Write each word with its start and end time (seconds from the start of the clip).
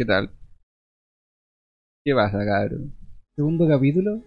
¿Qué 0.00 0.06
tal? 0.06 0.30
¿Qué 2.02 2.14
pasa, 2.14 2.38
cabrón? 2.42 2.94
Segundo 3.36 3.68
capítulo. 3.68 4.22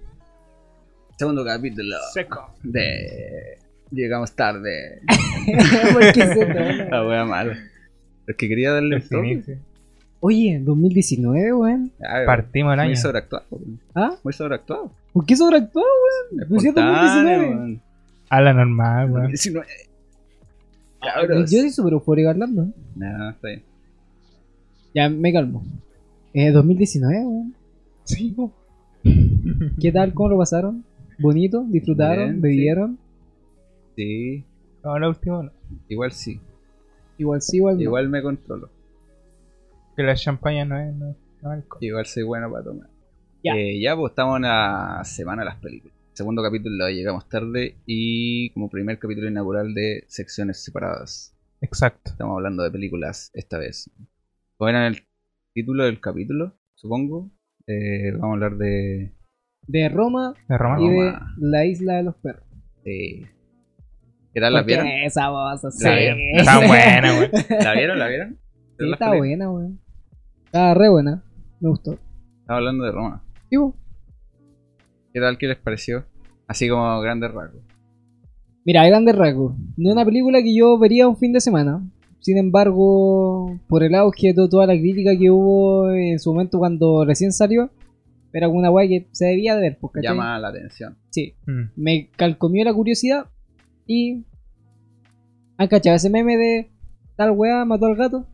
Segundo 1.18 1.44
capítulo 1.44 1.96
Seco. 2.14 2.54
de... 2.62 3.58
Llegamos 3.90 4.36
tarde. 4.36 5.02
La 6.91 7.08
wea 7.08 7.26
mala. 7.26 7.58
Es 8.28 8.36
que 8.36 8.48
quería 8.48 8.72
darle 8.73 8.98
un 8.98 9.02
Ese 9.02 9.09
toque. 9.16 9.58
Oye, 10.20 10.59
2019, 10.62 11.54
weón. 11.54 11.91
Partimos 12.27 12.74
el 12.74 12.77
Muy 12.77 12.88
año. 12.90 12.96
sobreactuado. 12.96 13.48
weón. 13.49 13.80
¿Ah? 13.96 14.16
Muy 14.24 14.34
sobreactuado. 14.34 14.91
¿Por 15.12 15.26
qué 15.26 15.35
sobreactuado, 15.35 15.88
weón? 15.88 16.49
Pues 16.49 16.62
sí 16.62 16.68
es 16.68 16.76
Espontáneo, 16.77 17.02
2019. 17.02 17.48
weón. 17.55 17.82
A 18.30 18.41
la 18.41 18.54
normal, 18.54 19.05
weón. 19.10 19.32
2019. 19.32 19.68
Yo 21.49 21.60
soy 21.62 21.71
súper 21.71 21.94
eufórico 21.94 22.30
hablando. 22.30 22.68
No, 22.96 23.30
está 23.32 23.48
bien. 23.48 23.73
Ya, 24.94 25.10
me 25.10 25.34
calmo. 25.34 25.64
Eh, 26.34 26.52
2019, 26.52 27.26
weón. 27.26 27.56
Sí, 28.04 28.36
¿Qué 29.80 29.92
tal? 29.92 30.14
¿Cómo 30.14 30.30
lo 30.30 30.38
pasaron? 30.38 30.84
¿Bonito? 31.20 31.64
¿Disfrutaron? 31.68 32.30
Bien, 32.30 32.42
¿Bebieron? 32.42 32.98
Sí, 33.96 34.44
No, 34.84 34.98
la 34.98 35.10
última 35.10 35.44
no. 35.44 35.52
igual 35.88 36.12
sí. 36.12 36.40
Igual 37.18 37.42
sí, 37.42 37.58
igual 37.58 37.76
no. 37.76 37.82
Igual 37.82 38.10
me 38.10 38.22
controlo. 38.22 38.70
Que 39.96 40.04
la 40.04 40.16
champaña 40.16 40.66
no 40.66 40.78
es, 40.80 40.94
no, 40.96 41.12
es- 41.12 41.18
no 41.41 41.52
es 41.54 41.58
alcohol. 41.62 41.84
Igual 41.84 42.05
soy 42.05 42.24
bueno 42.24 42.52
para 42.52 42.64
tomar. 42.64 42.90
Ya. 43.44 43.55
Eh, 43.55 43.80
ya, 43.82 43.96
pues 43.96 44.12
estamos 44.12 44.38
en 44.38 44.44
la 44.44 45.02
semana 45.05 45.44
de 45.44 45.50
las 45.50 45.57
películas. 45.57 45.96
Segundo 46.13 46.41
capítulo 46.44 46.88
llegamos 46.90 47.28
tarde 47.28 47.78
y 47.85 48.50
como 48.52 48.70
primer 48.70 49.00
capítulo 49.00 49.28
inaugural 49.30 49.74
de 49.74 50.04
secciones 50.07 50.63
separadas. 50.63 51.35
Exacto. 51.62 52.12
Estamos 52.12 52.35
hablando 52.35 52.63
de 52.63 52.72
películas 52.72 53.32
esta 53.34 53.57
vez. 53.57 53.90
Como 54.64 54.70
era 54.70 54.88
el 54.88 54.96
título 55.54 55.84
del 55.84 56.00
capítulo, 56.00 56.54
supongo, 56.76 57.30
eh, 57.68 58.14
vamos 58.14 58.30
a 58.30 58.34
hablar 58.46 58.56
de... 58.58 59.12
De 59.68 59.90
Roma 59.90 60.34
De 60.48 60.58
Roma. 60.58 60.78
y 60.82 60.88
de 60.90 61.14
la 61.40 61.66
isla 61.66 61.96
de 61.96 62.04
los 62.04 62.16
perros. 62.16 62.46
de- 62.86 63.28
¿Qué 64.34 64.40
tal? 64.40 64.53
¿La 64.53 64.62
vieron? 64.64 64.88
Esa 64.88 65.28
voz, 65.31 65.59
Sí, 65.78 65.86
está 66.34 66.59
buena, 66.66 67.12
weón. 67.19 67.31
¿La 67.62 67.74
vieron? 67.74 68.00
¿La 68.00 68.08
vieron? 68.08 68.30
Sí, 68.80 68.86
¿Las 68.86 68.94
está 68.94 69.09
películas? 69.12 69.18
buena, 69.19 69.52
weón. 69.52 69.80
Está 70.46 70.74
re 70.75 70.90
buena. 70.90 71.24
Me 71.59 71.69
gustó. 71.69 71.91
Estamos 71.91 72.47
hablando 72.47 72.86
de 72.86 72.91
Roma. 72.94 73.22
¿Y 73.50 73.58
vos? 73.58 73.75
¿Qué 75.14 75.19
tal? 75.19 75.38
¿Qué 75.38 75.47
les 75.47 75.58
pareció? 75.58 76.06
Así 76.47 76.69
como 76.69 77.02
grandes 77.02 77.34
rasgos. 77.34 77.62
Mira, 78.64 78.88
grandes 78.88 79.14
rasgos. 79.14 79.58
No 79.75 79.90
es 79.90 79.94
una 79.94 80.06
película 80.06 80.41
que 80.41 80.56
yo 80.56 80.80
vería 80.80 81.06
un 81.09 81.18
fin 81.18 81.34
de 81.34 81.41
semana. 81.41 81.86
Sin 82.24 82.38
embargo, 82.38 83.59
por 83.68 83.84
el 83.84 83.94
auge 83.96 84.28
de 84.29 84.34
to- 84.34 84.47
toda 84.50 84.66
la 84.66 84.74
crítica 84.74 85.12
que 85.19 85.29
hubo 85.29 85.91
en 85.91 86.19
su 86.19 86.31
momento 86.34 86.57
cuando 86.57 87.03
recién 87.06 87.31
salió, 87.34 87.69
era 88.31 88.47
una 88.47 88.72
weá 88.72 88.88
que 88.88 89.07
se 89.12 89.25
debía 89.25 89.56
de 89.56 89.62
ver, 89.62 89.78
pues. 89.79 89.91
Llama 90.02 90.40
la 90.40 90.47
atención. 90.47 90.96
Sí, 91.09 91.34
Mm. 91.46 91.62
me 91.75 92.09
calcomió 92.16 92.63
la 92.66 92.74
curiosidad 92.74 93.25
y... 93.85 94.24
¿Han 95.57 95.68
cachado 95.68 95.96
ese 95.97 96.09
meme 96.09 96.35
de 96.38 96.69
tal 97.16 97.31
weá 97.31 97.63
mató 97.66 97.85
al 97.88 97.96
gato? 97.96 98.25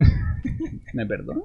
¿Me 0.94 1.06
perdono? 1.06 1.44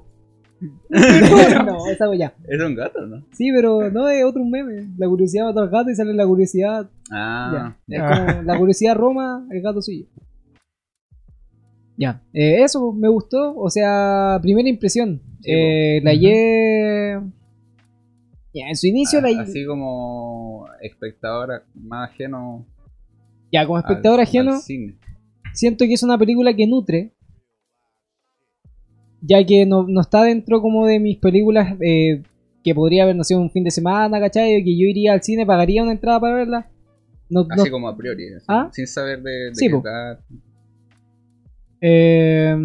no, 0.88 1.86
esa 1.90 2.08
weá. 2.08 2.32
Es 2.48 2.60
un 2.62 2.74
gato, 2.74 3.06
¿no? 3.06 3.22
Sí, 3.32 3.50
pero 3.54 3.90
no 3.90 4.08
es 4.08 4.24
otro 4.24 4.42
meme. 4.44 4.88
La 4.96 5.06
curiosidad 5.06 5.44
mató 5.44 5.60
al 5.60 5.68
gato 5.70 5.90
y 5.90 5.94
sale 5.94 6.14
la 6.14 6.26
curiosidad. 6.26 6.88
Ah, 7.12 7.76
ya. 7.86 7.96
Es 7.96 8.02
como 8.28 8.42
la 8.42 8.58
curiosidad 8.58 8.94
Roma, 8.96 9.46
el 9.50 9.60
gato 9.62 9.82
suyo. 9.82 10.06
Ya, 11.96 12.22
eh, 12.32 12.62
eso 12.62 12.92
me 12.92 13.08
gustó. 13.08 13.54
O 13.56 13.70
sea, 13.70 14.38
primera 14.42 14.68
impresión. 14.68 15.20
Sí, 15.40 15.50
Eh, 15.52 16.00
la 16.02 16.10
Ujú. 16.12 16.20
hallé. 16.20 17.20
Ya, 18.52 18.68
en 18.68 18.76
su 18.76 18.86
inicio 18.86 19.20
la 19.20 19.28
Ah, 19.28 19.42
Así 19.42 19.64
como 19.66 20.66
espectador 20.80 21.64
más 21.74 22.10
ajeno. 22.10 22.64
Ya, 23.52 23.64
como 23.66 23.76
al- 23.78 23.82
espectador 23.84 24.20
ajeno, 24.20 24.54
al 24.54 24.60
cine. 24.60 24.94
siento 25.52 25.84
que 25.84 25.94
es 25.94 26.02
una 26.02 26.18
película 26.18 26.54
que 26.54 26.66
nutre. 26.66 27.12
Ya 29.20 29.44
que 29.44 29.64
no, 29.66 29.86
no 29.88 30.00
está 30.02 30.22
dentro 30.22 30.60
como 30.60 30.86
de 30.86 31.00
mis 31.00 31.16
películas 31.18 31.76
eh, 31.80 32.22
que 32.62 32.74
podría 32.74 33.04
haber, 33.04 33.16
no 33.16 33.24
sé, 33.24 33.34
un 33.34 33.50
fin 33.50 33.64
de 33.64 33.70
semana, 33.70 34.20
¿cachai? 34.20 34.62
Que 34.62 34.76
yo 34.78 34.86
iría 34.86 35.12
al 35.14 35.22
cine, 35.22 35.46
pagaría 35.46 35.82
una 35.82 35.92
entrada 35.92 36.20
para 36.20 36.34
verla. 36.34 36.70
No, 37.30 37.46
Así 37.50 37.70
como 37.70 37.88
a 37.88 37.96
priori. 37.96 38.34
así, 38.34 38.44
¿Ah? 38.48 38.68
Sin 38.72 38.86
saber 38.86 39.22
de, 39.22 39.30
de 39.30 39.54
Sí, 39.54 39.66
qué. 39.68 39.72
Eh, 41.86 42.56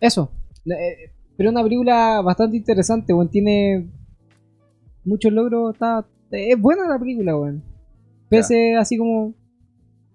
eso. 0.00 0.32
Eh, 0.64 1.10
pero 1.36 1.50
es 1.50 1.54
una 1.54 1.62
película 1.62 2.22
bastante 2.22 2.56
interesante, 2.56 3.12
weón. 3.12 3.28
Tiene 3.30 3.88
muchos 5.04 5.32
logros. 5.32 5.74
Está, 5.74 6.06
es 6.30 6.58
buena 6.58 6.88
la 6.88 6.98
película, 6.98 7.36
weón. 7.36 7.62
Pese 8.30 8.76
así 8.76 8.96
como. 8.96 9.34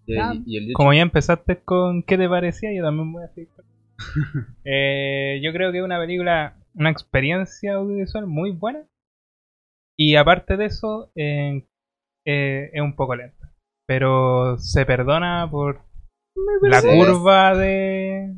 Y, 0.07 0.17
Ah. 0.17 0.33
y 0.45 0.57
el 0.57 0.73
Como 0.73 0.93
ya 0.93 1.01
empezaste 1.01 1.57
con 1.63 2.01
qué 2.03 2.17
te 2.17 2.29
parecía, 2.29 2.73
yo 2.73 2.83
también 2.83 3.11
voy 3.13 3.23
a 3.23 3.27
seguir. 3.29 3.49
con- 3.55 3.65
Eh, 4.65 5.39
yo 5.43 5.51
creo 5.53 5.71
que 5.71 5.77
es 5.79 5.83
una 5.83 5.99
película, 5.99 6.57
una 6.73 6.89
experiencia 6.89 7.75
audiovisual 7.75 8.25
muy 8.27 8.51
buena. 8.51 8.83
Y 9.97 10.15
aparte 10.15 10.57
de 10.57 10.65
eso, 10.65 11.11
eh, 11.15 11.65
eh, 12.25 12.69
es 12.73 12.81
un 12.81 12.95
poco 12.95 13.15
lenta. 13.15 13.51
Pero 13.87 14.57
se 14.57 14.85
perdona 14.85 15.47
por 15.49 15.81
la 16.61 16.81
curva 16.81 17.57
de. 17.57 18.33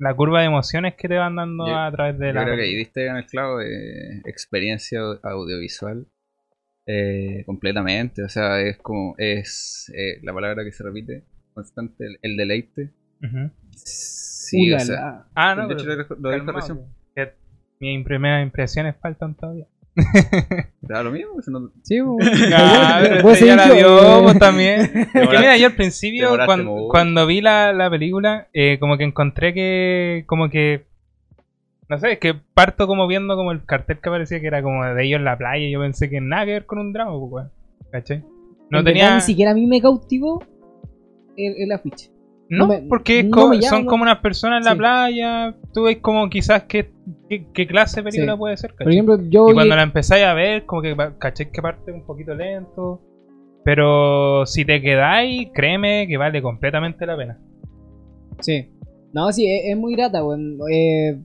La 0.00 0.14
curva 0.14 0.40
de 0.40 0.46
emociones 0.46 0.94
que 0.94 1.08
te 1.08 1.16
van 1.16 1.34
dando 1.36 1.66
Yo- 1.66 1.76
a 1.76 1.90
través 1.90 2.18
de 2.18 2.28
Yo 2.28 2.32
la. 2.34 2.44
creo 2.44 2.56
que 2.56 2.62
ahí 2.62 2.76
diste 2.76 3.06
en 3.06 3.16
el 3.16 3.26
clavo 3.26 3.58
de 3.58 4.18
experiencia 4.26 5.00
au- 5.00 5.18
audiovisual 5.24 6.06
eh, 6.86 7.42
completamente. 7.46 8.22
O 8.22 8.28
sea, 8.28 8.60
es 8.60 8.78
como, 8.78 9.14
es 9.18 9.92
eh, 9.96 10.20
la 10.22 10.32
palabra 10.32 10.62
que 10.64 10.70
se 10.72 10.84
repite 10.84 11.24
constante, 11.52 12.06
el, 12.06 12.18
el 12.22 12.36
deleite. 12.36 12.92
Sí, 13.74 14.72
o 14.72 14.78
sea, 14.78 15.26
Ah, 15.34 15.54
no, 15.56 15.62
de 15.68 15.74
pero 15.74 15.80
hecho 15.80 15.88
lo, 15.88 15.96
dijo- 15.96 16.14
lo 16.14 16.30
dijo 16.30 16.46
calmado, 16.46 16.58
recién. 16.60 16.86
que 17.14 17.32
mis 17.80 18.04
primeras 18.04 18.42
impresiones 18.44 18.94
faltan 19.00 19.34
todavía. 19.34 19.66
Da 20.80 21.02
lo 21.02 21.10
mismo, 21.10 21.32
no- 21.48 21.70
Sí, 21.82 21.96
este 21.98 22.48
ya 22.48 23.56
la 23.56 24.20
pues, 24.22 24.38
también. 24.38 24.80
Es 24.84 24.90
que 24.92 25.18
Demoraste- 25.20 25.38
mira, 25.38 25.56
yo 25.56 25.66
al 25.66 25.74
principio, 25.74 26.30
cuando, 26.88 27.26
vi 27.26 27.40
la, 27.40 27.72
la 27.72 27.90
película, 27.90 28.48
eh, 28.52 28.78
como 28.78 28.96
que 28.96 29.04
encontré 29.04 29.52
que, 29.52 30.24
como 30.26 30.48
que, 30.48 30.86
no 31.88 31.98
sé, 31.98 32.12
es 32.12 32.18
que 32.18 32.34
parto 32.54 32.86
como 32.86 33.06
viendo 33.06 33.36
como 33.36 33.52
el 33.52 33.64
cartel 33.64 33.98
que 34.00 34.08
aparecía 34.08 34.40
que 34.40 34.46
era 34.46 34.62
como 34.62 34.84
de 34.84 35.04
ellos 35.04 35.18
en 35.18 35.24
la 35.24 35.36
playa 35.36 35.66
y 35.66 35.70
yo 35.72 35.80
pensé 35.80 36.08
que 36.08 36.20
nada 36.20 36.44
que 36.46 36.52
ver 36.52 36.66
con 36.66 36.78
un 36.78 36.92
drama, 36.92 37.12
pues. 37.30 37.46
¿Cachai? 37.90 38.22
No 38.70 38.80
En 38.80 38.84
tenía... 38.84 39.04
verdad, 39.04 39.16
ni 39.16 39.22
siquiera 39.22 39.50
a 39.52 39.54
mí 39.54 39.66
me 39.66 39.80
cautivó 39.80 40.42
el, 41.36 41.54
el 41.58 41.72
afiche. 41.72 42.10
No, 42.50 42.58
no 42.58 42.66
me- 42.68 42.82
porque 42.88 43.20
es 43.20 43.24
no 43.26 43.30
como- 43.32 43.48
me 43.50 43.56
llama, 43.56 43.68
son 43.76 43.86
como 43.86 44.02
unas 44.04 44.18
personas 44.18 44.58
en 44.60 44.64
la 44.64 44.72
Sí. 44.72 44.78
playa, 44.78 45.54
tú 45.74 45.82
ves 45.84 45.98
como 45.98 46.28
quizás 46.30 46.62
qué, 46.64 46.90
qué, 47.28 47.46
qué 47.52 47.66
clase 47.66 48.00
de 48.00 48.04
película 48.10 48.32
Sí. 48.32 48.38
puede 48.38 48.56
ser, 48.56 48.74
Por 48.74 48.90
ejemplo, 48.90 49.18
yo. 49.28 49.50
Y 49.50 49.54
cuando 49.54 49.76
la 49.76 49.82
empezáis 49.82 50.24
a 50.24 50.34
ver, 50.34 50.64
como 50.64 50.80
que 50.82 50.96
caché 51.18 51.50
que 51.50 51.60
parte 51.62 51.92
un 51.92 52.04
poquito 52.06 52.34
lento. 52.34 53.02
Pero 53.64 54.46
si 54.46 54.64
te 54.64 54.80
quedáis, 54.80 55.48
créeme 55.52 56.06
que 56.08 56.16
vale 56.16 56.40
completamente 56.40 57.04
la 57.04 57.16
pena. 57.18 57.38
Sí. 58.40 58.70
No, 59.12 59.30
sí, 59.32 59.46
es, 59.50 59.72
es 59.72 59.76
muy 59.76 59.94
grata, 59.94 60.24
weón. 60.24 60.58
Eh, 60.72 61.18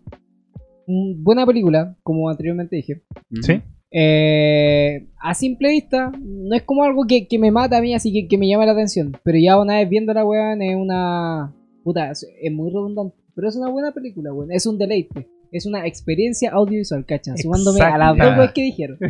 mm, 0.88 1.24
buena 1.24 1.46
película, 1.46 1.96
como 2.04 2.30
anteriormente 2.30 2.76
dije. 2.76 3.02
¿Sí? 3.42 3.62
Eh, 3.96 5.06
a 5.20 5.36
simple 5.36 5.70
vista, 5.70 6.12
no 6.20 6.56
es 6.56 6.64
como 6.64 6.84
algo 6.84 7.06
que, 7.08 7.28
que 7.28 7.38
me 7.38 7.52
mata 7.52 7.78
a 7.78 7.82
mí, 7.82 7.94
así 7.94 8.12
que, 8.12 8.28
que 8.28 8.40
me 8.40 8.48
llama 8.50 8.66
la 8.66 8.72
atención. 8.72 9.16
Pero 9.24 9.38
ya 9.38 9.60
una 9.60 9.76
vez 9.76 9.88
viendo 9.88 10.14
la 10.14 10.26
weón, 10.26 10.62
es 10.64 10.76
una. 10.76 11.54
Puta, 11.84 12.10
es, 12.10 12.28
es 12.42 12.52
muy 12.52 12.72
redundante. 12.72 13.16
Pero 13.36 13.48
es 13.48 13.56
una 13.56 13.70
buena 13.70 13.92
película, 13.92 14.34
weón. 14.34 14.52
Es 14.52 14.66
un 14.66 14.80
deleite. 14.80 15.28
Es 15.52 15.68
una 15.68 15.86
experiencia 15.86 16.50
audiovisual, 16.52 17.06
¿cachan? 17.06 17.38
Sumándome 17.38 17.80
a 17.82 17.96
las 17.96 18.18
dos 18.18 18.38
weas 18.38 18.52
que 18.54 18.64
dijeron. 18.64 18.98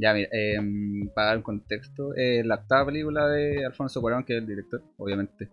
Ya, 0.00 0.14
mira, 0.14 0.28
em, 0.32 1.08
para 1.12 1.28
dar 1.28 1.36
un 1.38 1.42
contexto, 1.42 2.14
eh, 2.14 2.42
la 2.44 2.56
octava 2.56 2.86
película 2.86 3.28
de 3.28 3.64
Alfonso 3.64 4.00
Cuarón, 4.00 4.24
que 4.24 4.36
es 4.36 4.40
el 4.40 4.46
director, 4.46 4.80
obviamente, 4.96 5.48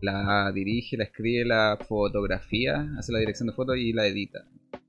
la 0.00 0.52
dirige, 0.52 0.96
la 0.96 1.04
escribe, 1.04 1.44
la 1.44 1.76
fotografía, 1.88 2.88
hace 2.96 3.12
la 3.12 3.18
dirección 3.18 3.48
de 3.48 3.54
fotos 3.54 3.76
y 3.76 3.92
la 3.92 4.06
edita. 4.06 4.44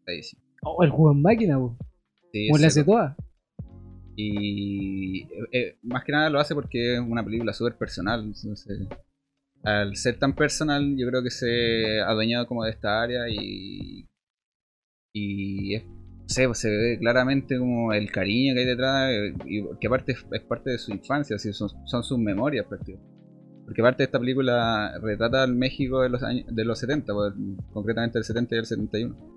La 0.06 0.14
edición. 0.14 0.42
Oh, 0.62 0.84
el 0.84 0.92
juego 0.92 1.12
en 1.12 1.22
máquina, 1.24 1.58
weón. 1.58 1.78
Sí, 2.32 2.50
le 2.60 2.68
hace 2.68 2.84
toda. 2.84 3.16
Y 4.16 5.22
eh, 5.24 5.28
eh, 5.52 5.78
más 5.84 6.04
que 6.04 6.12
nada 6.12 6.30
lo 6.30 6.40
hace 6.40 6.56
porque 6.56 6.96
es 6.96 7.00
una 7.00 7.24
película 7.24 7.54
súper 7.54 7.78
personal. 7.78 8.22
entonces, 8.24 8.88
al 9.64 9.96
ser 9.96 10.18
tan 10.18 10.36
personal, 10.36 10.96
yo 10.98 11.08
creo 11.08 11.24
que 11.24 11.30
se 11.30 12.02
ha 12.02 12.10
adueñado 12.10 12.48
como 12.48 12.64
de 12.64 12.72
esta 12.72 13.02
área 13.02 13.30
y. 13.30 14.08
Y 15.14 15.76
es, 15.76 15.86
no 15.86 16.28
sé, 16.28 16.46
pues, 16.46 16.60
se 16.60 16.70
ve 16.70 16.98
claramente 17.00 17.58
como 17.58 17.94
el 17.94 18.12
cariño 18.12 18.54
que 18.54 18.60
hay 18.62 18.66
detrás, 18.66 19.12
eh, 19.12 19.34
y 19.46 19.64
que 19.80 19.88
aparte 19.88 20.12
es, 20.14 20.26
es 20.32 20.42
parte 20.42 20.72
de 20.72 20.78
su 20.78 20.92
infancia, 20.92 21.36
así, 21.38 21.54
son, 21.54 21.70
son 21.88 22.04
sus 22.04 22.20
memorias 22.20 22.66
prácticamente. 22.68 23.18
Porque 23.66 23.82
parte 23.82 23.98
de 24.04 24.06
esta 24.06 24.20
película 24.20 24.98
retrata 25.02 25.44
el 25.44 25.56
México 25.56 26.02
de 26.02 26.10
los 26.10 26.24
años 26.24 26.46
de 26.50 26.66
los 26.66 26.80
70, 26.80 27.14
pues, 27.14 27.34
concretamente 27.72 28.18
el 28.18 28.24
70 28.24 28.56
y 28.56 28.60
el 28.60 28.66
71. 28.66 29.37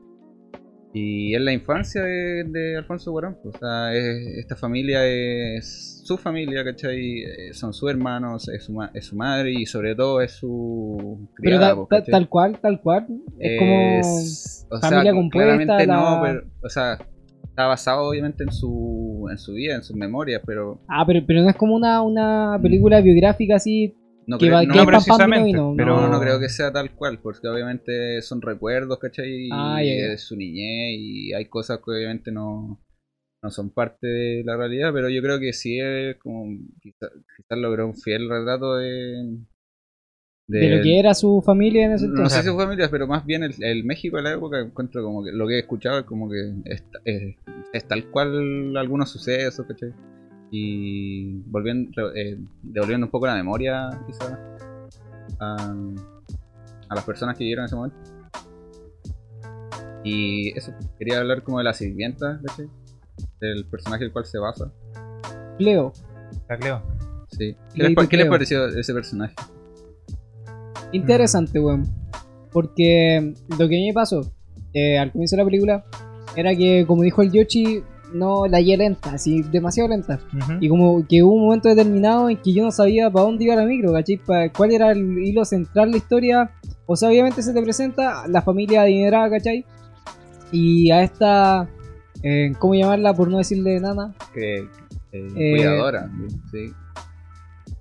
Y 0.93 1.35
es 1.37 1.41
la 1.41 1.53
infancia 1.53 2.03
de, 2.03 2.45
de 2.45 2.77
Alfonso 2.77 3.13
Cuarón. 3.13 3.37
pues, 3.43 3.55
O 3.55 3.59
sea, 3.59 3.95
es- 3.95 4.39
esta 4.39 4.57
familia 4.57 5.07
es 5.07 6.03
su 6.05 6.19
familia, 6.19 6.65
¿cachai? 6.65 7.21
Eh, 7.23 7.55
Son 7.55 7.73
sus 7.73 7.89
hermanos, 7.91 8.49
es 8.49 8.65
su, 8.65 8.73
ma- 8.73 8.91
es 8.93 9.05
su 9.07 9.15
madre 9.17 9.53
y 9.53 9.67
sobre 9.67 9.95
todo 9.95 10.21
es 10.21 10.33
su 10.33 11.29
Pero 11.37 11.59
criada, 11.59 11.69
ta- 11.71 11.77
pues, 11.77 11.89
ta- 11.89 11.97
¿cachai? 11.99 12.11
tal 12.13 12.29
cual, 12.29 12.59
tal 12.61 12.81
cual. 12.81 13.07
Es 13.39 13.59
como. 13.59 13.99
Es- 14.01 14.67
o 14.71 14.79
familia 14.81 15.03
sea, 15.05 15.13
compuesta, 15.13 15.57
claramente 15.57 15.87
la- 15.87 15.95
no, 15.95 16.21
pero, 16.23 16.43
o 16.63 16.69
sea, 16.69 16.99
está 17.45 17.67
basado 17.67 18.09
obviamente 18.09 18.43
en 18.45 18.53
su, 18.53 19.29
en 19.31 19.39
su 19.39 19.53
vida, 19.55 19.77
en 19.77 19.83
sus 19.85 19.95
memorias, 19.95 20.43
pero 20.45 20.81
Ah, 20.89 21.05
pero, 21.07 21.21
pero 21.27 21.43
no 21.43 21.51
es 21.51 21.57
como 21.57 21.75
una, 21.77 22.03
una 22.03 22.59
película 22.61 23.01
biográfica 23.01 23.57
así 23.57 23.95
no, 24.31 24.39
que 24.39 24.47
creo, 24.47 24.63
no, 24.63 24.73
que 24.73 24.79
es 24.79 24.85
no 24.85 24.87
precisamente, 24.87 25.45
vino, 25.47 25.71
vino, 25.73 25.85
pero- 25.85 26.01
no, 26.01 26.09
no 26.09 26.21
creo 26.21 26.41
que 26.41 26.49
sea 26.49 26.73
tal 26.73 26.95
cual, 26.95 27.19
porque 27.21 27.49
obviamente 27.49 28.23
son 28.23 28.41
recuerdos, 28.41 28.99
¿cachai? 28.99 29.29
Y 29.29 29.51
Ah, 29.53 29.79
de 29.81 30.19
su 30.19 30.37
niñez 30.37 30.97
y 30.99 31.33
hay 31.35 31.45
cosas 31.47 31.79
que 31.85 31.91
obviamente 31.91 32.31
no, 32.33 32.81
no 33.43 33.51
son 33.51 33.71
parte 33.71 34.07
de 34.07 34.43
la 34.45 34.57
realidad, 34.57 34.91
pero 34.93 35.09
yo 35.09 35.21
creo 35.23 35.39
que 35.41 35.53
sí 35.53 35.79
es 35.81 36.17
como, 36.17 36.47
quizás 36.81 37.11
quizás 37.37 37.59
logró 37.59 37.87
un 37.87 37.97
fiel 37.97 38.29
retrato 38.29 38.77
de... 38.77 39.37
de 40.49 40.77
lo 40.77 40.83
que 40.83 40.99
era 40.99 41.15
su 41.15 41.43
familia 41.45 41.87
en 41.87 41.93
ese 41.93 42.07
No 42.07 42.11
entonces. 42.13 42.39
sé 42.39 42.43
si 42.45 42.49
su 42.51 42.57
familia, 42.57 42.89
pero 42.91 43.07
más 43.07 43.25
bien 43.25 43.43
el, 43.45 43.55
el 43.63 43.85
México 43.85 44.17
de 44.17 44.23
la 44.25 44.33
época 44.35 44.61
encuentro 44.61 45.03
como 45.03 45.25
que 45.25 45.33
lo 45.33 45.47
que 45.47 45.55
he 45.55 45.59
escuchado 45.61 46.01
es 46.01 46.05
como 46.05 46.31
que 46.31 46.39
es, 46.67 46.83
es- 47.05 47.37
es 47.73 47.85
tal 47.87 48.05
cual 48.11 48.77
algunos 48.77 49.11
sucesos, 49.11 49.65
¿cachai? 49.67 49.93
Y 50.51 51.43
volviendo, 51.47 52.15
eh, 52.15 52.39
devolviendo 52.63 53.07
un 53.07 53.11
poco 53.11 53.27
la 53.27 53.35
memoria, 53.37 53.89
quizás, 54.07 54.37
a, 55.39 55.55
a 56.89 56.95
las 56.95 57.05
personas 57.05 57.37
que 57.37 57.45
vivieron 57.45 57.63
en 57.63 57.67
ese 57.67 57.77
momento. 57.77 57.97
Y 60.03 60.57
eso, 60.59 60.73
quería 60.99 61.19
hablar 61.21 61.43
como 61.43 61.59
de 61.59 61.65
la 61.65 61.75
sirvienta, 61.75 62.41
¿cachai? 62.47 62.69
Del 63.41 63.65
personaje 63.67 64.05
el 64.05 64.13
cual 64.13 64.25
se 64.25 64.39
basa. 64.39 64.73
Leo, 65.59 65.93
La 66.49 66.57
Cleo. 66.59 66.83
Sí. 67.31 67.55
¿Qué 67.75 67.83
les, 67.83 67.95
pa- 67.95 68.09
qué 68.09 68.17
les 68.17 68.27
pareció 68.27 68.67
ese 68.67 68.93
personaje? 68.95 69.35
interesante, 70.93 71.61
weón. 71.61 71.85
Porque 72.51 73.35
lo 73.51 73.57
que 73.59 73.65
a 73.65 73.79
mí 73.79 73.87
me 73.89 73.95
pasó 73.95 74.23
eh, 74.75 74.99
al 74.99 75.13
comienzo 75.13 75.37
de 75.37 75.43
la 75.43 75.47
película 75.49 75.85
era 76.35 76.55
que, 76.57 76.85
como 76.87 77.03
dijo 77.03 77.23
el 77.23 77.31
Yoshi, 77.31 77.85
no 78.13 78.47
la 78.47 78.59
hallé 78.59 78.77
lenta, 78.77 79.13
así 79.13 79.43
demasiado 79.43 79.89
lenta. 79.89 80.19
Y 80.61 80.69
como 80.69 81.07
que 81.07 81.23
hubo 81.23 81.35
un 81.35 81.43
momento 81.45 81.69
determinado 81.69 82.29
en 82.31 82.37
que 82.37 82.53
yo 82.53 82.65
no 82.65 82.71
sabía 82.71 83.11
para 83.11 83.25
dónde 83.27 83.45
iba 83.45 83.57
la 83.57 83.65
micro, 83.65 83.93
¿cachai? 83.93 84.21
¿Cuál 84.57 84.73
era 84.73 84.93
el 84.93 85.19
hilo 85.19 85.45
central 85.45 85.87
de 85.87 85.91
la 85.93 85.97
historia? 85.99 86.51
O 86.87 86.97
sea, 86.97 87.09
obviamente 87.09 87.43
se 87.43 87.53
te 87.53 87.63
presenta 87.63 88.27
la 88.29 88.43
familia 88.43 88.83
adinerada, 88.83 89.31
¿cachai? 89.31 89.65
Y 90.53 90.91
a 90.91 91.03
esta, 91.03 91.69
eh, 92.23 92.53
¿cómo 92.59 92.75
llamarla 92.75 93.15
por 93.15 93.29
no 93.31 93.39
decirle 93.39 93.81
nana? 93.81 94.15
Que, 94.35 94.59
eh, 94.59 94.67
Eh, 95.13 95.51
cuidadora, 95.57 96.11
sí. 96.51 96.73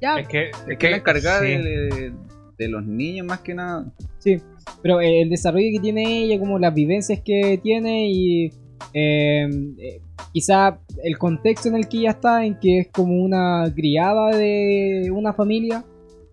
Ya, 0.02 0.20
Es 0.20 0.28
que, 0.28 0.52
Es 0.68 0.78
que 0.78 0.90
la 0.90 0.98
encargada 0.98 1.42
sí. 1.42 1.48
de, 1.48 2.14
de 2.58 2.68
los 2.70 2.86
niños 2.86 3.26
más 3.26 3.40
que 3.40 3.54
nada. 3.54 3.86
Sí, 4.20 4.38
pero 4.82 5.02
eh, 5.02 5.22
el 5.22 5.30
desarrollo 5.30 5.68
que 5.74 5.80
tiene 5.80 6.24
ella, 6.24 6.40
como 6.40 6.60
las 6.60 6.74
vivencias 6.74 7.22
que 7.24 7.60
tiene 7.62 8.10
y 8.12 8.46
eh, 8.94 9.50
eh, 9.78 10.02
quizá 10.34 10.80
el 11.04 11.18
contexto 11.18 11.70
en 11.70 11.76
el 11.76 11.88
que 11.88 12.00
ella 12.00 12.12
está, 12.12 12.46
en 12.46 12.60
que 12.60 12.80
es 12.80 12.88
como 12.92 13.16
una 13.16 13.72
criada 13.76 14.30
de 14.36 15.10
una 15.14 15.34
familia 15.34 15.84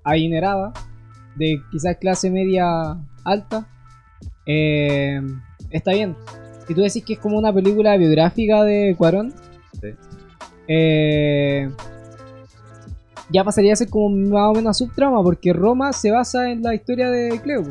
adinerada, 0.04 0.72
de 1.36 1.60
quizás 1.70 1.96
clase 1.96 2.30
media 2.30 2.96
alta, 3.24 3.68
eh, 4.46 5.20
está 5.70 5.92
bien. 5.92 6.16
Si 6.66 6.74
tú 6.74 6.80
decís 6.82 7.04
que 7.04 7.14
es 7.14 7.18
como 7.18 7.38
una 7.38 7.52
película 7.52 7.96
biográfica 7.96 8.64
de 8.64 8.94
Cuarón, 8.96 9.32
Sí. 9.80 9.88
eh, 10.68 11.70
ya 13.30 13.44
pasaría 13.44 13.72
a 13.72 13.76
ser 13.76 13.88
como 13.88 14.10
más 14.10 14.50
o 14.50 14.54
menos 14.54 14.78
subtrama, 14.78 15.22
porque 15.22 15.52
Roma 15.52 15.92
se 15.92 16.10
basa 16.10 16.50
en 16.50 16.62
la 16.62 16.74
historia 16.74 17.10
de 17.10 17.40
Cleo. 17.40 17.64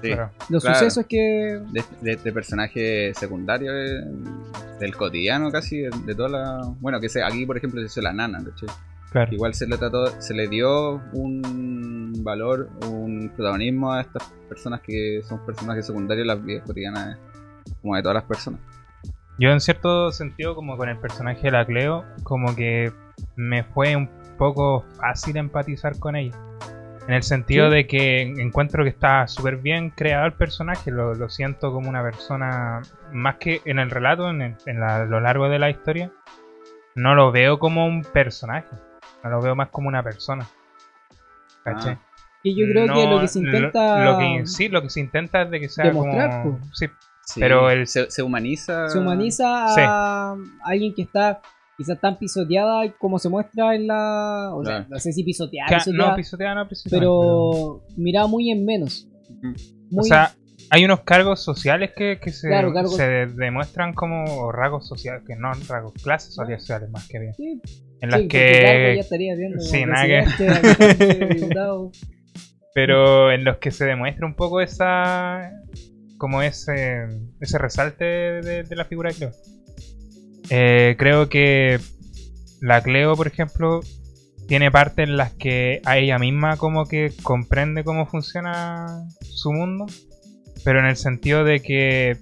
Sí. 0.00 0.08
Claro. 0.12 0.30
Los 0.48 0.62
Claro. 0.62 0.78
sucesos 0.78 1.06
que. 1.08 1.60
De, 1.72 1.84
de 2.00 2.12
este 2.12 2.32
personaje 2.32 3.12
secundario 3.14 3.72
eh, 3.72 4.04
del 4.80 4.94
cotidiano 4.96 5.50
casi, 5.50 5.78
de, 5.80 5.90
de 6.06 6.14
toda 6.14 6.28
la. 6.28 6.60
Bueno, 6.80 7.00
que 7.00 7.08
se, 7.08 7.22
aquí 7.22 7.44
por 7.46 7.56
ejemplo 7.56 7.80
se 7.80 7.86
hizo 7.86 8.00
la 8.00 8.12
nana, 8.12 8.38
¿cachai? 8.44 8.68
Claro. 9.10 9.32
Igual 9.34 9.54
se 9.54 9.66
le 9.66 9.78
trató, 9.78 10.06
se 10.20 10.34
le 10.34 10.48
dio 10.48 11.00
un 11.14 12.12
valor, 12.22 12.68
un 12.90 13.32
protagonismo 13.34 13.92
a 13.92 14.02
estas 14.02 14.22
personas 14.48 14.80
que 14.82 15.22
son 15.26 15.44
personajes 15.46 15.86
secundarios 15.86 16.24
en 16.24 16.28
las 16.28 16.44
vidas 16.44 16.64
cotidianas, 16.66 17.18
como 17.80 17.96
de 17.96 18.02
todas 18.02 18.16
las 18.16 18.24
personas. 18.24 18.60
Yo 19.38 19.50
en 19.50 19.60
cierto 19.60 20.12
sentido, 20.12 20.54
como 20.54 20.76
con 20.76 20.88
el 20.88 20.98
personaje 20.98 21.40
de 21.42 21.50
la 21.52 21.64
Cleo, 21.64 22.04
como 22.22 22.54
que 22.54 22.92
me 23.36 23.62
fue 23.64 23.96
un 23.96 24.10
poco 24.36 24.84
fácil 25.00 25.36
empatizar 25.38 25.98
con 25.98 26.14
ella. 26.16 26.36
En 27.08 27.14
el 27.14 27.22
sentido 27.22 27.68
Sí. 27.70 27.74
de 27.76 27.86
que 27.86 28.20
encuentro 28.22 28.84
que 28.84 28.90
está 28.90 29.26
súper 29.26 29.56
bien 29.56 29.90
creado 29.90 30.26
el 30.26 30.34
personaje, 30.34 30.90
lo, 30.90 31.14
lo 31.14 31.28
siento 31.28 31.72
como 31.72 31.88
una 31.88 32.02
persona, 32.02 32.82
más 33.12 33.36
que 33.36 33.60
en 33.64 33.78
el 33.78 33.90
relato, 33.90 34.28
en, 34.30 34.42
el- 34.42 34.56
en 34.66 34.78
la- 34.78 35.04
lo 35.06 35.18
largo 35.20 35.48
de 35.48 35.58
la 35.58 35.70
historia, 35.70 36.12
no 36.94 37.14
lo 37.14 37.32
veo 37.32 37.58
como 37.58 37.86
un 37.86 38.02
personaje, 38.02 38.68
no 39.24 39.30
lo 39.30 39.40
veo 39.40 39.54
más 39.56 39.68
como 39.70 39.88
una 39.88 40.02
persona. 40.02 40.46
¿Cachai? 41.64 41.94
Ah. 41.94 41.98
Y 42.42 42.54
yo 42.54 42.66
creo 42.70 42.86
que 42.94 43.06
lo 43.10 43.20
que 43.20 43.28
se 43.28 43.40
intenta. 43.40 44.04
Lo, 44.04 44.18
que, 44.18 44.46
sí, 44.46 44.68
lo 44.68 44.80
que 44.82 44.90
se 44.90 45.00
intenta 45.00 45.42
es 45.42 45.50
de 45.50 45.60
que 45.60 45.68
sea 45.68 45.86
demostrar, 45.86 46.42
como... 46.42 46.58
pues. 46.58 46.70
Sí, 46.74 46.86
Sí, 47.24 47.40
Pero 47.40 47.68
el- 47.68 47.86
se, 47.86 48.10
se 48.10 48.22
humaniza. 48.22 48.88
se 48.88 48.98
humaniza 48.98 49.68
Sí. 49.74 49.82
a 49.84 50.34
alguien 50.64 50.94
que 50.94 51.02
está 51.02 51.42
quizás 51.78 51.98
tan 52.00 52.18
pisoteada 52.18 52.92
como 52.98 53.18
se 53.18 53.28
muestra 53.30 53.74
en 53.74 53.86
la. 53.86 54.50
O 54.54 54.62
sea, 54.64 54.86
no 54.90 54.98
sé 54.98 55.12
si 55.12 55.22
pisoteada, 55.24 55.68
pisoteada, 55.78 56.10
no, 56.10 56.16
pisotea, 56.16 56.54
no, 56.54 56.68
pisotea. 56.68 56.98
pero 56.98 57.82
mirada 57.96 58.26
muy 58.26 58.50
en 58.50 58.64
menos. 58.66 59.08
Muy 59.90 60.00
O 60.00 60.02
sea, 60.02 60.32
hay 60.70 60.84
unos 60.84 61.00
cargos 61.00 61.42
sociales 61.42 61.92
que, 61.96 62.18
que 62.20 62.30
se, 62.30 62.48
Claro, 62.48 62.72
cargos- 62.74 62.96
se 62.96 63.08
de- 63.08 63.26
demuestran 63.26 63.94
como 63.94 64.52
rasgos 64.52 64.86
sociales, 64.86 65.22
que 65.26 65.34
no 65.36 65.50
rasgos, 65.68 65.92
clases 66.02 66.34
sociales 66.34 66.90
más 66.90 67.08
que 67.08 67.18
bien. 67.20 67.32
sí, 67.34 67.60
En 68.00 68.10
las 68.10 68.20
sí, 68.22 68.28
que. 68.28 68.92
ya 68.96 69.00
estaría 69.00 69.34
viendo 69.36 69.60
Sí, 69.60 69.84
nada 69.86 70.06
que-. 70.06 70.24
Pero 72.74 73.32
en 73.32 73.44
los 73.44 73.56
que 73.58 73.70
se 73.70 73.84
demuestra 73.86 74.26
un 74.26 74.34
poco 74.34 74.60
esa. 74.60 75.50
como 76.18 76.42
ese. 76.42 77.06
ese 77.40 77.58
resalte 77.58 78.04
de, 78.04 78.62
de 78.64 78.76
la 78.76 78.84
figura 78.84 79.10
de 79.10 79.16
Cleo. 79.16 79.30
Eh, 80.50 80.96
creo 80.98 81.28
que 81.28 81.78
la 82.60 82.82
Cleo, 82.82 83.16
por 83.16 83.26
ejemplo, 83.26 83.80
tiene 84.46 84.70
partes 84.70 85.08
en 85.08 85.16
las 85.16 85.32
que 85.32 85.80
a 85.84 85.98
ella 85.98 86.18
misma 86.18 86.56
como 86.56 86.86
que 86.86 87.12
comprende 87.22 87.84
cómo 87.84 88.06
funciona 88.06 88.86
su 89.20 89.52
mundo, 89.52 89.86
pero 90.64 90.80
en 90.80 90.86
el 90.86 90.96
sentido 90.96 91.44
de 91.44 91.60
que 91.60 92.18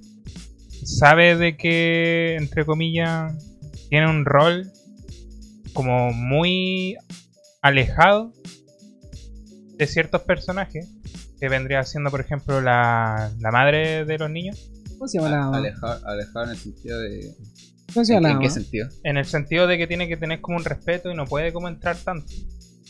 sabe 0.85 1.37
de 1.37 1.57
que, 1.57 2.37
entre 2.37 2.65
comillas, 2.65 3.33
tiene 3.89 4.11
un 4.11 4.25
rol 4.25 4.71
como 5.73 6.13
muy 6.13 6.97
alejado 7.63 8.33
de 9.77 9.87
ciertos 9.87 10.23
personajes, 10.23 10.89
que 11.39 11.49
vendría 11.49 11.83
siendo, 11.85 12.11
por 12.11 12.21
ejemplo, 12.21 12.61
la, 12.61 13.31
la 13.41 13.51
madre 13.51 14.05
de 14.07 14.19
los 14.19 14.31
niños, 14.31 14.71
¿Cómo 14.97 15.09
se 15.09 15.19
llama 15.19 15.61
la 15.61 16.01
alejar 16.07 16.45
en 16.45 16.51
el 16.51 16.57
sentido 16.57 16.99
de. 17.01 17.35
¿Cómo 17.93 18.05
se 18.05 18.15
¿En, 18.15 18.39
qué 18.41 18.51
sentido? 18.51 18.89
en 19.05 19.17
el 19.17 19.25
sentido 19.25 19.67
de 19.67 19.79
que 19.79 19.87
tiene 19.87 20.09
que 20.09 20.17
tener 20.17 20.41
como 20.41 20.57
un 20.59 20.65
respeto 20.65 21.11
y 21.11 21.15
no 21.15 21.25
puede 21.27 21.53
como 21.53 21.69
entrar 21.69 21.97
tanto. 21.97 22.27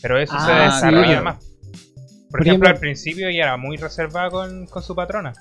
Pero 0.01 0.17
eso 0.19 0.33
se 0.39 0.51
Ah, 0.51 0.65
desarrolla 0.73 1.05
claro. 1.07 1.23
más. 1.23 1.35
Por, 1.37 2.31
Por 2.31 2.41
ejemplo, 2.41 2.67
ejemplo- 2.67 2.69
al 2.69 2.77
principio 2.79 3.27
ella 3.29 3.43
era 3.43 3.57
muy 3.57 3.77
reservada 3.77 4.29
con, 4.29 4.65
con 4.67 4.83
su 4.83 4.93
patrona. 4.95 5.33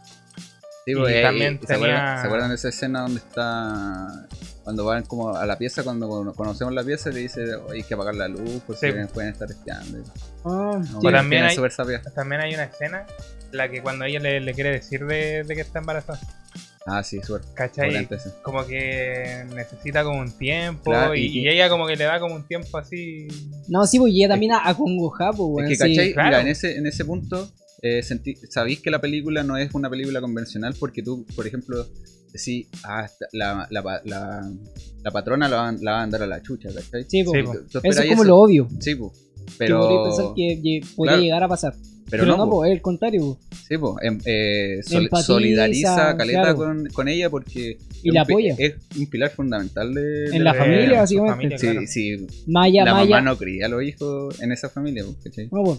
Sí, 0.85 0.93
Y 0.93 0.95
pues, 0.95 1.15
eh, 1.17 1.23
también 1.23 1.59
¿se, 1.67 1.75
acuerdan, 1.75 1.97
tenía- 1.99 2.21
¿Se 2.21 2.27
acuerdan 2.27 2.49
de 2.51 2.55
esa 2.55 2.69
escena 2.69 3.01
donde 3.03 3.19
está. 3.19 4.27
Cuando 4.63 4.85
van 4.85 5.05
como 5.05 5.37
a 5.37 5.47
la 5.47 5.57
pieza, 5.59 5.83
cuando 5.85 6.09
cono- 6.09 6.33
conocemos 6.35 6.75
la 6.75 6.83
pieza, 6.85 7.11
le 7.11 7.21
dice 7.21 7.45
hay 7.73 7.83
que 7.85 7.95
apagar 7.95 8.15
la 8.17 8.27
luz 8.29 8.63
porque 8.67 8.93
Sí. 8.93 9.09
pueden 9.13 9.31
estar 9.33 9.49
espiando. 9.51 10.03
Ah, 10.45 10.79
No, 10.93 11.01
sí. 11.01 11.07
También 11.13 11.45
hay-. 11.45 11.57
También 12.15 12.41
hay 12.41 12.55
una 12.55 12.65
escena 12.65 13.07
en 13.53 13.57
la 13.59 13.69
que 13.69 13.81
cuando 13.83 14.05
ella 14.05 14.19
le, 14.21 14.41
le 14.41 14.55
quiere 14.55 14.71
decir 14.71 15.07
de, 15.07 15.43
de 15.45 15.55
que 15.55 15.61
está 15.61 15.79
embarazada, 15.81 16.19
Ah, 16.89 17.03
sí, 17.03 17.21
súper. 17.21 17.43
¿cachai? 17.55 18.09
Como 18.43 18.65
que 18.65 19.45
necesita 19.55 20.05
como 20.05 20.21
un 20.21 20.31
tiempo 20.39 20.85
Claro, 20.85 21.15
y, 21.17 21.23
y- 21.27 21.39
y 21.41 21.49
ella 21.49 21.69
como 21.69 21.87
que 21.87 21.97
le 21.97 22.05
da 22.05 22.21
como 22.21 22.37
un 22.37 22.47
tiempo 22.47 22.79
así... 22.79 23.27
No, 23.69 23.87
sí, 23.87 23.99
pues 23.99 24.13
y 24.13 24.19
ella 24.23 24.29
también 24.35 24.53
a 24.53 24.69
acongojada, 24.69 25.33
pues, 25.33 25.69
Es 25.71 25.79
que, 25.79 25.85
sí. 25.89 25.97
¿cachai? 25.97 26.13
claro. 26.13 26.29
Mira, 26.29 26.41
en 26.43 26.49
ese, 26.49 26.77
en 26.77 26.87
ese 26.87 27.05
punto, 27.05 27.51
eh, 27.83 28.03
sentí- 28.05 28.37
sabéis 28.49 28.81
que 28.81 28.91
la 28.91 29.01
película 29.01 29.43
no 29.43 29.57
es 29.57 29.75
una 29.75 29.91
película 29.91 30.21
convencional 30.21 30.75
porque 30.79 31.03
tú, 31.03 31.27
por 31.35 31.47
ejemplo, 31.47 31.85
decís, 32.33 32.69
ah, 32.85 33.09
la, 33.33 33.67
la, 33.71 33.83
pa- 33.83 34.03
la, 34.05 34.49
la 35.03 35.11
patrona 35.11 35.49
la 35.49 35.57
va, 35.57 35.73
la 35.73 35.91
va 35.93 36.01
a 36.01 36.03
andar 36.05 36.23
a 36.23 36.27
la 36.29 36.41
chucha, 36.41 36.69
¿cachai? 36.73 37.05
Sí, 37.09 37.25
pues. 37.25 37.45
Tú 37.71 37.81
Eso 37.83 38.03
es 38.03 38.09
como 38.11 38.23
lo 38.25 38.37
obvio. 38.39 38.69
Sí, 38.79 38.95
po. 38.95 39.13
Pero, 39.59 39.81
que 39.81 39.87
podría 39.87 40.03
pensar 40.05 40.35
que 40.37 40.61
lle- 40.63 40.95
podría 40.95 41.13
claro. 41.15 41.23
llegar 41.23 41.43
a 41.43 41.49
pasar. 41.49 41.75
Pero, 42.11 42.23
Pero, 42.23 42.25
no, 42.27 42.37
no, 42.39 42.45
po. 42.45 42.51
po, 42.59 42.65
es 42.65 42.73
el 42.73 42.81
contrario. 42.83 43.39
Sí, 43.69 43.77
po, 43.79 43.97
em- 44.01 44.21
eh, 44.25 44.81
sol- 44.85 45.05
Empatiza, 45.05 45.27
solidariza 45.27 46.11
a 46.11 46.17
Caleta 46.17 46.41
claro. 46.43 46.57
con, 46.57 46.87
con 46.93 47.09
ella 47.09 47.29
porque 47.31 47.79
Y 48.03 48.09
es 48.09 48.15
la 48.15 48.23
apoya. 48.23 48.55
Es 48.59 48.75
un 48.97 49.07
pilar 49.07 49.31
fundamental 49.31 49.93
de, 49.93 50.03
de 50.31 50.37
En 50.37 50.45
la 50.45 50.55
familia, 50.55 51.01
básicamente. 51.01 51.35
familia, 51.37 51.59
Sí, 51.59 51.67
claro. 51.67 51.87
sí, 51.87 52.27
Maya, 52.47 52.85
la 52.85 52.95
Maya. 52.95 53.17
mamá 53.17 53.21
no 53.23 53.37
cría 53.39 53.67
a 53.67 53.69
los 53.69 53.83
hijos 53.83 54.41
en 54.41 54.53
esa 54.53 54.69
familia, 54.69 55.05
¿cachai? 55.25 55.49
No, 55.51 55.65
po. 55.65 55.79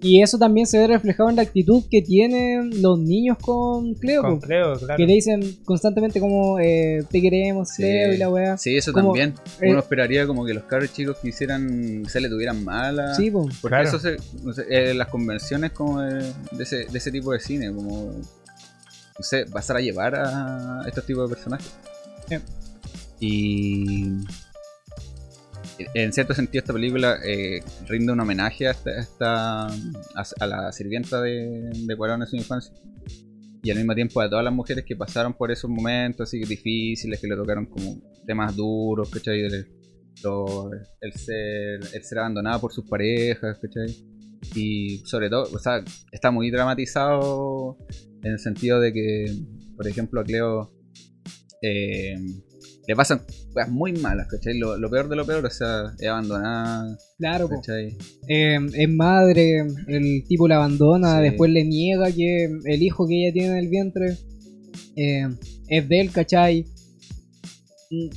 Y 0.00 0.22
eso 0.22 0.38
también 0.38 0.66
se 0.66 0.78
ve 0.78 0.86
reflejado 0.86 1.28
en 1.28 1.36
la 1.36 1.42
actitud 1.42 1.82
que 1.90 2.02
tienen 2.02 2.82
los 2.82 3.00
niños 3.00 3.36
con 3.38 3.94
Cleo. 3.94 4.22
Con. 4.22 4.40
Cleo, 4.40 4.76
claro. 4.78 4.96
Que 4.96 5.04
le 5.06 5.12
dicen 5.14 5.40
constantemente 5.64 6.20
como 6.20 6.58
eh, 6.60 7.02
te 7.10 7.20
queremos, 7.20 7.70
Sí. 7.70 7.82
Cleo, 7.82 8.12
y 8.14 8.16
la 8.16 8.28
weá. 8.30 8.56
Sí, 8.56 8.76
eso 8.76 8.92
Como, 8.92 9.08
también. 9.08 9.34
eh, 9.60 9.70
Uno 9.70 9.80
esperaría 9.80 10.26
como 10.26 10.44
que 10.44 10.54
los 10.54 10.62
cabros 10.64 10.92
chicos 10.92 11.16
quisieran, 11.20 12.04
se 12.08 12.20
le 12.20 12.28
tuvieran 12.28 12.62
mala. 12.64 13.12
Sí, 13.14 13.30
po. 13.30 13.42
Porque 13.60 13.68
Claro. 13.76 13.88
eso 13.88 13.98
se, 13.98 14.16
no 14.44 14.52
sé, 14.52 14.66
eh, 14.70 14.94
las 14.94 15.08
convenciones 15.08 15.72
como 15.72 16.00
de, 16.00 16.32
de 16.52 16.62
ese, 16.62 16.84
de 16.86 16.98
ese 16.98 17.10
tipo 17.10 17.32
de 17.32 17.40
cine, 17.40 17.72
como 17.74 18.12
no 18.12 19.24
sé, 19.24 19.46
pasar 19.46 19.78
a 19.78 19.80
llevar 19.80 20.14
a 20.14 20.82
estos 20.86 21.04
tipos 21.04 21.28
de 21.28 21.34
personajes. 21.34 21.72
Sí. 22.28 22.36
Y 23.20 24.04
en 25.94 26.12
cierto 26.12 26.34
sentido 26.34 26.60
esta 26.60 26.72
película 26.72 27.18
eh, 27.24 27.60
rinde 27.86 28.12
un 28.12 28.20
homenaje 28.20 28.68
a, 28.68 28.72
esta, 28.72 29.66
a, 29.66 30.46
la 30.46 30.72
sirvienta 30.72 31.20
de, 31.20 31.70
de 31.72 31.96
Cuarón 31.96 32.22
en 32.22 32.28
su 32.28 32.36
infancia. 32.36 32.74
Y 33.62 33.70
al 33.70 33.76
mismo 33.78 33.94
tiempo 33.94 34.20
a 34.20 34.28
todas 34.28 34.44
las 34.44 34.54
mujeres 34.54 34.84
que 34.84 34.96
pasaron 34.96 35.34
por 35.34 35.50
esos 35.50 35.68
momentos 35.68 36.28
así 36.28 36.38
difíciles, 36.40 37.20
que 37.20 37.26
le 37.26 37.36
tocaron 37.36 37.66
como 37.66 38.00
temas 38.26 38.54
duros, 38.54 39.10
¿cachai? 39.10 39.42
El, 39.42 39.66
ser, 41.14 41.80
el 41.92 42.02
ser 42.02 42.18
abandonada 42.18 42.60
por 42.60 42.72
sus 42.72 42.88
parejas, 42.88 43.58
¿cachai? 43.58 43.94
Y 44.54 44.98
sobre 45.04 45.28
todo, 45.28 45.48
o 45.52 45.58
sea, 45.58 45.82
está 46.12 46.30
muy 46.30 46.50
dramatizado 46.50 47.76
en 48.22 48.32
el 48.32 48.38
sentido 48.38 48.80
de 48.80 48.92
que, 48.92 49.36
por 49.76 49.88
ejemplo, 49.88 50.20
a 50.20 50.24
Cleo 50.24 50.72
eh, 51.62 52.16
le 52.88 52.96
pasan 52.96 53.20
cosas 53.52 53.68
muy 53.68 53.92
malas, 53.92 54.26
¿cachai? 54.28 54.58
Lo, 54.58 54.76
lo 54.78 54.88
peor 54.90 55.08
de 55.08 55.14
lo 55.16 55.24
peor, 55.26 55.44
o 55.44 55.50
sea, 55.50 55.92
es 55.98 56.08
abandonada, 56.08 56.98
Claro. 57.18 57.48
Eh, 58.28 58.58
es 58.74 58.88
madre, 58.88 59.58
el 59.86 60.24
tipo 60.26 60.48
la 60.48 60.56
abandona, 60.56 61.18
Sí. 61.18 61.22
después 61.24 61.50
le 61.50 61.64
niega 61.64 62.10
que 62.10 62.44
el 62.64 62.82
hijo 62.82 63.06
que 63.06 63.22
ella 63.24 63.32
tiene 63.32 63.48
en 63.50 63.56
el 63.58 63.68
vientre 63.68 64.16
eh, 64.96 65.28
es 65.68 65.88
de 65.88 66.00
él, 66.00 66.10
¿cachai? 66.10 66.64
Mm, 67.90 68.08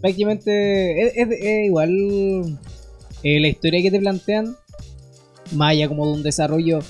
Prácticamente 0.00 1.02
es, 1.06 1.12
es- 1.16 1.38
es 1.40 1.66
igual 1.66 1.90
eh, 3.22 3.40
la 3.40 3.48
historia 3.48 3.82
que 3.82 3.90
te 3.90 3.98
plantean, 3.98 4.54
allá 5.58 5.88
como 5.88 6.06
de 6.06 6.12
un 6.12 6.22
desarrollo 6.22 6.80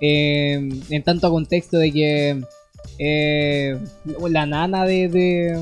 eh, 0.00 0.68
en 0.90 1.02
tanto 1.02 1.30
contexto 1.30 1.78
de 1.78 1.92
que 1.92 2.42
eh, 2.98 3.78
la 4.30 4.46
nana 4.46 4.84
de, 4.86 5.08
de, 5.08 5.56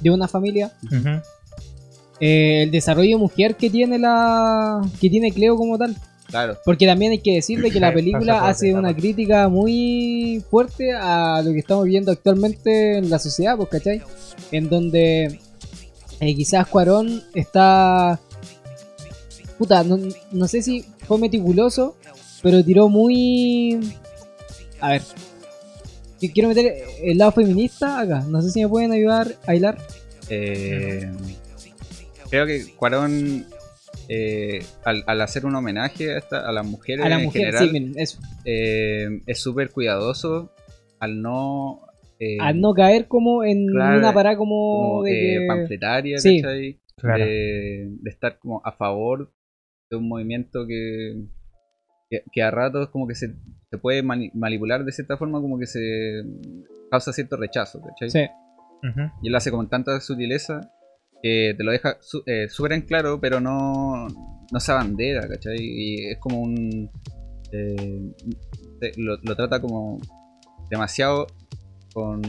de 0.00 0.10
una 0.10 0.28
familia. 0.28 0.72
Eh, 2.20 2.62
el 2.64 2.70
desarrollo 2.70 3.16
de 3.16 3.22
mujer 3.22 3.56
que 3.56 3.70
tiene 3.70 3.98
la 3.98 4.80
que 5.00 5.10
tiene 5.10 5.32
Cleo 5.32 5.56
como 5.56 5.78
tal. 5.78 5.96
Claro, 6.28 6.58
porque 6.64 6.86
también 6.86 7.12
hay 7.12 7.20
que 7.20 7.34
decirle 7.34 7.70
que 7.70 7.78
la 7.78 7.94
película 7.94 8.48
hace 8.48 8.74
una 8.74 8.92
crítica 8.94 9.48
muy 9.48 10.42
fuerte 10.50 10.92
a 10.92 11.40
lo 11.44 11.52
que 11.52 11.60
estamos 11.60 11.84
viendo 11.84 12.10
actualmente 12.10 12.98
en 12.98 13.08
la 13.08 13.20
sociedad 13.20 13.56
pues 13.56 13.68
¿cachai? 13.68 14.02
en 14.50 14.68
donde 14.68 15.38
eh, 16.18 16.34
quizás 16.34 16.66
Cuarón 16.66 17.22
está 17.32 18.18
puta 19.56 19.84
no, 19.84 20.00
no 20.32 20.48
sé 20.48 20.62
si 20.62 20.84
fue 21.06 21.16
meticuloso 21.18 21.94
pero 22.42 22.64
tiró 22.64 22.88
muy 22.88 23.78
a 24.80 24.90
ver 24.90 25.02
que 26.20 26.32
quiero 26.32 26.48
meter 26.48 26.74
el 27.02 27.18
lado 27.18 27.32
feminista 27.32 28.00
acá 28.00 28.24
no 28.28 28.40
sé 28.42 28.50
si 28.50 28.62
me 28.62 28.68
pueden 28.68 28.92
ayudar 28.92 29.28
a 29.46 29.54
hilar 29.54 29.78
Eh, 30.30 31.10
creo 32.30 32.46
que 32.46 32.64
Cuarón, 32.76 33.44
eh, 34.08 34.60
al, 34.84 35.04
al 35.06 35.20
hacer 35.20 35.46
un 35.46 35.54
homenaje 35.54 36.12
a, 36.14 36.18
esta- 36.18 36.48
a 36.48 36.52
las 36.52 36.66
mujeres 36.66 37.04
a 37.04 37.08
la 37.08 37.18
en 37.18 37.24
mujer 37.24 37.40
general, 37.46 37.66
sí, 37.66 37.72
miren, 37.72 37.92
eso 37.96 38.18
eh, 38.44 39.20
es 39.26 39.38
súper 39.38 39.70
cuidadoso 39.70 40.52
al 40.98 41.20
no. 41.22 41.80
eh, 42.18 42.38
a 42.40 42.52
no 42.52 42.72
caer 42.74 43.06
como 43.08 43.44
en 43.44 43.66
claro, 43.68 43.98
una 43.98 44.12
parada 44.14 44.36
como, 44.36 44.88
como, 44.90 45.02
de 45.04 45.10
que- 45.12 45.44
panfletaria, 45.46 46.18
Sí. 46.18 46.40
¿cachai? 46.40 46.80
Claro. 46.96 47.24
De, 47.26 47.88
de 47.90 48.10
estar 48.10 48.38
como 48.38 48.62
a 48.64 48.72
favor 48.72 49.30
de 49.90 49.96
un 49.98 50.08
movimiento 50.08 50.66
que, 50.66 51.24
que, 52.10 52.22
que 52.32 52.42
a 52.42 52.50
ratos 52.50 52.88
como 52.88 53.06
que 53.06 53.14
se, 53.14 53.34
se 53.76 53.78
puede 53.78 54.02
mani- 54.02 54.30
manipular 54.34 54.84
de 54.84 54.92
cierta 54.92 55.16
forma, 55.16 55.40
como 55.40 55.58
que 55.58 55.66
se 55.66 56.22
causa 56.90 57.12
cierto 57.12 57.36
rechazo, 57.36 57.80
¿cachai? 57.80 58.10
Sí. 58.10 58.26
Y 59.22 59.26
él 59.26 59.32
lo 59.32 59.38
hace 59.38 59.50
con 59.50 59.68
tanta 59.68 60.00
sutileza 60.00 60.60
que 61.22 61.54
te 61.56 61.64
lo 61.64 61.72
deja 61.72 61.96
su- 62.00 62.22
eh, 62.26 62.46
súper 62.48 62.72
en 62.72 62.82
claro, 62.82 63.18
pero 63.20 63.40
no, 63.40 64.06
no 64.52 64.60
se 64.60 64.70
abandera, 64.72 65.26
¿cachai? 65.28 65.56
Y 65.58 66.06
es 66.10 66.18
como 66.18 66.40
un... 66.40 66.90
eh, 67.52 68.12
te- 68.80 68.92
lo, 68.96 69.16
lo 69.22 69.34
trata 69.36 69.60
como 69.60 69.98
demasiado 70.70 71.26
con 71.94 72.20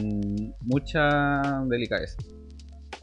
mucha 0.62 1.40
delicadeza. 1.68 2.16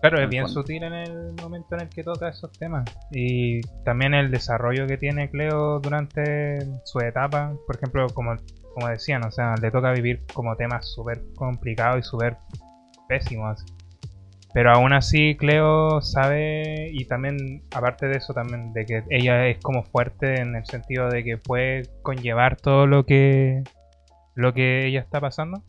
Claro, 0.09 0.23
es 0.23 0.29
bien 0.29 0.47
sutil 0.47 0.83
en 0.83 0.93
el 0.93 1.33
momento 1.41 1.73
en 1.73 1.81
el 1.81 1.89
que 1.89 2.03
toca 2.03 2.29
esos 2.29 2.51
temas. 2.51 2.85
Y 3.09 3.61
también 3.83 4.13
el 4.13 4.29
desarrollo 4.29 4.85
que 4.85 4.97
tiene 4.97 5.31
Cleo 5.31 5.79
durante 5.79 6.59
su 6.83 6.99
etapa, 6.99 7.53
por 7.65 7.75
ejemplo, 7.75 8.05
como, 8.13 8.35
como 8.75 8.87
decían, 8.87 9.25
o 9.25 9.31
sea, 9.31 9.55
le 9.59 9.71
toca 9.71 9.91
vivir 9.93 10.23
como 10.31 10.55
temas 10.55 10.87
súper 10.93 11.23
complicados 11.35 11.99
y 11.99 12.03
súper 12.03 12.37
pésimos. 13.09 13.65
Pero 14.53 14.71
aún 14.71 14.93
así 14.93 15.35
Cleo 15.37 15.99
sabe, 16.01 16.91
y 16.91 17.05
también, 17.05 17.63
aparte 17.73 18.07
de 18.07 18.17
eso 18.17 18.31
también, 18.33 18.73
de 18.73 18.85
que 18.85 19.03
ella 19.09 19.47
es 19.47 19.57
como 19.57 19.85
fuerte 19.85 20.39
en 20.39 20.55
el 20.55 20.65
sentido 20.67 21.09
de 21.09 21.23
que 21.23 21.37
puede 21.37 21.89
conllevar 22.03 22.57
todo 22.57 22.85
lo 22.85 23.07
que, 23.07 23.63
lo 24.35 24.53
que 24.53 24.85
ella 24.85 24.99
está 24.99 25.19
pasando. 25.19 25.63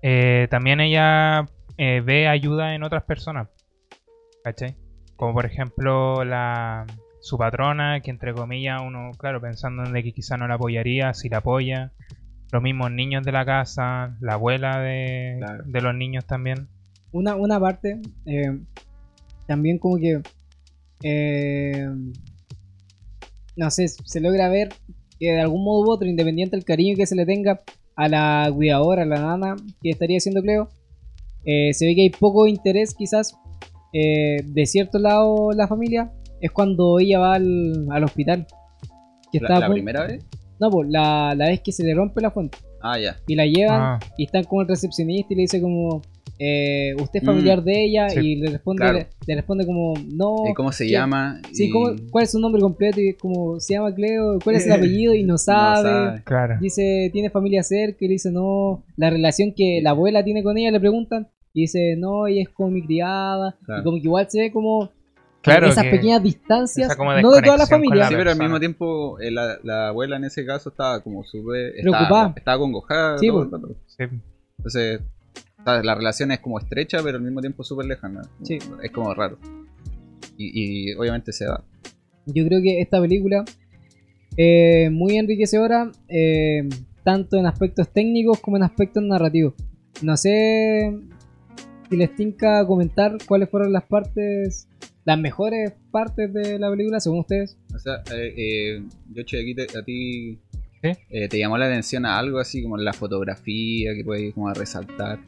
Eh, 0.00 0.48
también 0.50 0.80
ella 0.80 1.44
eh, 1.78 2.02
ve 2.04 2.28
ayuda 2.28 2.74
en 2.74 2.82
otras 2.82 3.04
personas. 3.04 3.48
¿Cachai? 4.44 4.76
Como 5.16 5.32
por 5.32 5.46
ejemplo 5.46 6.24
la 6.24 6.86
su 7.20 7.36
patrona, 7.36 8.00
que 8.00 8.10
entre 8.10 8.32
comillas 8.32 8.80
uno, 8.84 9.10
claro, 9.18 9.40
pensando 9.40 9.84
en 9.84 9.92
de 9.92 10.02
que 10.02 10.12
quizá 10.12 10.36
no 10.36 10.46
la 10.46 10.54
apoyaría, 10.54 11.12
si 11.14 11.28
la 11.28 11.38
apoya. 11.38 11.92
Los 12.52 12.62
mismos 12.62 12.90
niños 12.90 13.24
de 13.24 13.32
la 13.32 13.44
casa, 13.44 14.16
la 14.20 14.34
abuela 14.34 14.78
de, 14.80 15.36
Claro. 15.38 15.64
de 15.66 15.80
los 15.82 15.94
niños 15.94 16.24
también. 16.26 16.68
una, 17.12 17.34
una 17.36 17.58
parte 17.60 18.00
eh, 18.26 18.58
también 19.46 19.78
como 19.78 19.96
que 19.98 20.20
eh, 21.02 21.86
no 23.56 23.70
sé, 23.70 23.88
se 23.88 24.20
logra 24.20 24.48
ver 24.48 24.68
que 25.18 25.32
de 25.32 25.40
algún 25.40 25.64
modo 25.64 25.80
u 25.82 25.90
otro, 25.90 26.06
independiente 26.08 26.56
del 26.56 26.64
cariño 26.64 26.96
que 26.96 27.06
se 27.06 27.16
le 27.16 27.26
tenga 27.26 27.60
a 27.96 28.08
la 28.08 28.50
cuidadora, 28.54 29.02
a 29.02 29.06
la 29.06 29.20
nana 29.20 29.56
que 29.82 29.90
estaría 29.90 30.18
haciendo 30.18 30.42
Cleo, 30.42 30.68
eh, 31.44 31.72
se 31.72 31.86
ve 31.86 31.94
que 31.94 32.02
hay 32.02 32.10
poco 32.10 32.46
interés 32.46 32.94
quizás 32.94 33.36
eh, 33.92 34.36
de 34.44 34.66
cierto 34.66 34.98
lado 34.98 35.50
la 35.52 35.66
familia, 35.66 36.12
es 36.40 36.50
cuando 36.50 36.98
ella 36.98 37.18
va 37.18 37.34
al, 37.34 37.86
al 37.90 38.04
hospital. 38.04 38.46
Que 39.32 39.40
La, 39.40 39.48
está 39.48 39.60
la 39.60 39.72
primera 39.72 40.06
vez? 40.06 40.24
No, 40.60 40.70
pues 40.70 40.88
la, 40.90 41.34
la 41.36 41.46
vez 41.48 41.60
que 41.60 41.72
se 41.72 41.84
le 41.84 41.94
rompe 41.94 42.20
la 42.20 42.30
fuente 42.30 42.58
Ah, 42.82 42.98
ya. 42.98 43.16
y 43.26 43.34
la 43.34 43.44
llevan 43.46 43.80
Ah, 43.80 43.98
y 44.16 44.24
están 44.24 44.44
con 44.44 44.60
el 44.62 44.68
recepcionista 44.68 45.32
y 45.32 45.36
le 45.36 45.42
dice 45.42 45.60
como 45.60 46.00
eh, 46.38 46.94
usted 47.02 47.20
es 47.20 47.26
familiar 47.26 47.62
de 47.64 47.84
ella 47.84 48.08
sí, 48.10 48.20
y 48.20 48.36
le 48.36 48.50
responde 48.50 48.80
claro. 48.82 48.98
le, 48.98 49.08
le 49.26 49.34
responde 49.34 49.66
como 49.66 49.94
no 50.14 50.36
¿Y 50.48 50.54
cómo 50.54 50.70
se 50.72 50.84
¿qué? 50.86 50.92
llama? 50.92 51.40
sí 51.52 51.66
Y- 51.66 51.70
¿cómo- 51.70 51.90
cuál 52.10 52.24
es 52.24 52.30
su 52.30 52.38
nombre 52.38 52.60
completo 52.62 53.00
y 53.00 53.14
como 53.14 53.58
se 53.60 53.74
llama 53.74 53.94
Cleo 53.94 54.38
cuál 54.44 54.56
es 54.56 54.64
el 54.64 54.70
No 54.70 54.74
apellido 54.76 55.14
y 55.14 55.24
no 55.24 55.36
sabe, 55.38 55.88
sabe. 55.88 56.22
claro. 56.24 56.54
dice 56.60 57.10
tiene 57.12 57.30
familia 57.30 57.62
cerca 57.62 57.96
y 58.04 58.08
le 58.08 58.12
dice 58.12 58.30
no 58.30 58.84
la 58.96 59.10
relación 59.10 59.52
que 59.56 59.80
la 59.82 59.90
abuela 59.90 60.22
tiene 60.22 60.42
con 60.42 60.56
ella 60.58 60.70
le 60.70 60.80
preguntan 60.80 61.28
y 61.52 61.62
dice 61.62 61.96
no 61.98 62.26
ella 62.26 62.42
es 62.42 62.48
como 62.50 62.70
mi 62.70 62.84
criada 62.84 63.56
Claro. 63.64 63.80
y 63.80 63.84
como 63.84 63.96
que 63.96 64.02
igual 64.04 64.26
se 64.30 64.40
ve 64.40 64.52
como 64.52 64.90
Claro 65.40 65.68
esas 65.68 65.84
que- 65.84 65.90
pequeñas 65.90 66.22
distancias 66.22 66.88
esa 66.88 66.96
como 66.96 67.12
no 67.14 67.30
de 67.30 67.42
toda 67.42 67.56
la 67.56 67.66
familia 67.66 67.96
la 68.04 68.08
Sí, 68.08 68.14
pero 68.16 68.30
al 68.32 68.38
mismo 68.38 68.58
tiempo 68.58 69.18
eh, 69.20 69.30
la, 69.30 69.56
la 69.62 69.88
abuela 69.88 70.16
en 70.16 70.24
ese 70.24 70.44
caso 70.44 70.68
estaba 70.70 71.00
como 71.02 71.22
súper... 71.24 71.72
Preocupada. 71.80 72.02
Estaba, 72.02 72.34
estaba 72.36 72.58
congojada. 72.58 73.18
Sí, 73.18 73.28
todo 73.28 73.48
pues. 73.48 73.62
rato. 73.62 73.74
Sí. 73.86 74.04
Entonces, 74.58 75.00
la 75.64 75.94
relación 75.94 76.30
es 76.32 76.40
como 76.40 76.58
estrecha, 76.58 77.02
pero 77.02 77.18
al 77.18 77.22
mismo 77.22 77.40
tiempo 77.40 77.62
súper 77.62 77.86
lejana. 77.86 78.22
Sí. 78.42 78.58
Es 78.82 78.90
como 78.90 79.12
raro. 79.14 79.38
Y, 80.36 80.90
y 80.90 80.94
obviamente 80.94 81.32
se 81.32 81.44
da. 81.46 81.62
Yo 82.26 82.46
creo 82.46 82.60
que 82.62 82.80
esta 82.80 83.00
película 83.00 83.44
es 84.36 84.90
muy 84.92 85.16
enriquecedora, 85.16 85.90
eh, 86.08 86.68
tanto 87.04 87.36
en 87.38 87.46
aspectos 87.46 87.92
técnicos 87.92 88.40
como 88.40 88.56
en 88.56 88.62
aspectos 88.62 89.02
narrativos. 89.02 89.54
No 90.02 90.16
sé 90.16 90.96
si 91.90 91.96
les 91.96 92.14
tinca 92.14 92.64
comentar 92.66 93.16
cuáles 93.26 93.48
fueron 93.50 93.72
las 93.72 93.84
partes, 93.84 94.68
las 95.04 95.18
mejores 95.18 95.72
partes 95.90 96.32
de 96.32 96.58
la 96.58 96.70
película, 96.70 97.00
según 97.00 97.20
ustedes. 97.20 97.56
O 97.74 97.78
sea, 97.78 97.94
eh, 98.14 98.34
eh, 98.36 98.82
yo, 99.12 99.22
che, 99.24 99.40
aquí 99.40 99.54
te- 99.54 99.76
a 99.78 99.82
ti 99.82 100.38
eh, 100.82 101.28
te 101.28 101.38
llamó 101.38 101.58
la 101.58 101.66
atención 101.66 102.06
a 102.06 102.18
algo 102.18 102.38
así 102.38 102.62
como 102.62 102.76
la 102.76 102.92
fotografía 102.92 103.94
que 103.94 104.04
puedes 104.04 104.32
como 104.34 104.52
resaltar. 104.54 105.18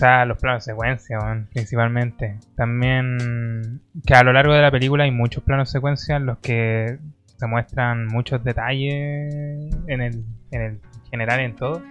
Los 0.00 0.38
planos 0.38 0.64
de 0.64 0.72
secuencia, 0.72 1.18
principalmente. 1.52 2.38
También 2.54 3.80
que 4.06 4.14
a 4.14 4.22
lo 4.22 4.32
largo 4.32 4.52
de 4.52 4.60
la 4.60 4.70
película 4.70 5.04
hay 5.04 5.10
muchos 5.10 5.42
planos 5.42 5.68
de 5.68 5.72
secuencia 5.72 6.16
en 6.16 6.26
los 6.26 6.38
que 6.38 6.98
se 7.38 7.46
muestran 7.46 8.06
muchos 8.06 8.44
detalles 8.44 9.72
en 9.86 10.00
el, 10.02 10.24
en 10.50 10.60
el 10.60 10.80
general 11.10 11.40
en 11.40 11.56
todo. 11.56 11.82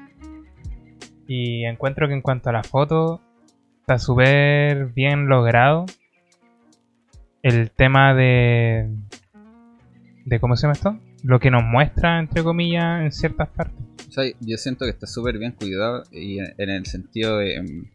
Y 1.27 1.65
encuentro 1.65 2.07
que 2.07 2.13
en 2.13 2.21
cuanto 2.21 2.49
a 2.49 2.53
la 2.53 2.63
foto 2.63 3.21
está 3.81 3.97
súper 3.97 4.87
bien 4.87 5.27
logrado. 5.27 5.85
El 7.41 7.71
tema 7.71 8.13
de 8.13 8.89
de 10.25 10.39
cómo 10.39 10.55
se 10.55 10.63
llama 10.63 10.73
esto, 10.73 10.99
lo 11.23 11.39
que 11.39 11.51
nos 11.51 11.63
muestra 11.63 12.19
entre 12.19 12.43
comillas 12.43 13.01
en 13.01 13.11
ciertas 13.11 13.49
partes. 13.49 13.77
Yo 14.39 14.57
siento 14.57 14.85
que 14.85 14.91
está 14.91 15.07
súper 15.07 15.37
bien 15.37 15.51
cuidado 15.51 16.03
y 16.11 16.39
en, 16.39 16.53
en 16.57 16.69
el 16.69 16.85
sentido 16.85 17.37
de, 17.37 17.85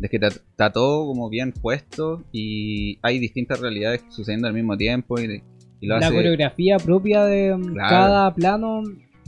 de 0.00 0.08
que 0.08 0.16
está, 0.16 0.28
está 0.28 0.72
todo 0.72 1.06
como 1.06 1.28
bien 1.28 1.52
puesto 1.52 2.24
y 2.32 2.98
hay 3.02 3.18
distintas 3.18 3.60
realidades 3.60 4.02
sucediendo 4.08 4.48
al 4.48 4.54
mismo 4.54 4.76
tiempo 4.76 5.20
y, 5.20 5.42
y 5.80 5.86
lo 5.86 5.98
La 5.98 6.06
hace 6.06 6.14
coreografía 6.16 6.78
propia 6.78 7.24
de 7.26 7.56
Claro. 7.74 7.88
cada 7.88 8.34
plano. 8.34 8.82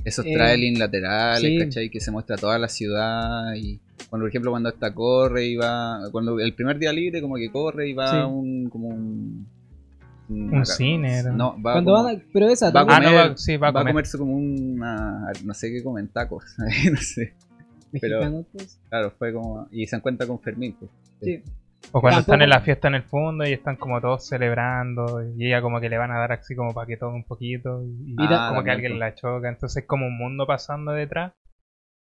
esos 0.05 0.25
eh, 0.27 0.33
trailings 0.35 0.79
laterales, 0.81 1.43
sí. 1.43 1.59
¿cachai? 1.59 1.91
Que 1.91 2.01
se 2.01 2.11
muestra 2.11 2.37
toda 2.37 2.59
la 2.59 2.69
ciudad 2.69 3.55
y 3.55 3.79
cuando 4.09 4.25
por 4.25 4.29
ejemplo 4.31 4.51
cuando 4.51 4.69
esta 4.71 4.93
corre 4.93 5.47
y 5.47 5.57
va 5.57 6.01
cuando 6.11 6.41
el 6.41 6.55
primer 6.55 6.79
día 6.79 6.93
libre 6.93 7.21
como 7.23 7.37
que 7.37 7.51
corre 7.51 7.89
y 7.91 7.93
va 7.93 8.11
Sí. 8.11 8.17
a 8.17 8.27
un 8.27 8.69
como 8.69 8.89
un 8.89 9.47
Un 10.29 10.65
cine, 10.67 11.19
era. 11.19 11.33
no 11.33 11.55
va 11.63 11.73
Cuando 11.75 11.93
como- 11.93 12.05
van 12.05 12.17
a- 12.17 12.23
pero 12.33 12.49
esa 12.49 12.71
va 12.71 12.81
a 12.81 12.83
Ah, 12.89 13.01
no, 13.01 13.07
comer, 13.11 13.31
va- 13.33 13.37
sí, 13.37 13.57
va 13.59 13.69
a 13.69 13.73
comer. 13.73 13.89
comerse 13.93 14.19
como 14.19 14.35
una 14.37 15.33
no 15.45 15.53
sé 15.55 15.71
qué 15.71 15.83
comen 15.85 16.09
tacos 16.09 16.45
no 16.91 16.97
sé 17.01 17.35
pero- 18.01 18.19
mexicano, 18.21 18.45
pues. 18.53 18.81
claro 18.89 19.11
fue 19.19 19.33
como 19.33 19.69
y 19.71 19.87
se 19.87 19.97
encuentra 19.97 20.27
con 20.27 20.41
Fermín 20.41 20.77
pues. 20.79 20.91
Sí. 21.21 21.43
O 21.91 22.01
cuando 22.01 22.19
Tampoco- 22.19 22.33
están 22.35 22.43
en 22.43 22.49
la 22.51 22.61
fiesta 22.61 22.89
en 22.89 22.95
el 22.95 23.03
fondo 23.03 23.45
y 23.45 23.53
están 23.53 23.75
como 23.77 24.01
todos 24.01 24.27
celebrando 24.29 25.21
y 25.37 25.47
ella 25.49 25.61
como 25.61 25.81
que 25.81 25.89
le 25.89 25.99
van 25.99 26.13
a 26.13 26.19
dar 26.19 26.33
así 26.33 26.55
como 26.55 26.73
para 26.73 26.87
que 26.87 26.97
tome 26.97 27.17
un 27.17 27.25
poquito 27.25 27.83
y, 27.85 28.13
Y 28.13 28.29
ta- 28.29 28.49
como 28.51 28.63
que 28.63 28.71
alguien 28.71 28.99
la 29.01 29.15
choca. 29.15 29.49
Entonces 29.49 29.83
es 29.83 29.89
como 29.89 30.07
un 30.07 30.17
mundo 30.17 30.47
pasando 30.47 30.93
detrás. 30.93 31.33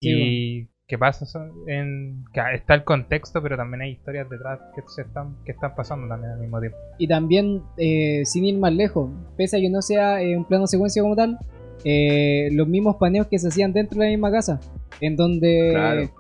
Sí, 0.00 0.10
y 0.10 0.68
qué 0.88 0.98
pasa 0.98 1.26
Son- 1.26 1.52
en 1.68 2.24
que 2.32 2.40
está 2.54 2.74
el 2.74 2.82
contexto, 2.84 3.40
pero 3.42 3.56
también 3.56 3.82
hay 3.82 3.90
historias 3.92 4.28
detrás 4.28 4.58
que 4.74 4.82
se 4.88 5.02
están 5.02 5.36
que 5.44 5.52
están 5.52 5.74
pasando 5.76 6.08
también 6.08 6.32
al 6.32 6.40
mismo 6.40 6.58
tiempo. 6.60 6.78
Y 6.98 7.06
también, 7.06 7.62
eh, 7.76 8.22
sin 8.24 8.44
ir 8.46 8.58
más 8.58 8.72
lejos, 8.72 9.10
pese 9.36 9.58
a 9.58 9.60
que 9.60 9.70
no 9.70 9.80
sea 9.82 10.20
eh, 10.22 10.36
un 10.36 10.44
plano 10.44 10.66
secuencia 10.66 11.02
como 11.02 11.14
tal, 11.16 11.38
eh, 11.84 12.48
los 12.52 12.66
mismos 12.68 12.96
paneos 12.96 13.26
que 13.28 13.38
se 13.38 13.48
hacían 13.48 13.72
dentro 13.72 13.98
de 14.00 14.06
la 14.06 14.10
misma 14.10 14.30
casa, 14.30 14.60
en 15.00 15.16
donde, 15.16 15.70
Claro. 15.72 16.10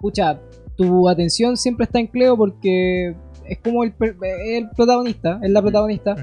Pucha, 0.00 0.40
tu 0.76 1.08
atención 1.08 1.56
siempre 1.56 1.84
está 1.84 1.98
en 2.00 2.06
Cleo 2.06 2.36
porque 2.36 3.14
es 3.48 3.58
como 3.58 3.82
el, 3.84 3.92
per- 3.92 4.16
el 4.46 4.68
protagonista, 4.70 5.38
es 5.42 5.50
la 5.50 5.62
protagonista, 5.62 6.14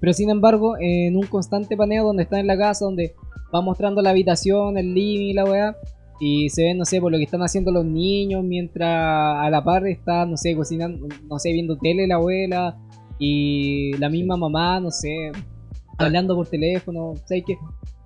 pero 0.00 0.12
sin 0.12 0.30
embargo, 0.30 0.74
en 0.80 1.16
un 1.16 1.26
constante 1.26 1.76
paneo 1.76 2.04
donde 2.04 2.22
está 2.24 2.40
en 2.40 2.46
la 2.46 2.56
casa, 2.58 2.84
donde 2.86 3.14
va 3.54 3.60
mostrando 3.60 4.00
la 4.02 4.10
habitación, 4.10 4.76
el 4.78 4.94
living 4.94 5.26
y 5.30 5.32
la 5.32 5.44
weá, 5.44 5.76
y 6.20 6.48
se 6.50 6.64
ve, 6.64 6.74
no 6.74 6.84
sé, 6.84 7.00
por 7.00 7.10
lo 7.12 7.18
que 7.18 7.24
están 7.24 7.40
haciendo 7.42 7.70
los 7.72 7.84
niños, 7.84 8.44
mientras 8.44 8.88
a 8.88 9.48
la 9.50 9.62
par 9.64 9.86
está, 9.86 10.26
no 10.26 10.36
sé, 10.36 10.54
cocinando, 10.54 11.06
no 11.28 11.38
sé, 11.38 11.52
viendo 11.52 11.76
tele 11.78 12.06
la 12.06 12.16
abuela, 12.16 12.76
y 13.18 13.92
la 13.98 14.08
misma 14.08 14.36
mamá, 14.36 14.80
no 14.80 14.90
sé, 14.90 15.30
hablando 15.98 16.34
por 16.34 16.46
teléfono, 16.48 17.14
¿sabes 17.26 17.44
qué? 17.46 17.54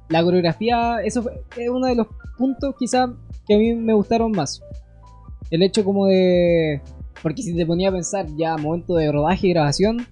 La 0.08 0.22
coreografía, 0.22 0.98
eso 1.02 1.22
fue- 1.22 1.42
es 1.56 1.68
uno 1.68 1.86
de 1.86 1.94
los 1.94 2.06
puntos 2.36 2.74
quizás 2.78 3.10
que 3.46 3.54
a 3.54 3.58
mí 3.58 3.74
me 3.74 3.92
gustaron 3.94 4.32
más. 4.32 4.62
El 5.50 5.62
hecho 5.62 5.84
como 5.84 6.06
de... 6.06 6.80
Porque 7.22 7.42
si 7.42 7.56
te 7.56 7.64
ponía 7.64 7.88
a 7.88 7.92
pensar 7.92 8.26
ya 8.36 8.56
momento 8.56 8.96
de 8.96 9.10
rodaje 9.10 9.46
y 9.46 9.50
grabación, 9.50 10.06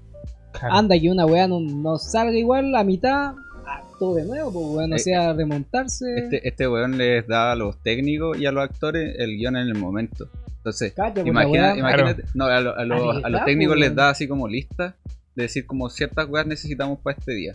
Claro. 0.53 0.75
anda 0.75 0.99
que 0.99 1.11
una 1.11 1.25
weá 1.27 1.49
no, 1.49 1.61
no 1.61 1.97
salga 1.99 2.37
igual 2.37 2.75
a 2.77 2.85
mitad, 2.85 3.35
ah, 3.67 3.83
todo 3.99 4.15
de 4.17 4.25
nuevo, 4.27 4.53
pues 4.53 4.67
weón, 4.67 4.93
o 4.93 4.97
Eh, 4.97 4.99
sea, 4.99 5.33
remontarse. 5.33 6.05
este 6.17 6.47
este 6.47 6.69
weón 6.69 6.99
les 6.99 7.27
da 7.27 7.53
a 7.53 7.57
los 7.57 7.83
técnicos 7.83 8.39
y 8.39 8.45
a 8.47 8.53
los 8.53 8.63
actores 8.65 9.15
el 9.19 9.37
guion 9.39 9.57
en 9.57 9.69
el 9.69 9.75
momento 9.79 10.29
entonces 10.59 10.93
pues, 10.95 11.27
Imagina- 11.27 11.75
imagínate, 11.77 12.25
no, 12.35 12.45
a, 12.45 12.61
lo- 12.61 12.77
a 12.77 12.85
los- 12.85 13.25
a 13.25 13.29
los 13.31 13.45
técnicos 13.47 13.77
les 13.77 13.89
weón. 13.89 13.97
da 13.97 14.11
así 14.11 14.29
como 14.29 14.47
listas 14.47 14.95
de 15.35 15.43
decir 15.45 15.65
como 15.67 15.89
ciertas 15.89 16.29
weas 16.29 16.47
necesitamos 16.47 16.99
para 17.01 17.17
este 17.19 17.33
día. 17.33 17.55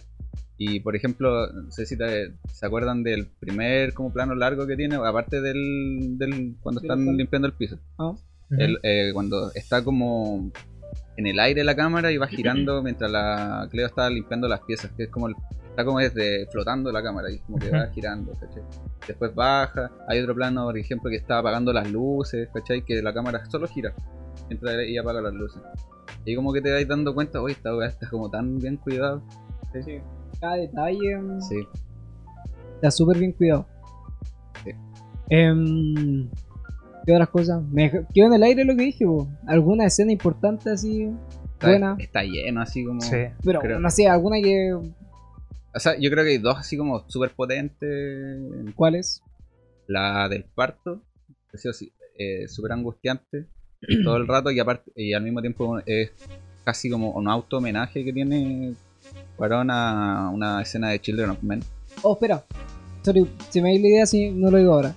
Y 0.58 0.80
por 0.80 0.96
ejemplo, 0.96 1.48
no 1.54 1.72
sé 1.72 1.86
si 1.86 1.98
te- 1.98 2.34
se 2.52 2.66
acuerdan 2.66 3.04
del 3.04 3.28
primer 3.28 3.94
como 3.94 4.12
plano 4.12 4.34
largo 4.36 4.66
que 4.66 4.76
tiene, 4.76 4.96
aparte 4.96 5.40
del, 5.42 6.18
del 6.18 6.56
cuando 6.62 6.82
están 6.82 6.98
cuando- 7.04 7.14
limpiando 7.18 7.48
el 7.48 7.54
piso. 7.54 7.78
Ujú. 7.98 8.16
El, 8.50 8.80
eh, 8.84 9.12
cuando 9.14 9.52
está 9.54 9.84
como 9.84 10.52
en 11.18 11.28
el 11.28 11.40
aire 11.40 11.64
la 11.64 11.76
cámara 11.76 12.12
y 12.12 12.18
va 12.18 12.28
girando 12.28 12.82
mientras 12.84 13.12
la 13.12 13.68
Cleo 13.70 13.86
está 13.86 14.10
limpiando 14.10 14.48
las 14.48 14.62
piezas, 14.62 14.92
que 14.98 15.04
es 15.04 15.10
como 15.10 15.28
el- 15.28 15.36
está 15.70 15.86
como 15.86 16.00
desde 16.00 16.48
flotando 16.48 16.92
la 16.92 17.04
cámara 17.04 17.30
y 17.32 17.38
como 17.40 17.60
que 17.60 17.70
va 17.70 17.88
girando, 17.94 18.34
¿cachai? 18.40 18.64
Después 19.08 19.36
baja, 19.36 19.92
hay 20.08 20.20
otro 20.22 20.34
plano, 20.34 20.66
por 20.66 20.76
ejemplo, 20.78 21.10
que 21.12 21.18
está 21.18 21.38
apagando 21.38 21.72
las 21.72 21.92
luces, 21.92 22.50
¿cachai? 22.52 22.84
Que 22.84 23.00
la 23.04 23.14
cámara 23.14 23.46
solo 23.46 23.68
gira 23.68 23.94
mientras 24.50 24.74
ella 24.80 25.02
apaga 25.02 25.22
las 25.22 25.34
luces. 25.36 25.62
Y 26.26 26.36
como 26.36 26.52
que 26.52 26.62
te 26.62 26.72
vais 26.72 26.88
dando 26.88 27.14
cuenta, 27.14 27.42
oye, 27.42 27.54
esta 27.54 27.76
weá 27.76 27.88
está 27.90 28.10
como 28.10 28.30
tan 28.32 28.58
bien 28.58 28.78
cuidado. 28.78 29.22
Sí. 29.86 30.00
Cada 30.40 30.56
detalle 30.56 31.18
mm, 31.18 31.42
Sí. 31.42 31.56
está 32.76 32.92
súper 32.92 33.18
bien 33.18 33.32
cuidado. 33.32 33.66
Sí. 34.64 34.72
Em, 35.30 36.30
¿Qué 37.06 37.14
otras 37.14 37.30
cosas? 37.30 37.64
Me 37.72 37.90
quedó 38.14 38.28
en 38.28 38.34
el 38.34 38.44
aire 38.44 38.66
lo 38.66 38.76
que 38.76 38.84
dije, 38.84 39.06
po. 39.06 39.28
¿Alguna 39.48 39.86
escena 39.86 40.12
importante 40.12 40.70
así? 40.72 41.10
Está, 41.54 41.68
Buena. 41.70 41.96
está 42.00 42.24
lleno 42.24 42.62
así 42.62 42.84
como... 42.86 43.00
Sí. 43.02 43.16
Pero 43.44 43.62
Creo. 43.62 43.80
no 43.80 43.90
sé, 43.90 44.08
alguna 44.08 44.42
que. 44.42 44.74
O 44.74 45.80
sea, 45.80 45.98
yo 46.00 46.10
creo 46.12 46.24
que 46.24 46.32
hay 46.32 46.38
dos 46.38 46.58
así 46.58 46.76
como 46.78 47.08
súper 47.08 47.32
potentes 47.32 48.74
¿Cuál 48.76 48.96
es? 48.96 49.22
La 49.88 50.28
del 50.28 50.44
parto, 50.44 51.02
que 51.52 51.58
sí 51.58 51.68
o 51.70 51.74
sí, 51.74 51.94
eh, 52.18 52.48
súper 52.48 52.74
angustiante 52.74 53.46
todo 54.04 54.18
el 54.18 54.28
rato 54.28 54.52
y 54.52 54.60
aparte 54.60 54.92
y 54.96 55.14
al 55.14 55.24
mismo 55.24 55.40
tiempo 55.42 55.80
es 55.86 56.12
casi 56.66 56.90
como 56.90 57.12
un 57.12 57.28
auto 57.30 57.58
homenaje 57.58 58.04
que 58.04 58.12
tiene 58.12 58.74
para 59.38 59.62
una, 59.62 60.30
una 60.32 60.62
escena 60.62 60.90
de 60.90 61.00
Children 61.00 61.30
of 61.32 61.44
Men. 61.44 61.64
Oh, 62.02 62.14
espera. 62.14 62.44
Sorry, 63.04 63.28
se 63.50 63.62
me 63.62 63.70
ha 63.70 63.74
ido 63.74 63.84
la 63.84 63.88
idea 63.90 64.06
si 64.06 64.30
no 64.32 64.52
lo 64.52 64.58
digo 64.58 64.74
ahora. 64.74 64.94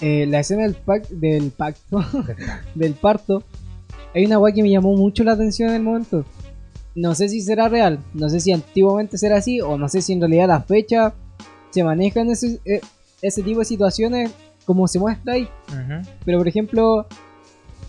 Eh, 0.00 0.26
la 0.28 0.40
escena 0.40 0.62
del, 0.62 0.76
pac- 0.84 1.08
del 1.08 1.50
pacto, 1.50 2.04
del 2.74 2.94
parto, 2.94 3.42
hay 4.14 4.26
una 4.26 4.38
weá 4.38 4.54
que 4.54 4.62
me 4.62 4.70
llamó 4.70 4.94
mucho 4.96 5.24
la 5.24 5.32
atención 5.32 5.70
en 5.70 5.76
el 5.76 5.82
momento. 5.82 6.24
No 6.94 7.14
sé 7.14 7.28
si 7.28 7.40
será 7.40 7.68
real, 7.68 7.98
no 8.14 8.28
sé 8.28 8.40
si 8.40 8.52
antiguamente 8.52 9.18
será 9.18 9.36
así, 9.38 9.60
o 9.60 9.76
no 9.76 9.88
sé 9.88 10.00
si 10.02 10.12
en 10.12 10.20
realidad 10.20 10.48
la 10.48 10.60
fecha 10.62 11.14
se 11.70 11.82
manejan 11.84 12.30
ese, 12.30 12.60
eh, 12.64 12.80
ese 13.22 13.42
tipo 13.42 13.58
de 13.60 13.64
situaciones 13.64 14.30
como 14.64 14.86
se 14.88 14.98
muestra 14.98 15.34
ahí. 15.34 15.48
Pero 16.24 16.38
por 16.38 16.48
ejemplo, 16.48 17.06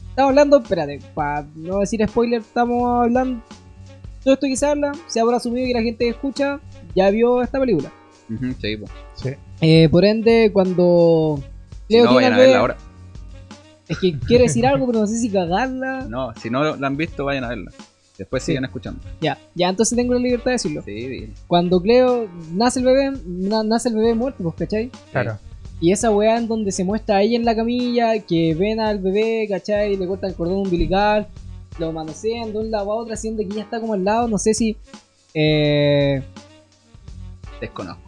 estamos 0.10 0.30
hablando, 0.30 0.58
espérate, 0.62 1.00
para 1.14 1.46
no 1.56 1.80
decir 1.80 2.04
spoiler, 2.08 2.42
estamos 2.42 3.04
hablando. 3.04 3.42
Todo 4.24 4.34
esto 4.34 4.48
que 4.48 4.56
se 4.56 4.66
habla, 4.66 4.92
se 5.08 5.20
habrá 5.20 5.38
asumido 5.38 5.68
que 5.68 5.74
la 5.74 5.82
gente 5.82 6.06
que 6.06 6.10
escucha 6.12 6.60
ya 6.96 7.10
vio 7.10 7.42
esta 7.42 7.60
película. 7.60 7.92
Sí. 9.16 9.30
Eh, 9.62 9.90
por 9.90 10.06
ende, 10.06 10.52
cuando 10.54 11.42
Si 11.90 11.98
no, 11.98 12.14
vayan 12.14 12.34
a 12.34 12.38
verla 12.38 12.60
ahora. 12.60 12.78
es 13.88 13.98
que 13.98 14.18
quiere 14.20 14.44
decir 14.44 14.66
algo, 14.68 14.86
pero 14.88 15.00
no 15.00 15.08
sé 15.08 15.18
si 15.18 15.30
cagarla. 15.30 16.06
No, 16.10 16.34
si 16.42 16.50
no 16.50 16.76
la 16.76 16.88
han 16.88 16.98
visto, 16.98 17.26
vayan 17.26 17.44
a 17.46 17.50
verla. 17.50 17.72
Después 18.18 18.44
Sí. 18.44 18.52
sigan 18.52 18.66
escuchando. 18.66 19.00
Ya, 19.22 19.38
ya, 19.56 19.70
entonces 19.70 19.96
tengo 19.96 20.14
la 20.14 20.20
libertad 20.20 20.46
de 20.48 20.52
decirlo. 20.52 20.82
Sí, 20.84 21.08
bien. 21.08 21.34
Cuando 21.48 21.82
Cleo 21.82 22.28
nace 22.54 22.80
el 22.80 22.86
bebé, 22.86 23.12
na- 23.26 23.64
nace 23.64 23.88
el 23.90 23.96
bebé 23.96 24.14
muerto, 24.14 24.44
pues, 24.44 24.56
¿cachai? 24.56 24.92
Claro. 25.12 25.38
Y 25.82 25.94
esa 25.94 26.12
weá 26.12 26.38
en 26.38 26.50
donde 26.50 26.74
se 26.74 26.84
muestra 26.84 27.16
a 27.18 27.22
ella 27.22 27.38
en 27.38 27.46
la 27.46 27.56
camilla, 27.56 28.20
que 28.20 28.54
ven 28.56 28.82
al 28.82 29.00
bebé, 29.00 29.48
¿cachai? 29.50 29.96
Le 29.96 30.06
cortan 30.06 30.32
el 30.32 30.36
cordón 30.36 30.58
umbilical, 30.58 31.30
lo 31.78 31.92
manosean 31.94 32.52
de 32.52 32.60
un 32.60 32.72
lado 32.72 32.92
a 32.92 32.96
otro, 32.96 33.14
haciendo 33.14 33.42
que 33.44 33.50
ella 33.54 33.64
está 33.64 33.80
como 33.80 33.94
al 33.94 34.04
lado, 34.04 34.28
no 34.28 34.38
sé 34.38 34.54
si... 34.54 34.76
Eh, 35.34 36.22
Desconozco. 37.62 38.02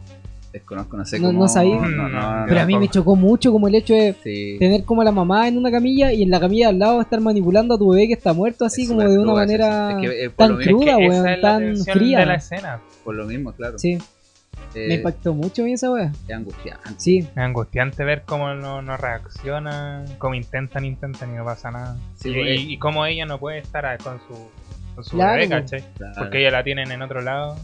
Desconozco, 0.54 0.98
no 0.98 1.06
sé 1.06 1.20
No- 1.20 1.28
cómo. 1.28 1.40
no 1.42 1.48
sabía. 1.48 1.76
No, 1.78 1.88
no, 1.88 2.10
no, 2.10 2.46
pero 2.48 2.60
a 2.62 2.66
mí 2.66 2.78
me 2.78 2.90
chocó 2.90 3.16
mucho 3.16 3.54
como 3.54 3.70
el 3.70 3.76
hecho 3.76 3.94
de 3.94 4.16
Sí. 4.22 4.58
tener 4.60 4.84
como 4.84 5.02
a 5.02 5.06
la 5.06 5.12
mamá 5.14 5.48
en 5.48 5.58
una 5.58 5.72
camilla 5.72 6.12
y 6.12 6.24
en 6.24 6.30
la 6.30 6.42
camilla 6.42 6.68
al 6.70 6.80
lado 6.80 7.00
estar 7.00 7.22
manipulando 7.22 7.76
a 7.76 7.78
tu 7.78 7.90
bebé 7.92 8.08
que 8.08 8.14
está 8.14 8.34
muerto 8.34 8.66
así 8.66 8.82
Es 8.84 8.90
como 8.90 9.02
de 9.02 9.18
una 9.18 9.34
manera. 9.34 9.92
Es 9.92 10.10
que, 10.10 10.26
eh, 10.26 10.30
tan 10.30 10.58
cruda, 10.58 10.98
weón, 10.98 11.12
esa 11.14 11.34
es 11.34 11.42
la 11.42 11.58
tan 11.60 11.78
fría. 11.78 12.20
de 12.20 12.26
la 12.26 12.36
escena. 12.36 12.82
Por 13.06 13.16
lo 13.16 13.26
mismo, 13.26 13.54
claro. 13.54 13.80
Sí, 13.80 13.98
Eh, 14.74 14.88
me 14.88 14.94
impactó 14.96 15.34
mucho 15.34 15.62
a 15.62 15.66
mí 15.66 15.74
esa 15.74 15.92
weá. 15.92 16.12
Es 16.28 16.34
angustiante. 16.36 16.90
Sí, 16.98 17.18
Es 17.20 17.38
angustiante 17.38 18.04
ver 18.06 18.24
cómo 18.26 18.54
no, 18.54 18.82
no 18.82 18.96
reacciona, 18.98 20.06
cómo 20.18 20.34
intentan, 20.36 20.86
intentan 20.86 21.32
y 21.34 21.36
no 21.38 21.44
pasa 21.46 21.72
nada. 21.72 21.98
Sí, 22.16 22.30
y, 22.30 22.34
pues, 22.34 22.60
y- 22.62 22.74
y 22.74 22.78
cómo 22.78 23.06
ella 23.06 23.26
no 23.26 23.38
puede 23.40 23.60
estar 23.60 23.86
a- 23.86 23.98
con 23.98 24.20
su 24.20 24.50
con 24.96 25.04
su 25.06 25.16
Claro, 25.16 25.36
bebé, 25.42 25.46
po. 25.48 25.52
¿cachai? 25.62 25.84
Claro. 25.98 26.14
Porque 26.18 26.40
ella 26.42 26.52
la 26.52 26.64
tienen 26.66 26.92
en 26.92 27.02
otro 27.02 27.22
lado. 27.22 27.56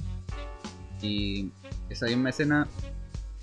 Y 1.02 1.52
esa 1.90 2.06
misma 2.08 2.30
escena, 2.30 2.68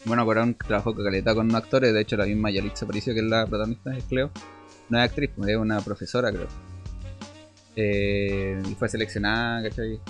bueno, 0.06 0.24
Corón 0.24 0.54
trabajó 0.54 0.94
con 0.94 1.04
caleta 1.04 1.34
con 1.34 1.54
actores, 1.54 1.92
de 1.92 2.00
hecho 2.00 2.16
la 2.16 2.24
misma 2.26 2.50
Yalitza 2.50 2.84
Aparicio, 2.86 3.12
que 3.14 3.20
es 3.20 3.26
la 3.26 3.46
protagonista, 3.46 3.94
es 3.96 4.04
Cleo, 4.04 4.30
no 4.88 4.98
es 4.98 5.04
actriz, 5.10 5.30
pues, 5.36 5.50
es 5.50 5.56
una 5.56 5.80
profesora, 5.82 6.30
creo. 6.32 6.48
Eh, 7.76 8.62
y 8.70 8.74
fue 8.74 8.88
seleccionada, 8.88 9.68
¿cachai? 9.68 10.00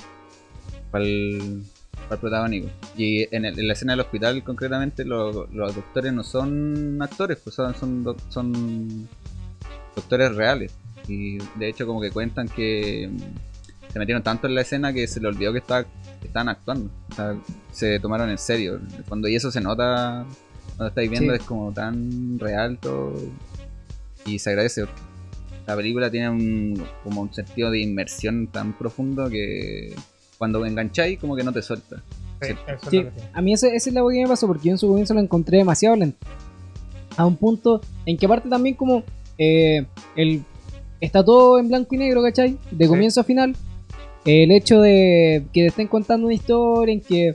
Para 0.90 1.04
el, 1.04 1.64
para 2.04 2.14
el 2.14 2.20
protagónico. 2.20 2.68
Y 2.96 3.26
en, 3.34 3.44
el- 3.44 3.58
en 3.58 3.66
la 3.66 3.72
escena 3.72 3.92
del 3.92 4.00
hospital, 4.00 4.42
concretamente, 4.44 5.04
lo- 5.04 5.46
los 5.52 5.74
doctores 5.74 6.12
no 6.12 6.22
son 6.24 7.00
actores, 7.02 7.38
pues 7.42 7.56
son, 7.56 7.74
son, 7.74 8.04
doc- 8.04 8.20
son 8.30 9.08
doctores 9.96 10.34
reales. 10.34 10.72
Y 11.08 11.38
de 11.56 11.68
hecho, 11.68 11.86
como 11.86 12.00
que 12.00 12.10
cuentan 12.10 12.48
que 12.48 13.10
mm, 13.12 13.92
se 13.92 13.98
metieron 13.98 14.22
tanto 14.22 14.46
en 14.46 14.54
la 14.54 14.62
escena 14.62 14.92
que 14.92 15.06
se 15.06 15.20
le 15.20 15.28
olvidó 15.28 15.52
que, 15.52 15.60
que 15.60 16.26
estaban 16.26 16.48
actuando. 16.48 16.90
O 17.10 17.14
sea, 17.14 17.36
se 17.72 18.00
tomaron 18.00 18.30
en 18.30 18.38
serio. 18.38 18.80
Cuando 19.08 19.28
y 19.28 19.36
eso 19.36 19.50
se 19.50 19.60
nota 19.60 20.24
cuando 20.76 20.88
estáis 20.88 21.10
viendo, 21.10 21.32
Sí. 21.34 21.40
es 21.40 21.46
como 21.46 21.72
tan 21.72 22.38
real 22.38 22.78
todo. 22.80 23.14
Y 24.26 24.38
se 24.38 24.50
agradece. 24.50 24.86
La 25.66 25.76
película 25.76 26.10
tiene 26.10 26.28
un, 26.30 26.84
como 27.02 27.22
un 27.22 27.32
sentido 27.32 27.70
de 27.70 27.80
inmersión 27.80 28.48
tan 28.48 28.76
profundo 28.76 29.28
que 29.30 29.94
cuando 30.38 30.64
engancháis, 30.66 31.18
como 31.18 31.36
que 31.36 31.42
no 31.44 31.52
te 31.52 31.62
suelta. 31.62 32.02
Sí, 32.90 32.98
a 33.32 33.40
mí 33.40 33.52
ese, 33.54 33.74
ese 33.74 33.90
es 33.90 33.94
la 33.94 34.02
que 34.02 34.22
me 34.22 34.28
pasó 34.28 34.46
porque 34.46 34.66
yo 34.68 34.72
en 34.72 34.78
su 34.78 34.88
comienzo 34.88 35.14
lo 35.14 35.20
encontré 35.20 35.58
demasiado 35.58 35.96
lento. 35.96 36.18
A 37.16 37.24
un 37.26 37.36
punto 37.36 37.80
en 38.06 38.16
que 38.16 38.26
aparte 38.26 38.48
también 38.48 38.74
como 38.74 39.02
eh, 39.38 39.86
el, 40.16 40.42
está 41.00 41.24
todo 41.24 41.58
en 41.58 41.68
blanco 41.68 41.94
y 41.94 41.98
negro, 41.98 42.22
¿cachai? 42.22 42.58
De 42.70 42.86
comienzo 42.88 43.20
a 43.20 43.24
final. 43.24 43.54
El 44.24 44.50
hecho 44.50 44.80
de 44.80 45.44
que 45.52 45.60
te 45.62 45.66
estén 45.66 45.86
contando 45.86 46.26
una 46.26 46.34
historia 46.34 46.92
en 46.94 47.00
que, 47.00 47.34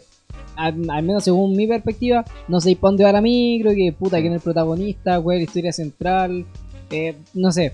al, 0.55 0.89
al 0.89 1.03
menos 1.03 1.23
según 1.23 1.55
mi 1.55 1.65
perspectiva, 1.67 2.25
no 2.47 2.59
sé 2.59 2.75
para 2.75 2.89
dónde 2.89 3.03
va 3.05 3.11
la 3.13 3.21
micro, 3.21 3.71
que 3.71 3.93
puta, 3.97 4.19
quién 4.19 4.33
es 4.33 4.37
el 4.37 4.43
protagonista, 4.43 5.21
cuál 5.21 5.37
es 5.37 5.41
la 5.41 5.43
historia 5.45 5.71
central, 5.71 6.45
eh, 6.91 7.15
no 7.33 7.51
sé. 7.51 7.73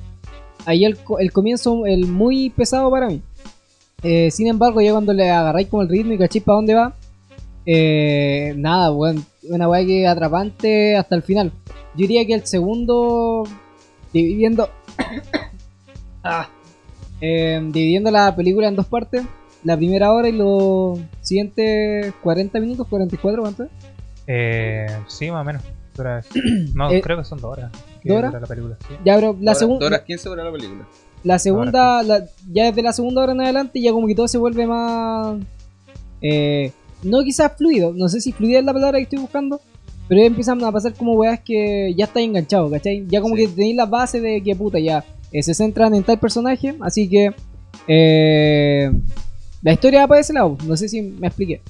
Ahí 0.66 0.84
el, 0.86 0.98
co- 0.98 1.20
el 1.20 1.32
comienzo, 1.32 1.86
el 1.86 2.08
muy 2.08 2.50
pesado 2.50 2.90
para 2.92 3.08
mí. 3.08 3.22
Eh, 4.04 4.30
sin 4.32 4.48
embargo, 4.48 4.82
ya 4.82 4.92
cuando 4.92 5.14
le 5.14 5.30
agarráis 5.32 5.68
como 5.68 5.82
el 5.84 5.90
ritmo 5.90 6.14
y 6.14 6.18
cachis 6.18 6.44
para 6.44 6.58
dónde 6.58 6.74
va, 6.76 6.94
eh, 7.66 8.54
nada, 8.58 8.92
weón. 8.92 9.26
Una 9.50 9.68
weá 9.70 9.86
que 9.86 10.08
atrapante 10.08 10.96
hasta 10.96 11.16
el 11.16 11.24
final. 11.24 11.52
Yo 11.96 12.08
diría 12.08 12.26
que 12.26 12.34
el 12.34 12.46
segundo, 12.46 13.44
dividiendo. 14.14 14.70
Ah. 16.28 16.50
Eh, 17.22 17.60
dividiendo 17.72 18.10
la 18.10 18.36
película 18.36 18.68
en 18.68 18.76
dos 18.76 18.88
partes. 18.88 19.24
La 19.64 19.78
primera 19.78 20.12
hora 20.12 20.28
y 20.28 20.32
los 20.32 21.00
siguientes 21.22 22.14
40 22.24 22.60
minutos, 22.60 22.88
44, 22.88 23.42
¿cuánto 23.44 23.64
es? 23.64 23.70
Eh, 24.28 24.88
sí, 25.08 25.30
más 25.30 25.42
o 25.42 25.44
menos. 25.46 25.62
Dura- 25.96 26.24
No, 26.74 26.90
Eh, 26.92 27.02
creo 27.02 27.18
que 27.18 27.24
son 27.26 27.40
dos 27.40 27.52
horas. 27.52 27.72
¿dos 28.04 28.18
horas? 28.18 28.34
la 28.34 28.48
película, 28.48 28.78
sí. 28.88 28.96
Ya, 29.06 29.16
pero 29.16 29.36
la 29.40 29.54
segunda. 29.56 29.86
dos 29.86 29.88
horas 29.92 30.02
15 30.02 30.30
dura 30.30 30.44
la 30.44 30.52
película. 30.52 30.88
La 31.26 31.40
segunda, 31.40 32.02
la- 32.04 32.26
ya 32.54 32.66
desde 32.66 32.82
la 32.82 32.94
segunda 32.94 33.24
hora 33.24 33.34
en 33.34 33.42
adelante, 33.42 33.82
ya 33.82 33.92
como 33.92 34.08
que 34.08 34.16
todo 34.16 34.28
se 34.30 34.38
vuelve 34.38 34.66
más. 34.66 35.38
eh, 36.22 36.72
no 37.04 37.24
quizás 37.24 37.52
fluido, 37.58 37.94
no 37.94 38.08
sé 38.10 38.22
si 38.22 38.32
fluida 38.32 38.60
es 38.60 38.66
la 38.66 38.74
palabra 38.74 38.98
que 38.98 39.04
estoy 39.04 39.20
buscando, 39.20 39.60
pero 40.08 40.22
ya 40.22 40.28
empiezan 40.28 40.64
a 40.64 40.72
pasar 40.72 40.94
como 40.94 41.14
weas 41.14 41.40
que 41.42 41.94
ya 41.96 42.06
estáis 42.06 42.28
enganchados, 42.28 42.72
¿cachai? 42.72 43.06
Ya 43.08 43.22
como 43.22 43.36
Sí. 43.36 43.42
que 43.42 43.48
tenéis 43.50 43.76
la 43.76 43.86
base 43.86 44.22
de 44.22 44.42
que 44.42 44.56
puta, 44.56 44.80
ya 44.80 45.04
eh, 45.32 45.44
se 45.44 45.54
centran 45.54 45.94
en 45.94 46.04
tal 46.04 46.18
personaje, 46.20 46.76
así 46.82 47.10
que. 47.10 47.34
eh, 47.88 48.92
la 49.62 49.74
historia 49.74 50.02
va 50.02 50.08
para 50.08 50.22
ese 50.22 50.34
lado, 50.34 50.58
no 50.66 50.78
sé 50.78 50.88
si 50.90 51.02
me 51.02 51.28
expliqué. 51.28 51.62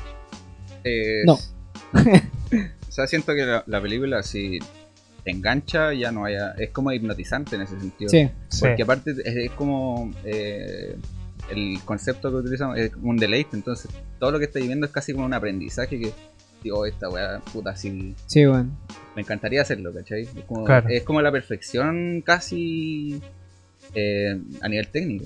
Eh, 0.83 1.23
No. 1.25 1.33
o 1.93 2.91
sea, 2.91 3.07
siento 3.07 3.33
que 3.33 3.45
la, 3.45 3.63
la 3.67 3.81
película, 3.81 4.21
si 4.23 4.59
te 5.25 5.31
engancha, 5.31 5.91
ya 5.93 6.11
no 6.13 6.23
haya. 6.23 6.51
Es 6.51 6.69
como 6.69 6.91
hipnotizante 6.93 7.55
en 7.57 7.63
ese 7.63 7.77
sentido. 7.79 8.09
Sí, 8.09 8.29
Sí. 8.47 8.59
Porque 8.61 8.83
aparte 8.83 9.11
es, 9.11 9.17
es 9.25 9.51
como. 9.51 10.13
eh, 10.23 10.95
el 11.51 11.79
concepto 11.85 12.31
que 12.31 12.37
utilizamos 12.37 12.77
es 12.77 12.91
un 13.03 13.17
deleite, 13.17 13.55
entonces 13.55 13.91
todo 14.19 14.31
lo 14.31 14.39
que 14.39 14.45
estáis 14.45 14.65
viendo 14.65 14.85
es 14.87 14.91
casi 14.91 15.11
como 15.13 15.25
un 15.25 15.33
aprendizaje 15.33 15.99
que. 15.99 16.11
Digo, 16.63 16.85
esta 16.87 17.09
weá, 17.09 17.39
puta, 17.53 17.71
así. 17.71 18.15
sí, 18.25 18.45
bueno. 18.45 18.71
Me 19.15 19.21
encantaría 19.21 19.61
hacerlo, 19.61 19.93
¿cachai? 19.93 20.21
Es 20.23 20.29
como, 20.47 20.63
Claro. 20.63 20.87
es 20.89 21.03
como 21.03 21.21
la 21.21 21.31
perfección 21.31 22.21
casi. 22.25 23.19
eh, 23.93 24.39
a 24.61 24.67
nivel 24.69 24.87
técnico. 24.87 25.25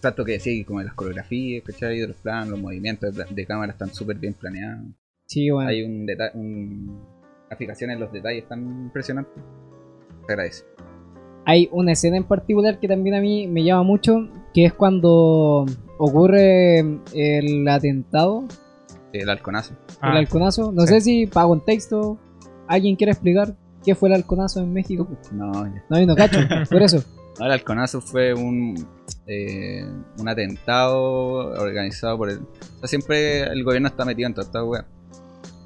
Tanto 0.00 0.24
que 0.24 0.38
sí, 0.40 0.64
como 0.64 0.80
de 0.80 0.86
las 0.86 0.94
coreografías, 0.94 1.62
¿cachai? 1.64 1.98
De 2.00 2.08
los 2.08 2.16
planos, 2.16 2.48
los 2.50 2.60
movimientos 2.60 3.14
de, 3.14 3.24
de 3.30 3.46
cámara 3.46 3.72
están 3.72 3.92
súper 3.94 4.16
bien 4.18 4.34
planeados. 4.34 4.84
Sí, 5.26 5.48
bueno. 5.50 5.70
Hay 5.70 5.82
un 5.82 6.06
detalle, 6.06 6.32
un, 6.34 7.00
en 7.50 8.00
los 8.00 8.12
detalles 8.12 8.48
tan 8.48 8.60
impresionante. 8.60 9.30
Se 10.26 10.32
agradece. 10.32 10.64
Hay 11.44 11.68
una 11.70 11.92
escena 11.92 12.16
en 12.16 12.24
particular 12.24 12.80
que 12.80 12.88
también 12.88 13.14
a 13.14 13.20
mí 13.20 13.46
me 13.46 13.62
llama 13.62 13.84
mucho, 13.84 14.28
que 14.52 14.64
es 14.64 14.72
cuando 14.72 15.64
ocurre 15.98 16.80
el 17.14 17.68
atentado, 17.68 18.44
El 19.12 19.30
halconazo. 19.30 19.74
Ah, 20.00 20.10
el 20.10 20.18
halconazo. 20.18 20.72
No 20.72 20.82
sí. 20.82 20.94
sé 20.94 21.00
si 21.00 21.26
para 21.26 21.46
contexto 21.46 22.18
alguien 22.66 22.96
quiere 22.96 23.12
explicar 23.12 23.54
qué 23.84 23.94
fue 23.94 24.08
el 24.08 24.16
halconazo 24.16 24.60
en 24.60 24.72
México. 24.72 25.08
No, 25.32 25.52
ya. 25.52 25.84
No, 25.88 26.00
yo 26.00 26.06
no 26.06 26.16
cacho, 26.16 26.40
por 26.70 26.82
eso. 26.82 27.02
No, 27.38 27.46
el 27.46 27.52
halconazo 27.52 28.00
fue 28.00 28.34
un, 28.34 28.86
eh, 29.26 29.84
un 30.18 30.28
atentado 30.28 31.52
organizado 31.60 32.18
por 32.18 32.30
el. 32.30 32.38
O 32.38 32.78
sea, 32.80 32.88
siempre 32.88 33.42
el 33.42 33.62
gobierno 33.62 33.88
está 33.88 34.04
metido 34.04 34.26
en 34.26 34.34
toda 34.34 34.46
esta. 34.46 34.86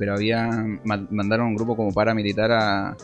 Pero 0.00 0.14
había. 0.14 0.48
ma- 0.84 1.06
Mandaron 1.10 1.48
un 1.48 1.54
grupo 1.54 1.76
como 1.76 1.92
paramilitar 1.92 2.50
a 2.50 2.96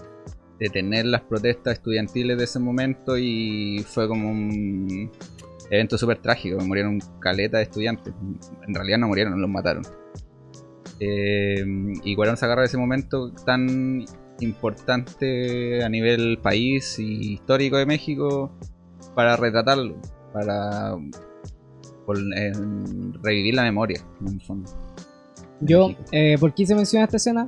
detener 0.59 1.05
las 1.05 1.21
protestas 1.21 1.75
estudiantiles 1.75 2.39
de 2.39 2.45
ese 2.45 2.59
momento 2.59 3.19
y 3.19 3.85
fue 3.87 4.09
como 4.09 4.31
un 4.31 5.13
evento 5.71 5.99
súper 5.99 6.19
trágico. 6.19 6.59
Murieron 6.65 6.99
caleta 7.21 7.59
de 7.59 7.65
estudiantes. 7.65 8.15
En 8.67 8.75
realidad 8.75 8.97
no 8.99 9.09
murieron, 9.09 9.39
los 9.39 9.51
mataron. 9.51 9.83
Eh, 10.99 11.63
y 12.03 12.15
Guarón 12.15 12.39
se 12.39 12.47
agarra 12.47 12.65
ese 12.65 12.79
momento 12.79 13.31
tan 13.45 14.07
importante 14.41 15.85
a 15.85 15.89
nivel 15.91 16.39
país 16.43 16.99
y 16.99 17.35
histórico 17.35 17.77
de 17.77 17.85
México 17.85 18.51
para 19.15 19.37
retratarlo, 19.37 19.97
para 20.33 20.95
eh, 22.37 22.53
revivir 23.23 23.55
la 23.55 23.63
memoria, 23.65 24.01
en 24.23 24.29
el 24.35 24.41
fondo. 24.41 24.71
Yo, 25.61 25.91
eh, 26.13 26.37
¿por 26.39 26.55
qué 26.55 26.67
se 26.67 26.75
menciona 26.75 27.05
esta 27.05 27.17
escena? 27.17 27.47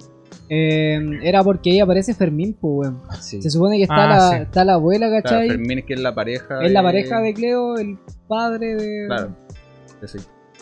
Eh, 0.50 0.98
era 1.22 1.42
porque 1.44 1.70
ahí 1.72 1.80
aparece 1.80 2.14
Fermín, 2.14 2.56
pues, 2.58 2.88
weón. 2.90 3.02
Sí. 3.20 3.42
Se 3.42 3.50
supone 3.50 3.76
que 3.76 3.82
está, 3.82 4.04
Ah, 4.04 4.08
la, 4.08 4.30
sí. 4.30 4.36
está 4.44 4.64
la 4.64 4.74
abuela, 4.74 5.08
Claro, 5.08 5.22
¿cachai? 5.22 5.48
Fermín, 5.48 5.82
que 5.86 5.94
es 5.94 6.00
la 6.00 6.14
pareja. 6.14 6.62
es 6.64 6.72
la 6.72 6.82
pareja 6.82 7.20
de 7.20 7.34
Cleo, 7.34 7.76
el 7.76 7.98
padre 8.26 8.74
de. 8.76 9.06
Claro. 9.08 9.36
Sí. 10.06 10.18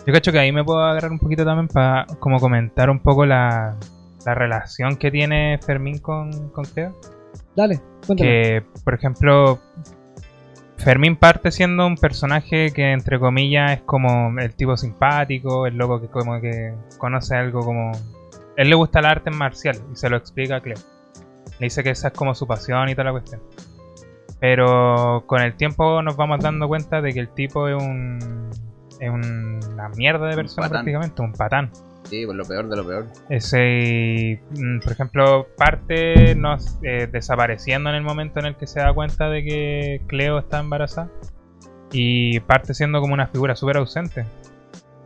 Yo 0.06 0.12
cacho 0.12 0.32
que 0.32 0.38
ahí 0.38 0.52
me 0.52 0.64
puedo 0.64 0.80
agarrar 0.80 1.10
un 1.10 1.18
poquito 1.18 1.44
también 1.44 1.68
para 1.68 2.06
como 2.20 2.38
comentar 2.38 2.90
un 2.90 3.00
poco 3.00 3.26
la, 3.26 3.76
la 4.24 4.34
relación 4.34 4.96
que 4.96 5.10
tiene 5.10 5.58
Fermín 5.64 5.98
con, 5.98 6.50
con 6.50 6.64
Cleo. 6.64 6.96
Dale, 7.56 7.80
cuéntame. 8.06 8.30
Que, 8.30 8.62
por 8.84 8.94
ejemplo, 8.94 9.58
Fermín 10.78 11.16
parte 11.16 11.50
siendo 11.50 11.86
un 11.86 11.96
personaje 11.96 12.70
que, 12.72 12.92
entre 12.92 13.18
comillas, 13.18 13.72
es 13.72 13.80
como 13.82 14.38
el 14.38 14.54
tipo 14.54 14.76
simpático, 14.76 15.66
el 15.66 15.76
loco 15.76 16.00
que 16.00 16.08
como 16.08 16.40
que 16.40 16.74
conoce 16.98 17.34
algo 17.34 17.60
como... 17.60 17.92
Él 18.56 18.70
le 18.70 18.76
gusta 18.76 19.00
el 19.00 19.06
arte 19.06 19.30
marcial 19.30 19.78
y 19.92 19.96
se 19.96 20.08
lo 20.08 20.16
explica 20.16 20.56
a 20.56 20.60
Cleo. 20.60 20.78
Le 21.58 21.66
dice 21.66 21.82
que 21.82 21.90
esa 21.90 22.08
es 22.08 22.14
como 22.14 22.34
su 22.34 22.46
pasión 22.46 22.88
y 22.88 22.92
toda 22.92 23.04
la 23.04 23.12
cuestión. 23.12 23.40
Pero 24.38 25.24
con 25.26 25.40
el 25.40 25.54
tiempo 25.56 26.02
nos 26.02 26.16
vamos 26.16 26.40
dando 26.40 26.68
cuenta 26.68 27.00
de 27.00 27.12
que 27.12 27.20
el 27.20 27.28
tipo 27.28 27.68
es 27.68 27.82
un... 27.82 28.50
Es 28.98 29.10
una 29.10 29.90
mierda 29.90 30.26
de 30.26 30.36
persona 30.36 30.70
prácticamente, 30.70 31.20
un 31.20 31.32
patán. 31.32 31.70
Sí, 32.08 32.24
pues 32.24 32.36
lo 32.36 32.44
peor 32.44 32.68
de 32.68 32.76
lo 32.76 32.86
peor. 32.86 33.06
Ese, 33.28 34.40
mm, 34.50 34.78
por 34.80 34.92
ejemplo, 34.92 35.46
parte 35.56 36.34
nos, 36.34 36.78
eh, 36.82 37.08
desapareciendo 37.10 37.90
en 37.90 37.96
el 37.96 38.02
momento 38.02 38.38
en 38.40 38.46
el 38.46 38.56
que 38.56 38.66
se 38.66 38.80
da 38.80 38.92
cuenta 38.92 39.28
de 39.28 39.42
que 39.44 40.00
Cleo 40.06 40.38
está 40.38 40.60
embarazada 40.60 41.10
y 41.92 42.40
parte 42.40 42.74
siendo 42.74 43.00
como 43.00 43.14
una 43.14 43.26
figura 43.26 43.56
súper 43.56 43.78
ausente. 43.78 44.24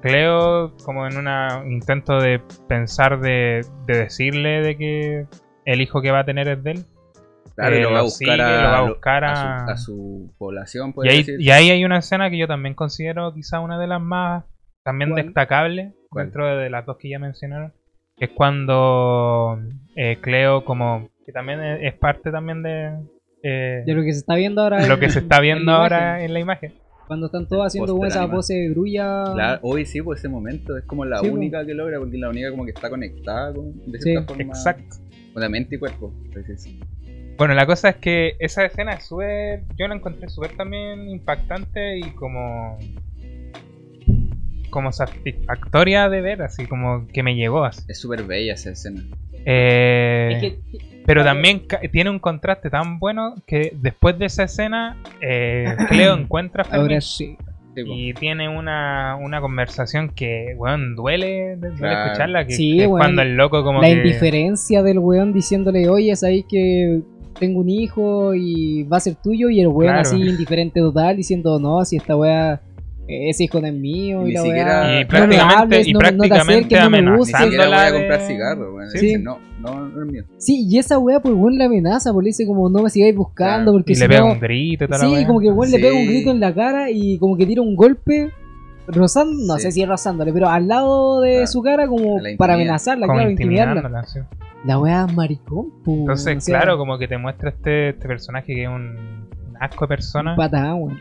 Cleo, 0.02 0.74
como 0.84 1.06
en 1.06 1.16
un 1.18 1.70
intento 1.72 2.18
de 2.20 2.40
pensar 2.68 3.20
de, 3.20 3.66
de 3.86 3.96
decirle 3.98 4.62
de 4.62 4.76
que 4.76 5.26
el 5.66 5.80
hijo 5.82 6.00
que 6.00 6.10
va 6.10 6.20
a 6.20 6.24
tener 6.24 6.48
es 6.48 6.62
de 6.62 6.70
él. 6.72 6.84
Claro, 7.54 7.76
Eh, 7.76 7.80
lo 7.82 7.90
va 7.90 7.96
a 7.96 7.98
lo 7.98 8.04
buscar, 8.04 8.30
sigue, 8.36 8.42
a, 8.42 8.62
lo 8.62 8.68
va 8.70 8.78
a 8.78 8.80
lo- 8.82 8.88
buscar 8.88 9.24
a 9.24 9.32
a- 9.32 9.36
su, 9.36 9.70
a 9.72 9.76
su 9.76 10.34
población, 10.38 10.94
Y 11.04 11.08
ahí, 11.08 11.18
decir. 11.18 11.40
y 11.40 11.50
ahí 11.50 11.70
hay 11.70 11.84
una 11.84 11.98
escena 11.98 12.30
que 12.30 12.38
yo 12.38 12.46
también 12.46 12.74
considero 12.74 13.34
quizá 13.34 13.60
una 13.60 13.78
de 13.78 13.86
las 13.86 14.00
más 14.00 14.44
también 14.84 15.14
destacables. 15.14 15.92
Dentro 16.12 16.56
de 16.56 16.70
las 16.70 16.86
dos 16.86 16.96
que 16.98 17.08
ya 17.10 17.18
mencionaron. 17.18 17.72
Que 18.16 18.26
es 18.26 18.30
cuando 18.32 19.58
eh, 19.96 20.18
Cleo 20.20 20.64
como 20.64 21.08
que 21.24 21.32
también 21.32 21.62
es, 21.62 21.80
es 21.92 21.98
parte 21.98 22.30
también 22.30 22.62
de, 22.62 22.92
eh, 23.42 23.82
De 23.86 23.94
lo 23.94 24.02
que 24.02 24.12
se 24.12 24.18
está 24.20 24.34
viendo 24.34 24.62
ahora. 24.62 24.86
lo 24.86 24.94
en- 24.94 25.00
que 25.00 25.08
se 25.10 25.20
está 25.20 25.36
en 25.36 25.42
viendo 25.42 25.72
la 25.72 25.78
ahora 25.78 25.98
imagen. 25.98 26.24
en 26.26 26.32
la 26.34 26.40
imagen. 26.40 26.72
Cuando 27.06 27.26
están 27.26 27.48
todos 27.48 27.66
haciendo 27.66 27.92
como 27.92 28.06
esa 28.06 28.30
pose 28.30 28.54
de 28.54 28.68
grulla. 28.68 29.24
Claro, 29.34 29.60
hoy 29.62 29.84
sí, 29.84 30.00
pues 30.00 30.20
ese 30.20 30.28
momento 30.28 30.76
es 30.76 30.84
como 30.84 31.04
la 31.04 31.18
Sí, 31.18 31.28
única 31.28 31.66
que 31.66 31.74
logra, 31.74 31.98
porque 31.98 32.14
es 32.14 32.20
la 32.20 32.28
única 32.30 32.50
como 32.52 32.64
que 32.64 32.70
está 32.70 32.88
conectada 32.88 33.52
con, 33.52 33.72
de 33.90 33.98
Sí. 33.98 34.10
cierta 34.12 34.28
forma 34.34 34.42
Exacto. 34.44 34.96
con 35.32 35.42
la 35.42 35.48
mente 35.48 35.74
y 35.74 35.78
cuerpo. 35.80 36.12
Entonces, 36.26 36.62
sí. 36.62 36.78
Bueno, 37.36 37.54
la 37.54 37.66
cosa 37.66 37.88
es 37.88 37.96
que 37.96 38.36
esa 38.38 38.64
escena 38.64 38.92
es 38.92 39.06
súper. 39.06 39.62
Yo 39.76 39.88
la 39.88 39.94
encontré 39.96 40.28
súper 40.28 40.56
también 40.56 41.08
impactante 41.08 41.98
y 41.98 42.02
como. 42.12 42.78
Como 44.70 44.92
satisfactoria 44.92 46.08
de 46.08 46.20
ver, 46.20 46.42
así 46.42 46.66
como 46.66 47.06
que 47.12 47.22
me 47.22 47.34
llegó 47.34 47.64
así. 47.64 47.82
Es 47.88 48.00
súper 48.00 48.22
bella 48.24 48.54
esa 48.54 48.70
escena. 48.70 49.02
Eh, 49.44 50.30
Es 50.34 50.40
que 50.42 50.58
pero 51.06 51.22
claro. 51.22 51.36
también 51.36 51.62
tiene 51.92 52.10
un 52.10 52.18
contraste 52.18 52.70
tan 52.70 52.98
bueno 52.98 53.34
que 53.46 53.72
después 53.80 54.18
de 54.18 54.26
esa 54.26 54.44
escena, 54.44 54.96
eh, 55.20 55.74
Cleo 55.88 56.14
encuentra 56.16 56.62
a 56.62 56.66
Fermín 56.66 56.82
ahora 56.82 57.00
sí. 57.00 57.36
Y 57.76 58.12
tiene 58.14 58.48
una, 58.48 59.16
una 59.16 59.40
conversación 59.40 60.10
que, 60.10 60.54
weón, 60.56 60.94
duele, 60.96 61.56
duele 61.56 61.76
Claro. 61.78 62.04
escucharla. 62.06 62.44
Que, 62.46 62.52
Sí, 62.52 62.72
que 62.76 62.82
es 62.82 62.86
weón. 62.88 62.98
cuando 62.98 63.22
el 63.22 63.36
loco 63.36 63.62
como 63.64 63.80
La 63.80 63.86
que. 63.88 63.94
indiferencia 63.94 64.82
del 64.82 64.98
weón 64.98 65.32
diciéndole, 65.32 65.88
oye, 65.88 66.14
sabéis 66.16 66.44
que 66.48 67.00
tengo 67.38 67.60
un 67.60 67.70
hijo 67.70 68.34
y 68.34 68.82
va 68.82 68.98
a 68.98 69.00
ser 69.00 69.14
tuyo, 69.14 69.48
y 69.48 69.60
el 69.60 69.68
weón 69.68 69.92
Claro. 69.94 70.00
así 70.02 70.20
indiferente 70.20 70.80
total 70.80 71.16
diciendo, 71.16 71.58
no, 71.58 71.82
si 71.84 71.96
esta 71.96 72.14
weá, 72.16 72.60
ese 73.30 73.44
hijo 73.44 73.60
no 73.60 73.66
es 73.66 73.74
mío, 73.74 74.26
y 74.26 74.32
la 74.32 74.40
siquiera- 74.42 75.00
Y 75.00 75.02
no 75.02 75.08
prácticamente, 75.08 75.36
me 75.46 75.54
hables, 75.54 75.86
y 75.88 75.92
no, 75.92 75.98
me- 76.00 76.04
no 76.12 76.22
te 76.22 76.28
prácticamente 76.28 76.76
acerques, 76.76 77.02
no. 77.04 77.16
Ni 77.16 77.24
siquiera 77.24 77.66
voy 77.66 77.74
a 77.76 77.92
comprar 77.92 78.20
cigarros, 78.20 78.74
weón. 78.74 78.90
Sí. 78.90 78.98
Dice, 79.06 79.18
no, 79.18 79.38
no, 79.60 79.88
no 79.88 80.02
es 80.04 80.12
mío. 80.12 80.24
Sí, 80.38 80.66
y 80.70 80.78
esa 80.78 80.98
weá, 80.98 81.20
pues 81.20 81.34
weón 81.34 81.58
la 81.58 81.64
amenaza, 81.66 82.12
pues 82.12 82.24
le 82.24 82.28
dice 82.28 82.46
como, 82.46 82.68
no 82.70 82.82
me 82.82 82.90
sigáis 82.90 83.14
buscando, 83.16 83.72
Claro. 83.72 83.72
porque 83.72 83.92
Y 83.92 83.94
si 83.96 84.00
le 84.02 84.08
pega 84.08 84.20
no... 84.20 84.32
un 84.32 84.40
grito 84.40 84.84
y 84.84 84.88
toda 84.88 84.98
la 85.08 85.18
Sí, 85.18 85.26
como 85.26 85.40
que 85.40 85.46
el 85.48 85.52
weón 85.54 85.70
le 85.70 85.78
pega 85.78 85.94
un 85.94 86.02
Sí. 86.02 86.08
grito 86.08 86.30
en 86.30 86.40
la 86.40 86.54
cara 86.54 86.90
y 86.90 87.18
como 87.18 87.36
que 87.36 87.46
tira 87.46 87.62
un 87.62 87.76
golpe 87.76 88.30
rozando, 88.86 89.32
no 89.46 89.54
Sí. 89.56 89.62
sé 89.62 89.72
si 89.72 89.82
es 89.82 89.88
rozándole, 89.88 90.32
pero 90.32 90.48
al 90.48 90.66
lado 90.66 91.20
de 91.20 91.30
Claro. 91.32 91.46
su 91.46 91.62
cara 91.62 91.86
como 91.86 92.18
La 92.20 92.30
para 92.36 92.54
amenazarla, 92.54 93.06
como 93.06 93.18
claro, 93.18 93.30
intimidarla. 93.30 93.74
intimidándola, 93.80 94.06
sí. 94.06 94.20
La 94.64 94.78
weá 94.78 95.06
es 95.08 95.14
maricón, 95.14 95.70
pues. 95.84 95.98
Entonces, 96.00 96.36
o 96.36 96.40
sea, 96.40 96.58
claro, 96.60 96.76
como 96.76 96.98
que 96.98 97.08
te 97.08 97.16
muestra 97.16 97.50
este, 97.50 97.90
este 97.90 98.08
personaje 98.08 98.54
que 98.54 98.62
es 98.64 98.68
un, 98.68 98.74
un 98.74 99.56
asco 99.60 99.84
de 99.86 99.88
persona. 99.88 100.34
patán, 100.36 100.74
weón. 100.74 100.98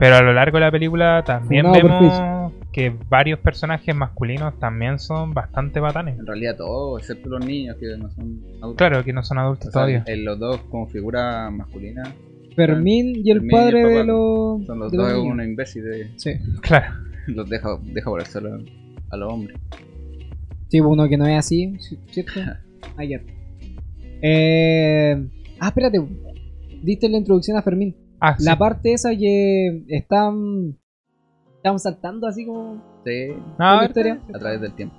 Pero 0.00 0.16
a 0.16 0.22
lo 0.22 0.32
largo 0.32 0.56
de 0.56 0.64
la 0.64 0.70
película 0.70 1.22
también 1.26 1.70
vemos 1.70 2.52
que 2.72 2.90
varios 3.10 3.38
personajes 3.38 3.94
masculinos 3.94 4.58
también 4.58 4.98
son 4.98 5.34
bastante 5.34 5.78
patanes. 5.80 6.18
En 6.18 6.26
realidad 6.26 6.56
todos, 6.56 7.00
excepto 7.00 7.28
los 7.28 7.44
niños 7.44 7.76
que 7.78 7.86
no 7.98 8.10
son 8.10 8.40
adultos. 8.62 8.76
Claro, 8.76 9.04
que 9.04 9.12
no 9.12 9.22
son 9.22 9.38
adultos 9.38 9.68
O 9.68 9.70
sea, 9.70 9.82
todavía. 9.82 10.02
en 10.06 10.24
los 10.24 10.38
dos 10.38 10.58
como 10.70 10.86
figura 10.86 11.50
masculina 11.50 12.14
Fermín 12.56 13.16
y 13.22 13.30
el 13.30 13.40
Fermín 13.40 13.50
y 13.52 13.56
el 13.56 13.62
padre 13.62 13.84
de 13.84 14.04
los. 14.04 14.64
son 14.66 14.78
los 14.78 14.90
de 14.90 14.96
los 14.96 15.06
dos 15.06 15.16
niños. 15.18 15.34
unos 15.34 15.46
imbéciles. 15.46 16.10
Sí. 16.16 16.32
Claro. 16.62 16.94
Los 17.26 17.48
deja, 17.50 17.78
deja 17.82 18.10
por 18.10 18.20
el 18.20 18.26
suelo 18.26 18.58
a 19.10 19.16
los 19.18 19.32
hombres. 19.32 19.58
Sí, 20.68 20.80
uno 20.80 21.08
que 21.08 21.18
no 21.18 21.26
es 21.26 21.38
así, 21.38 21.76
¿cierto? 22.10 22.32
Ayer. 22.96 23.22
Eh... 24.22 25.26
Ah, 25.58 25.68
espérate. 25.68 26.00
Diste 26.82 27.08
la 27.08 27.18
introducción 27.18 27.58
a 27.58 27.62
Fermín. 27.62 27.94
Ah, 28.20 28.36
sí. 28.38 28.44
La 28.44 28.56
parte 28.58 28.92
esa 28.92 29.10
que 29.16 29.84
están. 29.88 30.76
Están 31.56 31.78
saltando 31.78 32.26
así 32.26 32.46
como. 32.46 32.82
Sí, 33.04 33.28
No, 33.58 33.64
la 33.64 33.70
a 33.72 33.80
ver, 33.80 33.90
historia. 33.90 34.20
a 34.34 34.38
través 34.38 34.60
del 34.60 34.72
tiempo. 34.74 34.94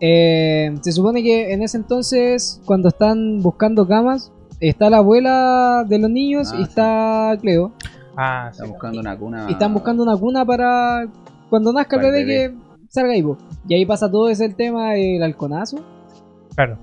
Eh, 0.00 0.74
se 0.82 0.92
supone 0.92 1.22
que 1.22 1.52
en 1.52 1.62
ese 1.62 1.76
entonces, 1.78 2.60
cuando 2.64 2.88
están 2.88 3.40
buscando 3.40 3.86
camas, 3.86 4.32
está 4.60 4.90
la 4.90 4.98
abuela 4.98 5.84
de 5.88 5.98
los 5.98 6.10
niños 6.10 6.50
Ah, 6.52 6.54
y 6.54 6.58
sí. 6.58 6.62
está 6.68 7.36
Cleo. 7.40 7.72
Ah, 8.16 8.48
sí. 8.52 8.56
Están 8.58 8.70
buscando 8.70 9.00
una 9.00 9.18
cuna. 9.18 9.46
Y 9.48 9.52
están 9.52 9.74
buscando 9.74 10.02
una 10.02 10.16
cuna 10.16 10.44
para 10.44 11.08
cuando 11.50 11.72
nazca 11.72 11.96
el 11.96 12.02
Para 12.02 12.18
el 12.18 12.26
bebé 12.26 12.50
que 12.50 12.56
salga 12.90 13.12
ahí. 13.12 13.24
Y 13.68 13.74
ahí 13.74 13.86
pasa 13.86 14.10
todo 14.10 14.28
ese 14.28 14.48
tema 14.50 14.92
del 14.92 15.22
halconazo, 15.22 15.78
Claro. 16.54 16.78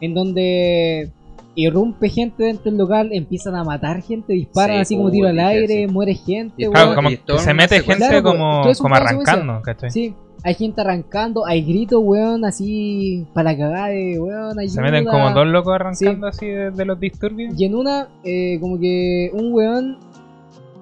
en 0.00 0.14
donde 0.14 1.12
irrumpe 1.54 2.08
gente 2.08 2.44
dentro 2.44 2.64
del 2.70 2.78
local, 2.78 3.10
empiezan 3.12 3.54
a 3.56 3.64
matar 3.64 4.02
gente, 4.02 4.32
disparan 4.32 4.76
Sí, 4.76 4.82
así 4.82 4.94
como 4.96 5.06
uy, 5.06 5.12
tiro 5.12 5.28
al 5.28 5.38
aire, 5.40 5.88
muere 5.88 6.14
gente. 6.14 6.68
Claro, 6.70 6.94
como 6.94 7.10
se 7.38 7.54
mete 7.54 7.80
gente 7.82 7.96
Claro, 8.06 8.22
como, 8.22 8.94
arrancando, 8.94 9.60
¿cachai? 9.62 9.90
Sí, 9.90 10.14
hay 10.42 10.54
gente 10.54 10.80
arrancando, 10.80 11.44
hay 11.44 11.62
gritos, 11.62 12.00
weón, 12.02 12.44
así 12.44 13.26
para 13.34 13.56
cagar 13.56 13.90
de 13.90 14.18
weón, 14.18 14.58
ayuda. 14.58 14.74
Se 14.74 14.80
meten 14.80 15.04
como 15.04 15.30
dos 15.32 15.46
locos 15.46 15.74
arrancando 15.74 16.26
así 16.28 16.46
de, 16.46 16.70
de 16.70 16.84
los 16.84 16.98
disturbios. 17.00 17.52
Y 17.58 17.64
en 17.64 17.74
una, 17.74 18.08
eh, 18.24 18.58
como 18.60 18.78
que 18.78 19.30
un 19.34 19.52
weón 19.52 19.98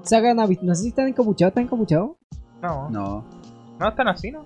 saca 0.02 0.32
una 0.32 0.46
pist- 0.46 0.60
No 0.62 0.74
sé 0.74 0.82
si 0.82 0.88
están 0.90 1.08
encapuchados, 1.08 1.50
¿están 1.50 1.64
encapuchados? 1.64 2.10
No, 2.62 2.88
no, 2.90 3.24
No, 3.80 3.88
están 3.88 4.08
así, 4.08 4.30
¿no? 4.30 4.44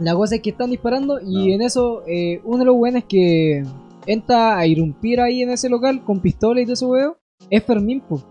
La 0.00 0.14
cosa 0.14 0.34
es 0.36 0.40
que 0.40 0.50
están 0.50 0.70
disparando 0.70 1.20
y 1.20 1.48
No. 1.48 1.54
en 1.54 1.62
eso 1.62 2.02
eh, 2.06 2.40
uno 2.44 2.58
de 2.58 2.64
los 2.64 2.74
weones 2.76 3.04
que 3.04 3.64
entra 4.06 4.58
a 4.58 4.66
irrumpir 4.66 5.20
ahí 5.20 5.42
en 5.42 5.50
ese 5.50 5.68
local 5.68 6.04
con 6.04 6.20
pistola 6.20 6.60
y 6.60 6.64
todo 6.64 6.74
ese 6.74 6.86
weón 6.86 7.14
es 7.50 7.62
Fermín, 7.64 8.00
po. 8.00 8.22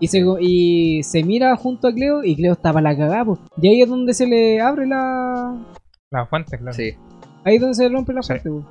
Y 0.00 0.08
se, 0.08 0.22
y 0.40 1.02
se 1.02 1.22
mira 1.22 1.54
junto 1.56 1.88
a 1.88 1.92
Cleo 1.94 2.22
y 2.24 2.34
Cleo 2.36 2.52
está 2.52 2.72
para 2.72 2.90
la 2.92 2.96
cagada, 2.96 3.24
po. 3.24 3.38
Y 3.60 3.68
ahí 3.68 3.80
es 3.82 3.88
donde 3.88 4.12
se 4.14 4.26
le 4.26 4.60
abre 4.60 4.86
la... 4.86 5.56
La 6.10 6.26
fuente, 6.26 6.58
claro. 6.58 6.72
sí. 6.76 6.90
Ahí 7.44 7.56
es 7.56 7.60
donde 7.60 7.74
se 7.74 7.84
le 7.84 7.88
rompe 7.94 8.12
la 8.12 8.22
Sí. 8.22 8.26
fuente, 8.28 8.50
po. 8.50 8.64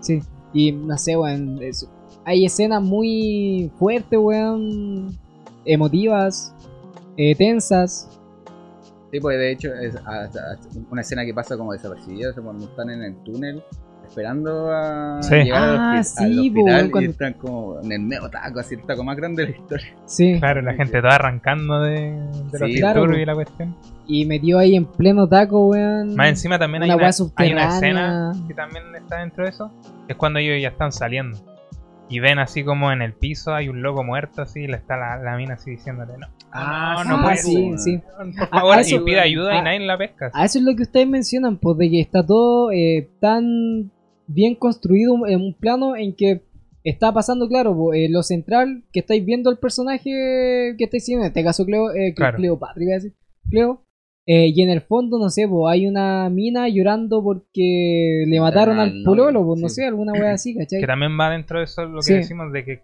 Sí. 0.00 0.20
Y 0.52 0.72
no 0.72 0.96
sé, 0.98 1.16
weón. 1.16 1.62
es- 1.62 1.88
hay 2.24 2.44
escenas 2.44 2.82
muy 2.82 3.70
fuertes, 3.78 4.18
weón. 4.18 5.16
Emotivas, 5.64 6.54
eh, 7.16 7.34
tensas. 7.34 8.08
Sí, 9.10 9.20
pues 9.20 9.38
de 9.38 9.52
hecho 9.52 9.74
es 9.74 9.96
una 10.90 11.00
escena 11.00 11.24
que 11.24 11.32
pasa 11.32 11.56
como 11.56 11.72
desapercibida, 11.72 12.30
o 12.30 12.32
sea, 12.34 12.42
cuando 12.42 12.66
están 12.66 12.90
en 12.90 13.02
el 13.02 13.16
túnel 13.24 13.62
esperando 14.08 14.70
a 14.72 15.22
Sí. 15.22 15.34
llegar 15.36 15.62
al, 15.68 15.78
Ah, 15.78 16.02
sí, 16.02 16.24
al 16.24 16.38
hospital 16.38 16.64
weón, 16.64 16.90
cuando- 16.90 17.08
y 17.08 17.12
están 17.12 17.32
como 17.34 17.80
en 17.82 17.92
el 17.92 18.00
medio 18.00 18.28
taco, 18.28 18.60
así 18.60 18.74
el 18.74 18.82
taco 18.82 19.04
más 19.04 19.16
grande 19.16 19.44
de 19.46 19.52
la 19.52 19.56
historia. 19.58 19.86
Sí. 20.06 20.36
Claro, 20.38 20.62
la 20.62 20.74
gente 20.74 21.00
toda 21.00 21.14
arrancando 21.16 21.80
de, 21.82 22.00
de 22.52 22.58
los 22.58 22.70
Sí. 22.70 22.78
Claro, 22.78 23.16
y 23.18 23.24
la 23.24 23.34
cuestión. 23.34 23.76
Y 24.06 24.24
metió 24.24 24.58
ahí 24.58 24.74
en 24.74 24.86
pleno 24.86 25.28
taco, 25.28 25.68
weón. 25.68 26.14
Más 26.16 26.30
encima 26.30 26.58
también 26.58 26.82
hay 26.84 26.90
una 26.90 27.06
hay 27.36 27.52
escena 27.52 28.32
que 28.48 28.54
también 28.54 28.84
está 28.96 29.16
dentro 29.20 29.44
de 29.44 29.50
eso, 29.50 29.70
que 30.06 30.14
es 30.14 30.16
cuando 30.16 30.38
ellos 30.38 30.60
ya 30.62 30.68
están 30.68 30.92
saliendo. 30.92 31.38
Y 32.10 32.20
ven 32.20 32.38
así 32.38 32.64
como 32.64 32.90
en 32.90 33.02
el 33.02 33.12
piso 33.12 33.52
hay 33.54 33.68
un 33.68 33.82
loco 33.82 34.02
muerto 34.02 34.40
así 34.40 34.60
y 34.60 34.66
le 34.66 34.78
está 34.78 34.96
la, 34.96 35.18
la 35.18 35.36
mina 35.36 35.54
así 35.54 35.72
diciéndole 35.72 36.14
no. 36.16 36.26
Ah, 36.50 37.04
no 37.06 37.16
ah, 37.16 37.22
puede 37.22 37.36
sí, 37.36 37.70
ser. 37.76 37.78
sí. 37.78 38.02
Por 38.16 38.44
A- 38.44 38.46
favor, 38.46 38.78
a 38.78 38.80
eso- 38.80 38.96
y 38.96 39.00
pide 39.00 39.20
ayuda 39.20 39.54
y 39.58 39.62
nadie 39.62 39.80
la 39.80 39.98
pesca. 39.98 40.30
A 40.32 40.46
eso 40.46 40.58
es 40.58 40.64
lo 40.64 40.74
que 40.74 40.84
ustedes 40.84 41.06
mencionan, 41.06 41.58
pues 41.58 41.76
de 41.76 41.90
que 41.90 42.00
está 42.00 42.24
todo 42.24 42.72
eh, 42.72 43.10
tan 43.20 43.90
bien 44.28 44.54
construido 44.54 45.26
en 45.26 45.40
un 45.40 45.54
plano 45.54 45.96
en 45.96 46.14
que 46.14 46.42
está 46.84 47.12
pasando, 47.12 47.48
claro, 47.48 47.74
po, 47.74 47.92
eh, 47.92 48.08
lo 48.08 48.22
central 48.22 48.84
que 48.92 49.00
estáis 49.00 49.24
viendo 49.24 49.50
el 49.50 49.58
personaje 49.58 50.74
que 50.78 50.84
estáis 50.84 51.06
viendo, 51.06 51.24
en 51.24 51.28
este 51.28 51.42
caso 51.42 51.64
Cleo, 51.66 51.90
eh, 51.94 52.14
Claro. 52.14 52.36
Cleopatra, 52.36 52.82
iba 52.82 52.92
a 52.92 52.94
decir, 52.96 53.14
Cleo, 53.50 53.82
eh, 54.26 54.48
y 54.54 54.62
en 54.62 54.70
el 54.70 54.82
fondo, 54.82 55.18
no 55.18 55.28
sé, 55.30 55.48
po, 55.48 55.68
hay 55.68 55.86
una 55.86 56.28
mina 56.30 56.68
llorando 56.68 57.22
porque 57.22 58.24
le 58.26 58.40
mataron 58.40 58.78
al 58.78 59.02
pololo, 59.04 59.44
pues, 59.44 59.60
no 59.60 59.68
sí. 59.68 59.76
sé, 59.76 59.86
alguna 59.86 60.12
wea 60.12 60.32
así, 60.34 60.54
¿cachai? 60.54 60.80
Que 60.80 60.86
también 60.86 61.18
va 61.18 61.30
dentro 61.30 61.58
de 61.58 61.64
eso 61.64 61.84
lo 61.84 61.96
que 61.96 62.02
Sí. 62.02 62.14
decimos 62.14 62.52
de 62.52 62.64
que 62.64 62.80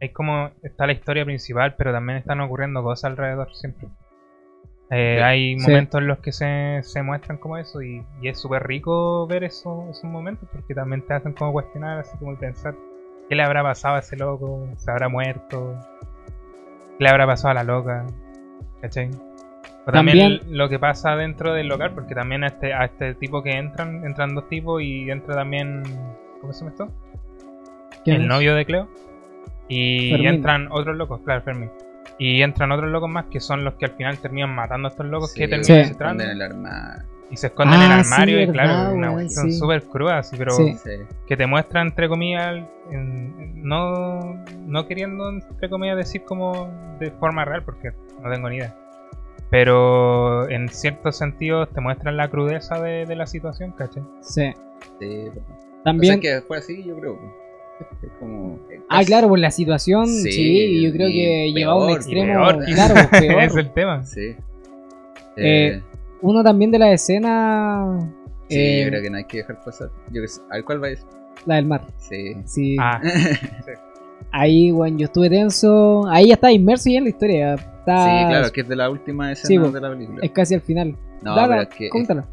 es 0.00 0.12
como 0.12 0.50
está 0.62 0.86
la 0.86 0.92
historia 0.92 1.24
principal, 1.24 1.74
pero 1.76 1.92
también 1.92 2.18
están 2.18 2.40
ocurriendo 2.40 2.82
cosas 2.82 3.10
alrededor 3.12 3.48
siempre. 3.54 3.88
Eh. 4.90 5.20
Hay 5.22 5.58
Sí. 5.58 5.66
momentos 5.70 6.00
en 6.00 6.06
los 6.06 6.18
que 6.18 6.32
se, 6.32 6.80
se 6.82 7.02
muestran 7.02 7.36
como 7.38 7.58
eso 7.58 7.82
y, 7.82 8.02
y 8.22 8.28
es 8.28 8.38
súper 8.40 8.66
rico 8.66 9.26
ver 9.26 9.44
eso, 9.44 9.86
esos 9.90 10.04
momentos 10.04 10.48
porque 10.50 10.74
también 10.74 11.02
te 11.02 11.12
hacen 11.14 11.32
como 11.34 11.52
cuestionar, 11.52 11.98
así 11.98 12.16
como 12.18 12.34
pensar 12.36 12.74
qué 13.28 13.34
le 13.34 13.42
habrá 13.42 13.62
pasado 13.62 13.96
a 13.96 13.98
ese 13.98 14.16
loco, 14.16 14.66
se 14.76 14.90
habrá 14.90 15.08
muerto, 15.10 15.74
qué 16.96 17.04
le 17.04 17.10
habrá 17.10 17.26
pasado 17.26 17.50
a 17.50 17.54
la 17.54 17.64
loca, 17.64 18.06
¿cachai? 18.80 19.10
O 19.86 19.92
también, 19.92 20.18
También- 20.38 20.56
lo 20.58 20.68
que 20.70 20.78
pasa 20.78 21.16
dentro 21.16 21.52
del 21.52 21.68
local, 21.68 21.92
porque 21.94 22.14
también 22.14 22.44
a 22.44 22.46
este, 22.48 22.72
a 22.72 22.84
este 22.86 23.14
tipo 23.14 23.42
que 23.42 23.50
entran, 23.52 24.04
entran 24.06 24.34
dos 24.34 24.48
tipos 24.48 24.80
y 24.82 25.10
entra 25.10 25.34
también, 25.34 25.82
¿cómo 26.40 26.52
se 26.54 26.60
llama 26.60 26.70
esto? 26.70 26.88
¿Quién 28.04 28.16
el 28.16 28.22
es? 28.22 28.28
novio 28.28 28.54
de 28.54 28.64
Cleo. 28.64 28.88
Y 29.68 30.10
Fermín. 30.12 30.28
entran 30.28 30.68
otros 30.70 30.96
locos, 30.96 31.20
claro, 31.24 31.42
Fermín. 31.42 31.70
Y 32.18 32.42
entran 32.42 32.72
otros 32.72 32.90
locos 32.90 33.08
más 33.08 33.26
que 33.26 33.38
son 33.40 33.64
los 33.64 33.74
que 33.74 33.84
al 33.86 33.92
final 33.92 34.18
terminan 34.18 34.54
matando 34.54 34.88
a 34.88 34.90
estos 34.90 35.06
locos 35.06 35.32
Sí, 35.32 35.40
que 35.40 35.48
terminan 35.48 35.64
Sí. 35.84 35.90
entrando 35.92 36.22
esconden 36.24 36.30
en 36.30 36.36
el 36.36 36.42
armario. 36.42 37.04
y 37.30 37.36
se 37.36 37.46
esconden 37.48 37.80
en 37.82 37.92
el 37.92 37.98
Ah, 38.00 38.04
sí, 38.04 38.12
armario. 38.14 38.34
y 38.36 38.46
verdad, 38.46 38.52
claro, 38.54 38.94
una 38.94 39.06
weón, 39.10 39.14
cuestión 39.24 39.52
sí. 39.52 39.58
súper 39.58 39.82
cruda, 39.84 40.18
así, 40.18 40.36
pero 40.36 40.52
que 41.26 41.36
te 41.36 41.46
muestra 41.46 41.82
entre 41.82 42.08
comillas, 42.08 42.64
en- 42.90 43.62
no, 43.62 44.42
no 44.66 44.86
queriendo 44.86 45.28
entre 45.28 45.68
comillas 45.68 45.96
decir 45.96 46.22
como 46.24 46.70
de 46.98 47.10
forma 47.12 47.44
real, 47.44 47.62
porque 47.64 47.92
no 48.22 48.30
tengo 48.32 48.48
ni 48.48 48.56
idea. 48.56 48.74
Pero 49.50 50.48
en 50.50 50.68
ciertos 50.68 51.16
sentidos 51.16 51.70
te 51.72 51.80
muestran 51.80 52.16
la 52.16 52.28
crudeza 52.28 52.80
de, 52.80 53.06
de 53.06 53.16
la 53.16 53.26
situación, 53.26 53.72
¿cachai? 53.72 54.02
Sí. 54.20 54.52
Sí, 55.00 55.24
También... 55.84 56.18
O 56.18 56.22
sea, 56.22 56.40
que 56.40 56.46
fue 56.46 56.58
así, 56.58 56.84
yo 56.84 56.96
creo. 56.98 57.18
Es 58.02 58.10
como. 58.18 58.58
Ah, 58.88 59.02
claro, 59.04 59.28
por 59.28 59.38
la 59.38 59.50
situación, 59.50 60.06
sí, 60.08 60.32
Sí, 60.32 60.82
yo 60.82 60.92
creo 60.92 61.08
y 61.08 61.12
que 61.12 61.52
llevaba 61.54 61.82
a 61.82 61.86
un 61.86 61.90
extremo, 61.92 62.32
peor, 62.32 62.64
claro, 62.74 62.94
peor. 63.10 63.42
es 63.42 63.56
el 63.56 63.70
tema. 63.72 64.02
Sí. 64.04 64.34
Eh, 65.36 65.80
Uno 66.22 66.42
también 66.42 66.70
de 66.70 66.78
la 66.78 66.92
escena. 66.92 67.98
sí, 68.48 68.56
eh, 68.58 68.82
yo 68.84 68.88
creo 68.90 69.02
que 69.02 69.10
no 69.10 69.16
hay 69.18 69.24
que 69.24 69.38
dejar 69.38 69.62
pasar. 69.64 69.90
Yo 70.12 70.22
que 70.22 70.28
sé, 70.28 70.40
a 70.50 70.54
ver 70.56 70.64
cuál 70.64 70.82
va 70.82 70.88
a 70.88 70.90
ir. 70.92 70.98
La 71.46 71.54
del 71.56 71.66
mar. 71.66 71.82
Sí. 71.98 72.34
Sí. 72.46 72.76
Ah, 72.80 73.00
Ahí, 74.30 74.72
weón, 74.72 74.98
yo 74.98 75.06
estuve 75.06 75.30
tenso. 75.30 76.06
Ahí 76.08 76.28
ya 76.28 76.34
está 76.34 76.50
inmerso 76.52 76.90
ya 76.90 76.98
en 76.98 77.04
la 77.04 77.10
historia. 77.10 77.54
Está, 77.54 78.04
Sí, 78.04 78.26
claro, 78.28 78.52
que 78.52 78.60
es 78.62 78.68
de 78.68 78.76
la 78.76 78.90
última 78.90 79.32
escena 79.32 79.48
Sí, 79.48 79.58
po. 79.58 79.70
de 79.70 79.80
la 79.80 79.90
película. 79.90 80.18
Es 80.22 80.30
casi 80.32 80.54
al 80.54 80.60
final. 80.60 80.96
No, 81.22 81.34
Dala, 81.34 81.48
pero 81.48 81.62
es 81.62 81.68
que 81.68 81.84
es, 81.86 81.90
cuéntala. 81.90 82.24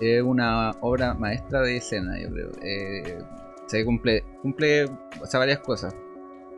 es 0.00 0.22
una 0.22 0.72
obra 0.80 1.14
maestra 1.14 1.62
de 1.62 1.76
escena, 1.78 2.18
yo 2.20 2.28
creo. 2.30 2.50
Eh, 2.62 3.18
se 3.68 3.84
cumple, 3.84 4.24
cumple 4.42 4.84
o 4.84 5.38
varias 5.38 5.60
cosas. 5.60 5.94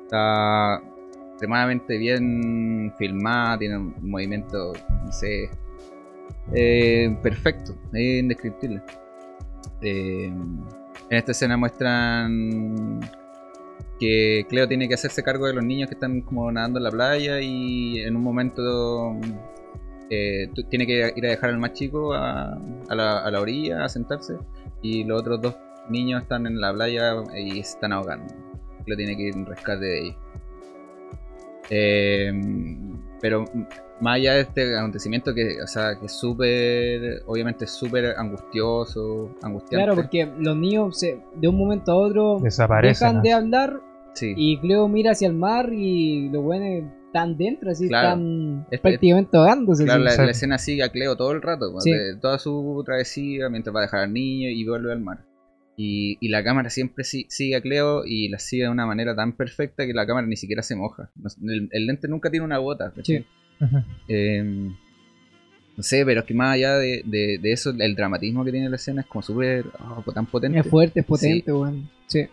Está 0.03 0.81
extremadamente 1.33 1.99
bien 1.99 2.93
filmada, 2.99 3.59
tiene 3.59 3.79
un 3.79 3.95
movimiento, 4.03 4.73
no 5.05 5.13
sé, 5.13 5.51
eh, 6.55 7.17
perfecto, 7.23 7.75
es 7.93 8.21
indescriptible. 8.21 8.83
Eh, 9.83 10.27
en 10.27 11.17
esta 11.17 11.33
escena 11.33 11.57
muestran 11.57 13.01
que 13.99 14.47
Cleo 14.49 14.69
tiene 14.69 14.89
que 14.89 14.95
hacerse 14.95 15.23
cargo 15.23 15.47
de 15.47 15.55
los 15.55 15.65
niños 15.65 15.89
que 15.89 15.95
están 15.95 16.21
como 16.23 16.51
nadando 16.51 16.79
en 16.79 16.85
la 16.85 16.91
playa 16.91 17.41
y 17.41 18.01
en 18.01 18.17
un 18.17 18.23
momento 18.23 19.17
eh, 20.09 20.51
tiene 20.69 20.87
que 20.87 21.13
ir 21.17 21.27
a 21.27 21.31
dejar 21.31 21.51
al 21.51 21.59
más 21.59 21.73
chico 21.73 22.13
a, 22.15 22.59
a 22.89 22.95
la, 22.95 23.19
a 23.19 23.31
la 23.31 23.41
orilla 23.41 23.85
a 23.85 23.89
sentarse 23.89 24.37
y 24.83 25.05
los 25.05 25.21
otros 25.21 25.41
dos 25.41 25.57
niños 25.91 26.23
están 26.23 26.47
en 26.47 26.61
la 26.61 26.73
playa 26.73 27.15
y 27.37 27.53
se 27.55 27.61
están 27.75 27.93
ahogando. 27.93 28.33
Cleo 28.85 28.97
tiene 28.97 29.17
que 29.17 29.23
ir 29.25 29.35
en 29.35 29.47
rescate 29.47 29.85
de 29.85 30.01
ellos. 30.03 30.17
Eh, 31.69 32.33
pero 33.21 33.45
más 34.01 34.17
allá 34.17 34.35
de 34.35 34.41
este 34.41 34.77
acontecimiento 34.79 35.35
que, 35.35 35.63
o 35.63 35.67
sea, 35.67 35.99
que 35.99 36.07
es 36.07 36.13
súper, 36.19 37.23
obviamente 37.27 37.67
es 37.67 37.71
súper 37.71 38.15
angustioso, 38.17 39.35
angustiante. 39.43 39.85
Claro, 39.85 39.95
porque 39.95 40.27
los 40.39 40.57
niños 40.57 40.99
se- 40.99 41.21
de 41.37 41.49
un 41.49 41.57
momento 41.59 41.93
a 41.93 41.97
otro 41.97 42.39
Desaparecen, 42.43 43.07
dejan 43.09 43.17
¿no? 43.17 43.23
de 43.23 43.33
hablar 43.33 43.81
Sí. 44.15 44.33
y 44.37 44.59
Cleo 44.59 44.89
mira 44.89 45.13
hacia 45.13 45.29
el 45.29 45.35
mar 45.35 45.73
y 45.73 46.29
los 46.31 46.43
buenos 46.43 46.91
están 47.07 47.37
dentro, 47.37 47.71
así 47.71 47.87
Claro. 47.89 48.09
están 48.09 48.67
Este- 48.71 48.79
prácticamente 48.89 49.37
ahogándose. 49.37 49.85
Claro, 49.85 50.03
la, 50.03 50.11
escena 50.31 50.59
sigue 50.59 50.83
a 50.83 50.89
Cleo 50.89 51.17
todo 51.17 51.33
el 51.33 51.43
rato, 51.43 51.71
pues, 51.71 51.85
Sí. 51.85 51.93
toda 52.21 52.39
su 52.39 52.83
travesía 52.87 53.49
mientras 53.51 53.75
va 53.77 53.81
a 53.81 53.83
dejar 53.83 54.01
al 54.05 54.13
niño 54.13 54.49
y 54.49 54.67
vuelve 54.67 54.93
al 54.93 55.01
mar. 55.01 55.25
Y, 55.83 56.19
y 56.21 56.29
la 56.29 56.43
cámara 56.45 56.69
siempre 56.69 57.05
si- 57.05 57.25
sigue 57.31 57.57
a 57.57 57.61
Cleo 57.63 58.05
y 58.05 58.29
la 58.29 58.39
sigue 58.39 58.65
de 58.65 58.69
una 58.69 58.85
manera 58.87 59.15
tan 59.17 59.33
perfecta 59.33 59.87
que 59.87 59.95
la 59.95 60.05
cámara 60.07 60.27
ni 60.27 60.37
siquiera 60.37 60.63
se 60.63 60.77
moja. 60.77 61.11
El, 61.43 61.69
el 61.73 61.87
lente 61.87 62.07
nunca 62.09 62.29
tiene 62.31 62.45
una 62.45 62.59
gota. 62.59 62.93
Sí. 63.03 63.25
Eh, 64.09 64.43
no 65.77 65.83
sé, 65.83 66.05
pero 66.05 66.21
es 66.21 66.27
que 66.27 66.35
más 66.35 66.55
allá 66.55 66.75
de, 66.77 67.03
de- 67.07 67.39
de 67.41 67.53
eso, 67.53 67.71
el 67.79 67.95
dramatismo 67.95 68.45
que 68.45 68.53
tiene 68.53 68.69
la 68.69 68.77
escena 68.77 69.01
es 69.01 69.07
como 69.07 69.23
súper 69.23 69.65
oh, 70.07 70.13
tan 70.13 70.27
potente. 70.27 70.59
Es 70.59 70.67
fuerte, 70.67 71.01
es 71.01 71.07
potente, 71.07 71.51
weón. 71.53 71.89
Sí. 72.09 72.27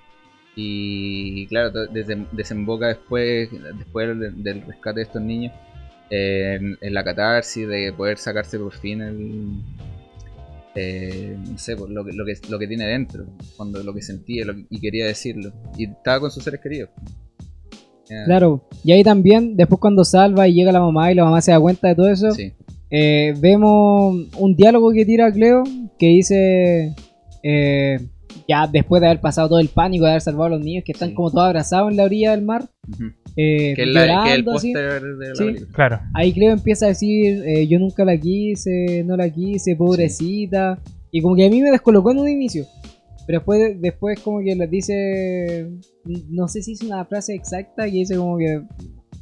Y 0.55 1.45
claro, 1.47 1.71
desem- 1.91 2.27
desemboca 2.31 2.87
después, 2.87 3.49
después 3.77 4.19
del, 4.19 4.43
del 4.43 4.61
rescate 4.63 4.99
de 5.01 5.03
estos 5.05 5.21
niños 5.21 5.53
eh, 6.09 6.57
en, 6.59 6.77
en 6.81 6.93
la 6.93 7.03
catarsis 7.03 7.67
de 7.67 7.93
poder 7.93 8.17
sacarse 8.17 8.57
por 8.59 8.73
fin 8.73 9.01
el. 9.01 9.61
Eh, 10.79 11.35
no 11.49 11.57
sé, 11.57 11.75
por 11.75 11.89
lo 11.89 12.05
que, 12.05 12.13
lo, 12.13 12.23
que, 12.23 12.33
lo 12.49 12.59
que 12.59 12.67
tiene 12.67 12.85
dentro, 12.85 13.25
cuando 13.55 13.81
lo 13.83 13.93
que 13.93 14.01
sentía 14.01 14.45
lo 14.45 14.53
y 14.69 14.79
quería 14.79 15.07
decirlo. 15.07 15.51
Y 15.77 15.85
estaba 15.85 16.19
con 16.19 16.29
sus 16.31 16.43
seres 16.43 16.61
queridos. 16.61 16.89
Claro, 18.25 18.63
y 18.85 18.93
ahí 18.93 19.03
también, 19.03 19.57
después 19.57 19.81
cuando 19.81 20.05
salva 20.05 20.47
y 20.47 20.53
llega 20.53 20.71
la 20.71 20.79
mamá 20.79 21.11
y 21.11 21.15
la 21.15 21.25
mamá 21.25 21.41
se 21.41 21.51
da 21.51 21.59
cuenta 21.59 21.89
de 21.89 21.95
todo 21.95 22.07
eso, 22.09 22.31
Sí, 22.31 22.53
eh, 22.89 23.33
vemos 23.37 24.15
un 24.37 24.55
diálogo 24.55 24.93
que 24.93 25.05
tira 25.05 25.29
Cleo 25.31 25.63
que 25.99 26.07
dice, 26.07 26.95
eh, 27.43 27.99
ya 28.47 28.65
después 28.67 29.01
de 29.01 29.07
haber 29.07 29.19
pasado 29.19 29.49
todo 29.49 29.59
el 29.59 29.67
pánico 29.67 30.05
de 30.05 30.11
haber 30.11 30.21
salvado 30.21 30.45
a 30.45 30.49
los 30.57 30.61
niños 30.61 30.85
que 30.85 30.93
están 30.93 31.09
Sí. 31.09 31.15
como 31.15 31.31
todos 31.31 31.47
abrazados 31.47 31.91
en 31.91 31.97
la 31.97 32.03
orilla 32.05 32.31
del 32.31 32.43
mar. 32.43 32.69
Eh, 33.37 33.73
que, 33.75 33.83
es 33.83 33.87
la- 33.89 34.01
que 34.23 34.29
es 34.31 34.35
el 34.39 34.43
llorando 34.43 34.51
póster 34.51 35.01
de 35.17 35.29
la 35.29 35.35
Sí. 35.35 35.43
película. 35.45 35.71
Claro. 35.73 35.99
Ahí 36.15 36.33
Cleo 36.33 36.51
empieza 36.53 36.85
a 36.85 36.89
decir, 36.89 37.43
eh, 37.45 37.67
yo 37.67 37.77
nunca 37.79 38.03
la 38.03 38.17
quise, 38.17 39.03
no 39.05 39.15
la 39.15 39.29
quise, 39.29 39.75
pobrecita. 39.75 40.79
Y 41.11 41.21
como 41.21 41.35
que 41.35 41.45
a 41.45 41.49
mí 41.49 41.61
me 41.61 41.71
descolocó 41.71 42.11
en 42.11 42.19
un 42.19 42.27
inicio. 42.29 42.65
Pero 43.25 43.39
después, 43.39 43.81
después 43.81 44.19
como 44.21 44.39
que 44.39 44.55
les 44.55 44.69
dice, 44.71 45.69
no 46.29 46.47
sé 46.47 46.61
si 46.63 46.73
es 46.73 46.81
una 46.81 47.03
frase 47.05 47.33
exacta, 47.35 47.85
que 47.85 47.91
dice 47.91 48.15
como 48.15 48.37
que 48.37 48.61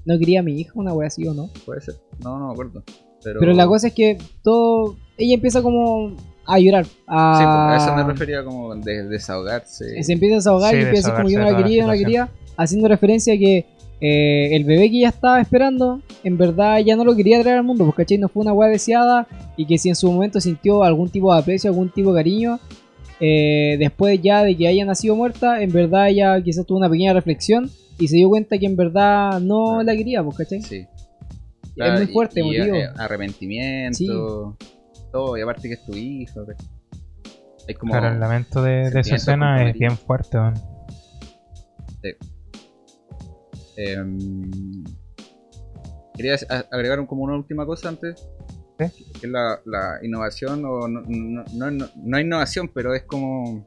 no 0.05 0.19
quería 0.19 0.39
a 0.41 0.43
mi 0.43 0.59
hija, 0.61 0.71
una 0.75 0.93
wea 0.93 1.07
así 1.07 1.27
o 1.27 1.33
no. 1.33 1.49
Puede 1.65 1.81
ser. 1.81 1.95
No, 2.23 2.37
no 2.39 2.47
me 2.47 2.53
acuerdo. 2.53 2.83
Pero, 3.23 3.39
Pero 3.39 3.53
la 3.53 3.65
cosa 3.67 3.87
es 3.87 3.93
que 3.93 4.17
todo, 4.43 4.95
ella 5.17 5.33
empieza 5.33 5.63
como 5.63 6.15
a 6.45 6.59
llorar. 6.59 6.85
Sí, 6.85 6.91
pues, 6.95 7.07
a 7.07 7.73
A, 7.73 7.77
eso 7.77 7.95
me 7.95 8.03
refería 8.03 8.43
como 8.43 8.75
de 8.75 9.07
desahogarse. 9.07 10.03
Se 10.03 10.13
empieza 10.13 10.35
a 10.35 10.37
desahogar 10.37 10.71
Sí, 10.75 10.79
y 10.79 10.83
empieza 10.83 11.11
a 11.11 11.15
como 11.15 11.29
yo 11.29 11.39
no 11.39 11.49
la 11.51 11.57
quería, 11.57 11.81
no 11.83 11.91
la 11.91 11.97
quería, 11.97 12.29
haciendo 12.57 12.87
referencia 12.87 13.33
a 13.33 13.37
que 13.37 13.65
eh, 14.01 14.55
el 14.55 14.65
bebé 14.65 14.89
que 14.89 14.97
ella 14.97 15.09
estaba 15.09 15.39
esperando, 15.39 16.01
en 16.23 16.37
verdad 16.37 16.79
ya 16.79 16.95
no 16.95 17.05
lo 17.05 17.15
quería 17.15 17.41
traer 17.41 17.59
al 17.59 17.63
mundo, 17.63 17.85
porque 17.85 18.03
¿cachai? 18.03 18.17
no 18.17 18.27
fue 18.27 18.41
una 18.41 18.53
weá 18.53 18.69
deseada 18.69 19.27
y 19.55 19.65
que 19.65 19.77
si 19.77 19.89
en 19.89 19.95
su 19.95 20.11
momento 20.11 20.41
sintió 20.41 20.83
algún 20.83 21.09
tipo 21.09 21.33
de 21.33 21.39
aprecio, 21.39 21.69
algún 21.69 21.89
tipo 21.89 22.13
de 22.13 22.19
cariño, 22.19 22.59
eh, 23.19 23.77
después 23.79 24.21
ya 24.21 24.43
de 24.43 24.55
que 24.57 24.67
haya 24.67 24.83
nacido 24.83 25.15
muerta, 25.15 25.61
en 25.61 25.71
verdad 25.71 26.09
ella 26.09 26.41
quizás 26.41 26.65
tuvo 26.65 26.77
una 26.79 26.89
pequeña 26.89 27.13
reflexión 27.13 27.69
y 27.97 28.07
se 28.09 28.17
dio 28.17 28.27
cuenta 28.27 28.57
que 28.57 28.65
en 28.65 28.75
verdad 28.75 29.39
no 29.39 29.81
la 29.81 29.95
quería, 29.95 30.21
pues, 30.23 30.37
¿cachai? 30.37 30.61
Sí. 30.61 30.85
Es 31.77 31.93
muy 31.93 32.07
fuerte, 32.07 32.41
y, 32.41 32.51
y, 32.51 32.57
eh, 32.57 32.87
arrepentimiento, 32.97 34.57
todo, 35.11 35.37
y 35.37 35.41
aparte 35.41 35.67
que 35.67 35.73
es 35.73 35.85
tu 35.85 35.93
hijo. 35.93 36.45
como. 37.77 37.91
Claro, 37.91 38.13
el 38.13 38.19
lamento 38.19 38.61
de, 38.61 38.89
de 38.89 38.99
esa 39.01 39.15
escena 39.15 39.67
es 39.69 39.77
bien 39.77 39.97
fuerte, 39.97 40.37
weón. 40.37 40.53
Em, 43.77 44.83
quería 46.15 46.35
agregar 46.71 46.99
un- 46.99 47.07
como 47.07 47.23
una 47.23 47.35
última 47.35 47.65
cosa 47.65 47.89
antes. 47.89 48.27
Que 48.77 48.85
es 49.27 49.29
la, 49.29 49.61
la 49.65 49.99
innovación, 50.03 50.63
o 50.65 50.87
no, 50.87 51.01
no, 51.07 51.43
no, 51.53 51.71
no- 51.71 51.89
no 51.95 52.19
innovación, 52.19 52.69
pero 52.73 52.93
es 52.93 53.03
como 53.03 53.65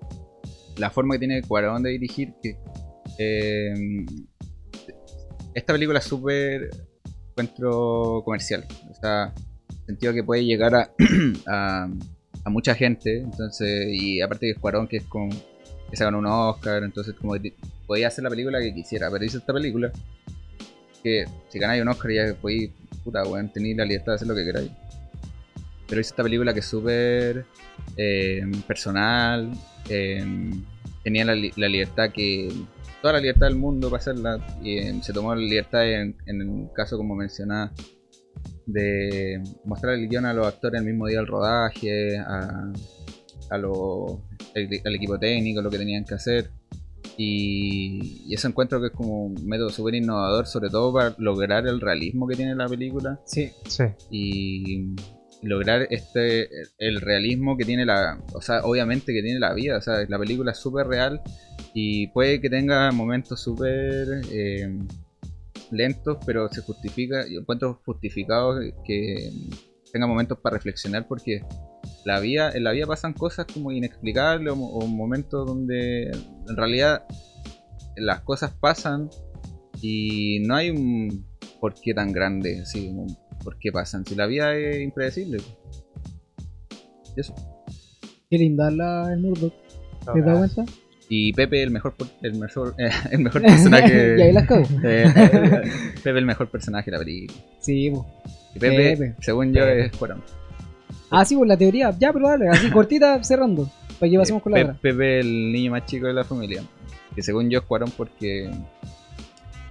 la 0.77 0.91
forma 0.91 1.15
que 1.15 1.21
tiene 1.21 1.43
Cuarón 1.43 1.83
de 1.83 1.91
dirigir. 1.91 2.35
Que, 2.43 2.57
em, 3.19 4.07
esta 5.55 5.73
película 5.73 5.99
es 5.99 6.05
súper 6.05 6.71
encuentro 7.31 8.23
comercial. 8.25 8.67
O 8.91 8.95
sea, 8.95 9.33
en 9.35 9.77
el 9.81 9.87
sentido 9.87 10.13
que 10.13 10.23
puede 10.25 10.45
llegar 10.45 10.75
a, 10.75 10.91
a, 11.47 11.89
a 12.45 12.51
mucha 12.51 12.75
gente. 12.75 13.21
Entonces, 13.21 13.89
y 13.91 14.21
aparte 14.21 14.47
que 14.47 14.53
es 14.53 14.59
Cuarón, 14.59 14.87
que 14.89 14.99
es 14.99 15.05
con 15.05 15.31
que 15.91 15.97
se 15.97 16.05
ganó 16.05 16.19
un 16.19 16.27
Oscar, 16.27 16.83
entonces 16.83 17.15
como 17.15 17.35
podía 17.87 18.09
hacer 18.09 18.25
la 18.25 18.31
película 18.31 18.61
que 18.61 18.75
quisiera, 18.75 19.11
pero 19.11 19.25
hizo 19.25 19.39
esta 19.39 19.53
película 19.53 19.91
que 21.03 21.25
si 21.49 21.59
ganáis 21.59 21.83
un 21.83 21.89
Oscar 21.89 22.11
ya 22.11 22.35
podéis, 22.35 22.71
puta, 23.05 23.23
weón, 23.25 23.49
tenéis 23.53 23.77
la 23.77 23.85
libertad 23.85 24.13
de 24.13 24.17
hacer 24.17 24.29
lo 24.29 24.35
que 24.35 24.45
queráis. 24.45 24.71
Pero 25.89 26.01
hizo 26.01 26.11
esta 26.11 26.23
película 26.23 26.53
que 26.53 26.61
es 26.61 26.67
súper 26.67 27.47
eh, 27.97 28.43
personal, 28.67 29.51
eh, 29.89 30.25
tenía 31.03 31.25
la, 31.25 31.35
li- 31.35 31.53
la 31.57 31.69
libertad 31.69 32.11
que, 32.13 32.53
toda 33.01 33.15
la 33.15 33.21
libertad 33.21 33.47
del 33.47 33.57
mundo 33.57 33.89
para 33.89 34.01
hacerla, 34.01 34.45
y 34.63 34.79
eh, 34.79 34.95
se 35.03 35.13
tomó 35.15 35.35
la 35.35 35.41
libertad 35.41 35.89
en, 35.91 36.17
en 36.27 36.43
el 36.43 36.69
caso 36.75 36.99
como 36.99 37.15
mencionaba, 37.15 37.73
de 38.67 39.43
mostrar 39.65 39.95
el 39.95 40.09
guion 40.09 40.27
a 40.27 40.35
los 40.35 40.47
actores 40.47 40.81
el 40.81 40.87
mismo 40.87 41.07
día 41.07 41.19
del 41.19 41.27
rodaje, 41.27 42.19
a, 42.19 42.71
a 43.51 43.57
lo- 43.59 44.21
el- 44.59 44.83
al 44.85 44.95
equipo 44.95 45.19
técnico, 45.19 45.63
lo 45.63 45.71
que 45.71 45.79
tenían 45.79 46.05
que 46.05 46.15
hacer. 46.15 46.51
Y, 47.17 48.25
y 48.27 48.35
eso 48.35 48.49
encuentro 48.49 48.81
que 48.81 48.89
es 48.89 48.93
como 48.93 49.27
un 49.27 49.47
método 49.47 49.71
súper 49.71 49.95
innovador, 49.95 50.47
sobre 50.47 50.69
todo 50.71 50.93
para 50.93 51.15
lograr 51.19 51.67
el 51.67 51.81
realismo 51.81 52.27
que 52.29 52.37
tiene 52.37 52.55
la 52.55 52.69
película 52.69 53.21
Sí. 53.25 53.51
Sí. 53.67 53.85
y 54.11 54.87
lograr 55.43 55.87
este 55.91 56.49
el 56.79 57.01
realismo 57.01 57.57
que 57.57 57.65
tiene 57.65 57.87
la 57.87 58.21
o 58.35 58.41
sea 58.43 58.61
obviamente 58.65 59.13
que 59.13 59.23
tiene 59.23 59.39
la 59.39 59.55
vida 59.55 59.77
o 59.79 59.81
sea 59.81 60.05
la 60.09 60.19
película 60.19 60.51
es 60.51 60.59
súper 60.59 60.89
real 60.89 61.21
y 61.75 62.09
puede 62.09 62.41
que 62.41 62.51
tenga 62.51 62.91
momentos 62.91 63.41
súper 63.41 64.09
eh, 64.33 64.77
lentos 65.71 66.19
pero 66.27 66.49
se 66.49 66.61
justifica 66.63 67.25
yo 67.31 67.39
encuentro 67.41 67.81
justificado 67.85 68.59
que 68.85 69.31
tenga 69.93 70.09
momentos 70.09 70.39
para 70.41 70.55
reflexionar 70.57 71.07
porque 71.07 71.43
la 72.09 72.19
vida 72.21 72.51
en 72.53 72.65
la 72.65 72.73
vida 72.73 72.87
pasan 72.87 73.13
cosas 73.13 73.47
como 73.53 73.71
inexplicables 73.71 74.53
o, 74.53 74.57
mo- 74.57 74.71
o 74.71 74.87
momentos 74.89 75.47
donde 75.47 76.11
en 76.11 76.57
realidad 76.57 77.05
las 77.97 78.21
cosas 78.23 78.53
pasan 78.61 79.09
y 79.81 80.41
no 80.41 80.57
hay 80.57 80.71
un 80.71 81.25
porqué 81.61 81.95
tan 81.95 82.11
grande 82.13 82.61
así 82.63 82.89
como 82.89 83.07
por 83.45 83.59
qué 83.59 83.71
pasan 83.73 84.05
si 84.05 84.15
la 84.17 84.27
vida 84.27 84.55
es 84.57 84.81
impredecible 84.81 85.39
Y 87.17 87.21
eso. 87.21 87.35
Qué 88.31 88.39
linda 88.39 88.71
la 88.71 89.13
el 89.13 89.21
Murdoch. 89.21 89.53
¿Te 90.13 90.21
das 90.23 90.53
cuenta? 90.55 90.73
y 91.11 91.33
Pepe 91.33 91.63
el 91.63 91.71
mejor 91.71 91.95
por- 91.97 92.09
el 92.23 92.35
mejor 92.39 92.75
eh, 92.79 92.91
el 93.13 93.21
mejor 93.21 93.41
personaje 93.53 94.17
y 94.19 94.23
ahí 94.23 94.33
las 94.33 94.47
cago. 94.47 94.67
eh, 94.85 95.07
Pepe 96.05 96.19
el 96.19 96.27
mejor 96.27 96.51
personaje 96.51 96.91
de 96.91 96.97
la 96.99 97.03
película 97.05 97.41
Sí, 97.61 97.91
po. 97.91 98.07
y 98.55 98.59
Pepe, 98.59 98.97
Pepe. 98.97 99.15
según 99.21 99.53
yo 99.55 99.65
Pepe. 99.65 99.87
es 99.87 99.93
Cuarón 99.97 100.23
Ah, 101.11 101.25
sí, 101.25 101.37
pues 101.37 101.49
la 101.49 101.57
teoría. 101.57 101.95
Ya, 101.99 102.13
pero 102.13 102.29
dale, 102.29 102.49
así 102.49 102.71
cortita, 102.73 103.23
cerrando. 103.25 103.71
Para 103.99 104.11
que 104.11 104.19
pasemos 104.19 104.43
con 104.43 104.53
la 104.53 104.57
Pe- 104.59 104.65
otra. 104.65 104.79
Pepe, 104.81 105.21
el 105.21 105.53
niño 105.53 105.71
más 105.73 105.85
chico 105.87 106.07
de 106.07 106.13
la 106.15 106.25
familia. 106.25 106.63
Que 107.15 107.23
según 107.23 107.51
yo 107.51 107.59
es 107.61 107.65
Cuarón 107.65 107.91
porque 107.97 108.51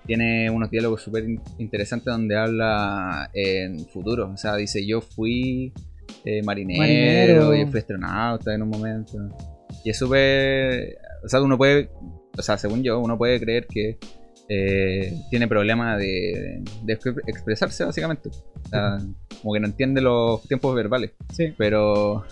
tiene 0.05 0.49
unos 0.49 0.69
diálogos 0.71 1.01
súper 1.01 1.25
in- 1.29 1.41
interesantes 1.59 2.05
donde 2.11 2.37
habla 2.37 3.29
en 3.33 3.85
futuro. 3.87 4.31
O 4.33 4.37
sea, 4.37 4.55
dice 4.55 4.85
yo 4.85 5.01
fui 5.01 5.73
eh, 6.25 6.41
marinero, 6.43 6.79
Marinero. 6.79 7.55
y 7.55 7.65
fui 7.67 7.79
astronauta 7.79 8.53
en 8.53 8.61
un 8.63 8.69
momento. 8.69 9.17
Y 9.83 9.89
es 9.91 9.97
súper... 9.97 10.97
O 11.23 11.27
sea, 11.29 11.41
uno 11.41 11.57
puede... 11.57 11.89
O 12.37 12.41
sea, 12.41 12.57
según 12.57 12.83
yo, 12.83 12.99
uno 12.99 13.17
puede 13.17 13.39
creer 13.39 13.65
que 13.67 13.97
eh, 14.49 15.13
tiene 15.29 15.47
problemas 15.47 15.97
de, 15.99 16.63
de 16.83 16.99
exp- 16.99 17.21
expresarse 17.27 17.83
básicamente. 17.85 18.29
O 18.29 18.69
sea, 18.69 18.97
como 19.41 19.53
que 19.53 19.59
no 19.59 19.67
entiende 19.67 20.01
los 20.01 20.41
tiempos 20.47 20.75
verbales. 20.75 21.11
Sí. 21.33 21.53
Pero... 21.57 22.23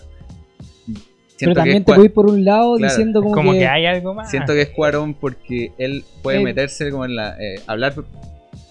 Pero 1.38 1.54
también 1.54 1.84
te 1.84 2.00
ir 2.02 2.14
por 2.14 2.28
un 2.30 2.46
lado 2.46 2.78
Claro, 2.78 2.94
diciendo 2.94 3.22
como, 3.22 3.36
Como 3.36 3.52
que, 3.52 3.60
que, 3.60 3.68
hay 3.68 3.86
algo 3.86 4.14
más. 4.14 4.32
Siento 4.32 4.54
que 4.54 4.62
es 4.62 4.70
Cuarón 4.70 5.14
porque 5.16 5.74
él 5.78 6.06
puede 6.24 6.38
Él- 6.38 6.44
meterse 6.46 6.90
como 6.92 7.04
en 7.04 7.16
la. 7.18 7.36
eh, 7.38 7.60
hablar 7.68 7.94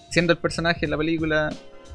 siendo 0.09 0.33
el 0.33 0.39
personaje 0.39 0.85
en 0.85 0.91
la 0.91 0.97
película 0.97 1.51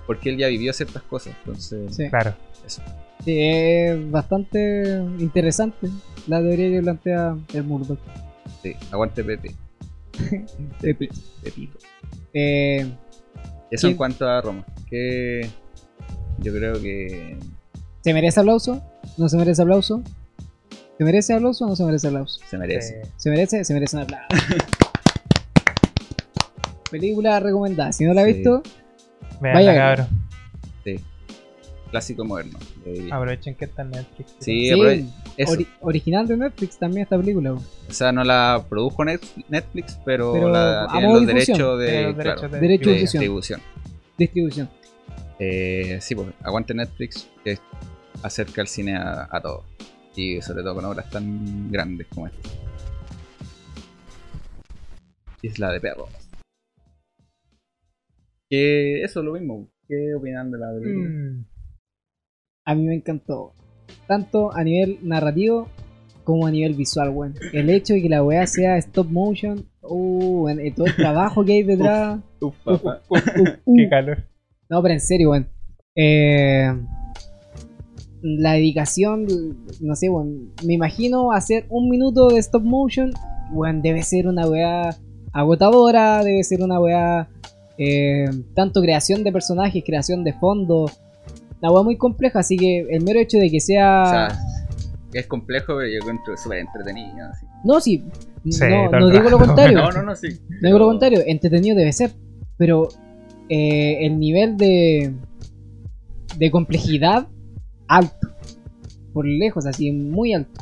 porque 0.07 0.31
él 0.31 0.37
ya 0.37 0.47
vivió 0.47 0.73
ciertas 0.73 1.03
cosas. 1.03 1.35
Entonces, 1.41 1.97
Sí. 1.97 2.09
Claro. 2.09 2.35
eso. 2.65 2.83
Sí, 3.25 3.37
es 3.37 4.11
bastante 4.13 4.85
interesante 5.19 5.89
la 6.29 6.41
teoría 6.41 6.71
que 6.71 6.83
plantea 6.83 7.37
el 7.53 7.65
Murdoch. 7.65 7.99
Sí, 8.63 8.75
aguante 8.93 9.25
Pepe. 9.25 9.51
Pepito. 10.81 11.15
Pepito. 11.43 11.79
Eh, 12.35 12.91
Eso 13.71 13.87
en 13.87 13.93
¿Quién- 13.93 13.97
cuanto 13.97 14.29
a 14.29 14.41
Roma. 14.41 14.65
Que 14.89 15.49
yo 16.39 16.53
creo 16.53 16.75
que. 16.81 17.39
¿Se 18.03 18.13
merece 18.15 18.41
aplauso? 18.41 18.83
¿No 19.19 19.29
se 19.29 19.37
merece 19.37 19.63
aplauso? 19.63 20.03
¿Se 20.99 21.05
merece 21.05 21.35
aplauso 21.35 21.65
o 21.65 21.69
no 21.69 21.77
se 21.77 21.85
merece 21.85 22.09
aplauso? 22.09 22.41
Se 22.49 22.59
merece. 22.59 23.01
Eh, 23.01 23.07
¿Se 23.17 23.31
merece? 23.31 23.65
Se 23.65 23.75
merece 23.75 23.97
un 23.97 24.03
aplauso. 24.03 24.27
Película 26.91 27.39
recomendada. 27.41 27.93
Si 27.93 28.05
no 28.05 28.13
la 28.15 28.23
has 28.23 28.29
Sí. 28.29 28.35
visto, 28.35 28.63
vean 29.41 29.55
Vaya, 29.55 29.75
cabrón. 29.75 30.09
Clásico 31.91 32.25
moderno. 32.25 32.59
Aprovechen 33.11 33.55
que 33.57 33.65
está 33.65 33.83
en 33.83 33.91
Netflix. 33.91 34.31
Sí, 34.39 34.67
sí, 34.67 34.71
aprove- 34.71 35.07
eso. 35.37 35.53
ori- 35.55 35.67
original 35.81 36.27
de 36.29 36.37
Netflix 36.37 36.79
también 36.79 37.03
esta 37.03 37.17
película. 37.19 37.51
bro. 37.53 37.63
O 37.89 37.93
sea, 37.93 38.13
no 38.13 38.23
la 38.23 38.65
produjo 38.69 39.05
Net- 39.05 39.45
Netflix, 39.49 39.99
pero, 40.05 40.33
Pero 40.33 40.49
la, 40.51 40.89
tienen 40.93 41.13
los 41.13 41.27
derechos 41.27 41.79
de, 41.81 41.87
Tiene 41.87 42.03
los 42.05 42.15
claro, 42.15 42.29
derechos 42.41 42.53
de 42.53 42.61
Derecho 42.61 42.91
de 42.91 42.95
de 42.95 43.01
difusión. 43.01 43.21
distribución. 43.21 43.61
Distribución. 44.19 44.71
Eh, 45.41 45.99
sí, 46.01 46.15
pues 46.15 46.29
aguante 46.43 46.75
Netflix 46.75 47.29
que 47.43 47.59
acerca 48.23 48.61
el 48.61 48.69
cine 48.69 48.97
a, 48.97 49.29
a 49.31 49.41
todos. 49.41 49.65
Y 50.15 50.41
sobre 50.43 50.63
todo 50.63 50.75
con 50.77 50.85
obras 50.85 51.09
tan 51.11 51.71
grandes 51.73 52.07
como 52.09 52.27
esta. 52.27 52.49
Isla 55.43 55.73
de 55.73 55.81
Perros. 55.81 56.09
Que 58.49 59.03
eso 59.03 59.21
es 59.21 59.27
lo 59.27 59.33
mismo. 59.33 59.69
¿Qué 59.89 60.15
opinan 60.15 60.51
de 60.51 60.59
la 60.59 60.67
película? 60.73 61.09
Mm, 61.09 61.45
A 62.71 62.75
mí 62.77 62.85
me 62.85 62.95
encantó. 62.95 63.53
Tanto 64.07 64.55
a 64.57 64.63
nivel 64.63 65.01
narrativo 65.03 65.67
como 66.23 66.47
a 66.47 66.53
nivel 66.53 66.75
visual, 66.75 67.09
weón. 67.11 67.35
El 67.53 67.69
hecho 67.69 67.95
de 67.95 68.03
que 68.03 68.09
la 68.09 68.23
weá 68.23 68.47
sea 68.47 68.77
stop 68.77 69.11
motion, 69.11 69.67
uh, 69.83 70.43
weón, 70.45 70.65
y 70.65 70.71
todo 70.71 70.87
el 70.87 70.95
trabajo 70.95 71.45
que 71.45 71.55
hay 71.55 71.63
detrás. 71.65 72.21
Uf, 72.41 72.55
papá. 72.63 73.03
uh. 73.09 73.75
Qué 73.77 73.89
calor. 73.89 74.19
No, 74.69 74.81
pero 74.83 74.95
en 74.95 75.01
serio, 75.01 75.31
weón. 75.31 75.49
Eh, 75.97 76.73
la 78.23 78.53
dedicación, 78.53 79.27
no 79.81 79.97
sé, 79.97 80.09
weón. 80.09 80.53
Me 80.65 80.75
imagino 80.75 81.33
hacer 81.33 81.67
un 81.71 81.91
minuto 81.91 82.29
de 82.29 82.39
stop 82.39 82.63
motion, 82.63 83.11
weón, 83.51 83.83
debe 83.83 84.05
ser 84.05 84.29
una 84.29 84.47
weá 84.47 84.91
agotadora, 85.33 86.23
debe 86.23 86.45
ser 86.45 86.63
una 86.63 86.79
weá. 86.79 87.29
eh, 87.79 88.27
tanto 88.55 88.81
creación 88.81 89.25
de 89.25 89.33
personajes, 89.33 89.83
creación 89.85 90.23
de 90.23 90.35
fondo. 90.35 90.89
Una 91.63 91.73
weá 91.73 91.83
muy 91.83 91.97
compleja, 91.97 92.41
así 92.41 92.57
que 92.57 92.87
el 92.91 93.03
mero 93.05 93.21
hecho 93.21 93.39
de 93.39 93.51
que 93.51 93.61
sea. 93.61 94.03
O 94.03 94.07
sea, 94.11 94.29
es 95.13 95.27
complejo, 95.27 95.75
pero 95.77 95.87
yo 95.87 95.99
encuentro 95.99 96.37
súper 96.37 96.59
entretenido. 96.61 97.27
así. 97.31 97.47
no, 97.65 97.81
sí. 97.81 98.05
Sí, 98.49 98.65
no 98.91 99.11
digo 99.11 99.29
lo 99.29 99.39
contrario. 99.39 99.77
No, 99.79 99.91
no, 99.91 100.03
no, 100.03 100.17
sí. 100.17 100.29
No 100.49 100.69
digo 100.69 100.79
lo 100.79 100.87
contrario, 100.87 101.21
entretenido 101.27 101.77
debe 101.77 101.93
ser. 101.93 102.13
Pero 102.57 102.89
eh, 103.51 104.07
el 104.07 104.19
nivel 104.19 104.57
de, 104.57 105.13
de 106.39 106.51
complejidad 106.51 107.27
alto. 107.87 108.29
Por 109.13 109.27
lejos, 109.27 109.67
así, 109.67 109.93
muy 109.93 110.33
alto. 110.33 110.61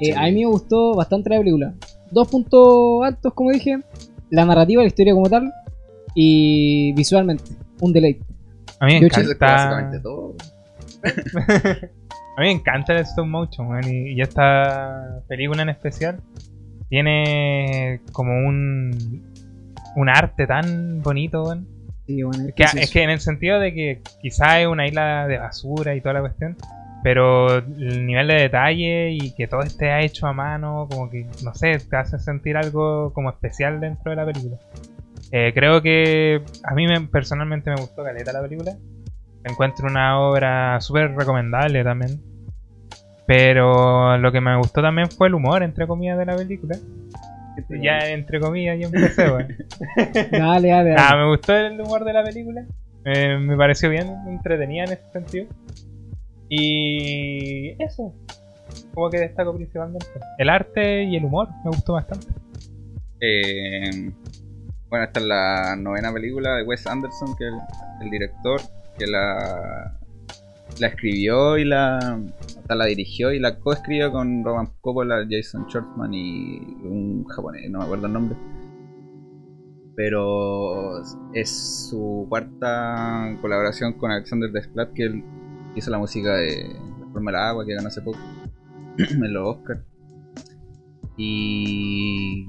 Eh, 0.00 0.06
Sí. 0.06 0.12
A 0.12 0.22
mí 0.24 0.32
me 0.32 0.46
gustó 0.46 0.94
bastante 0.94 1.30
la 1.30 1.38
película. 1.38 1.74
Dos 2.10 2.28
puntos 2.28 3.04
altos, 3.04 3.32
como 3.32 3.50
dije. 3.50 3.78
La 4.30 4.44
narrativa, 4.44 4.82
la 4.82 4.88
historia 4.88 5.14
como 5.14 5.30
tal. 5.30 5.52
Y 6.14 6.92
visualmente, 6.94 7.44
un 7.80 7.92
deleite. 7.92 8.25
A 8.80 8.86
mí 8.86 8.92
me 9.00 9.06
es 9.06 9.18
encanta. 9.18 9.46
básicamente 9.46 10.00
todo. 10.00 10.34
A 12.38 12.40
mí 12.42 12.46
me 12.48 12.50
encanta 12.52 12.92
el 12.92 12.98
stop 13.00 13.26
motion, 13.26 13.68
weón, 13.68 13.84
y, 13.88 14.12
y 14.12 14.20
esta 14.20 15.20
película 15.26 15.62
en 15.62 15.70
especial 15.70 16.20
tiene 16.90 18.00
como 18.12 18.32
un 18.46 19.24
un 19.96 20.08
arte 20.10 20.46
tan 20.46 21.00
bonito, 21.02 21.44
weón. 21.44 21.66
Sí, 22.06 22.22
bueno, 22.22 22.44
Es 22.46 22.54
que, 22.54 22.64
precioso. 22.64 22.84
es 22.84 22.90
que 22.90 23.02
en 23.02 23.10
el 23.10 23.20
sentido 23.20 23.58
de 23.58 23.72
que 23.72 24.02
quizá 24.20 24.60
es 24.60 24.66
una 24.66 24.86
isla 24.86 25.26
de 25.26 25.38
basura 25.38 25.94
y 25.94 26.00
toda 26.02 26.14
la 26.14 26.20
cuestión, 26.20 26.56
pero 27.02 27.56
el 27.58 28.04
nivel 28.06 28.28
de 28.28 28.34
detalle 28.34 29.10
y 29.12 29.34
que 29.34 29.48
todo 29.48 29.62
esté 29.62 30.04
hecho 30.04 30.26
a 30.26 30.32
mano, 30.34 30.86
como 30.90 31.08
que, 31.10 31.26
no 31.42 31.54
sé, 31.54 31.78
te 31.78 31.96
hace 31.96 32.18
sentir 32.18 32.56
algo 32.58 33.12
como 33.14 33.30
especial 33.30 33.80
dentro 33.80 34.10
de 34.10 34.16
la 34.16 34.26
película. 34.26 34.58
Eh, 35.32 35.52
creo 35.54 35.82
que 35.82 36.42
a 36.64 36.74
mí 36.74 36.86
me- 36.86 37.00
personalmente 37.08 37.70
me 37.70 37.76
gustó 37.76 38.04
caleta 38.04 38.32
la 38.32 38.42
película. 38.42 38.76
Encuentro 39.44 39.86
una 39.88 40.20
obra 40.20 40.80
súper 40.80 41.14
recomendable 41.14 41.82
también. 41.84 42.20
Pero 43.26 44.16
lo 44.18 44.30
que 44.30 44.40
me 44.40 44.56
gustó 44.56 44.82
también 44.82 45.10
fue 45.10 45.28
el 45.28 45.34
humor, 45.34 45.62
entre 45.62 45.86
comillas, 45.86 46.16
de 46.18 46.26
la 46.26 46.36
película. 46.36 46.76
Ya 47.82 48.08
entre 48.10 48.38
comillas, 48.38 48.78
yo 48.78 48.86
empecé, 48.86 49.30
weón. 49.30 49.48
Dale, 50.30 50.68
dale, 50.68 50.90
dale. 50.90 50.94
Ah, 50.96 51.16
me 51.16 51.26
gustó 51.28 51.56
el 51.56 51.80
humor 51.80 52.04
de 52.04 52.12
la 52.12 52.22
película. 52.22 52.64
Eh, 53.04 53.38
me 53.38 53.56
pareció 53.56 53.88
bien 53.90 54.08
entretenida 54.28 54.84
en 54.84 54.92
ese 54.92 55.10
sentido. 55.12 55.46
Y 56.48 57.70
eso. 57.82 58.14
Como 58.94 59.10
que 59.10 59.18
destaco 59.18 59.54
principalmente. 59.54 60.06
El 60.38 60.48
arte 60.50 61.04
y 61.04 61.16
el 61.16 61.24
humor 61.24 61.48
me 61.64 61.70
gustó 61.70 61.94
bastante. 61.94 62.26
Eh, 63.20 64.10
bueno, 64.88 65.04
esta 65.04 65.20
es 65.20 65.26
la 65.26 65.76
novena 65.76 66.12
película 66.12 66.56
de 66.56 66.62
Wes 66.62 66.86
Anderson, 66.86 67.36
que 67.36 67.48
es 67.48 67.54
el, 68.02 68.10
director, 68.10 68.60
que 68.98 69.06
la, 69.06 69.98
la 70.78 70.86
escribió 70.86 71.58
y 71.58 71.64
la, 71.64 72.20
sea, 72.66 72.76
la 72.76 72.86
dirigió 72.86 73.32
y 73.32 73.38
la 73.38 73.58
coescribió 73.58 74.12
con 74.12 74.44
Roman 74.44 74.72
Coppola, 74.80 75.26
Jason 75.28 75.66
Schwartzman 75.68 76.12
y 76.12 76.58
un 76.84 77.24
japonés, 77.24 77.70
no 77.70 77.78
me 77.78 77.84
acuerdo 77.84 78.06
el 78.06 78.12
nombre. 78.12 78.36
Pero 79.94 81.00
es 81.32 81.88
su 81.88 82.26
cuarta 82.28 83.36
colaboración 83.40 83.94
con 83.94 84.10
Alexander 84.10 84.50
Desplat, 84.50 84.92
que 84.92 85.04
él 85.04 85.24
hizo 85.74 85.90
la 85.90 85.98
música 85.98 86.34
de 86.34 86.68
La 87.00 87.12
forma 87.12 87.30
del 87.30 87.40
agua, 87.40 87.64
que 87.64 87.74
ganó 87.74 87.88
hace 87.88 88.02
poco 88.02 88.18
en 88.98 89.32
los 89.32 89.56
Oscars. 89.56 89.80
Y 91.16 92.44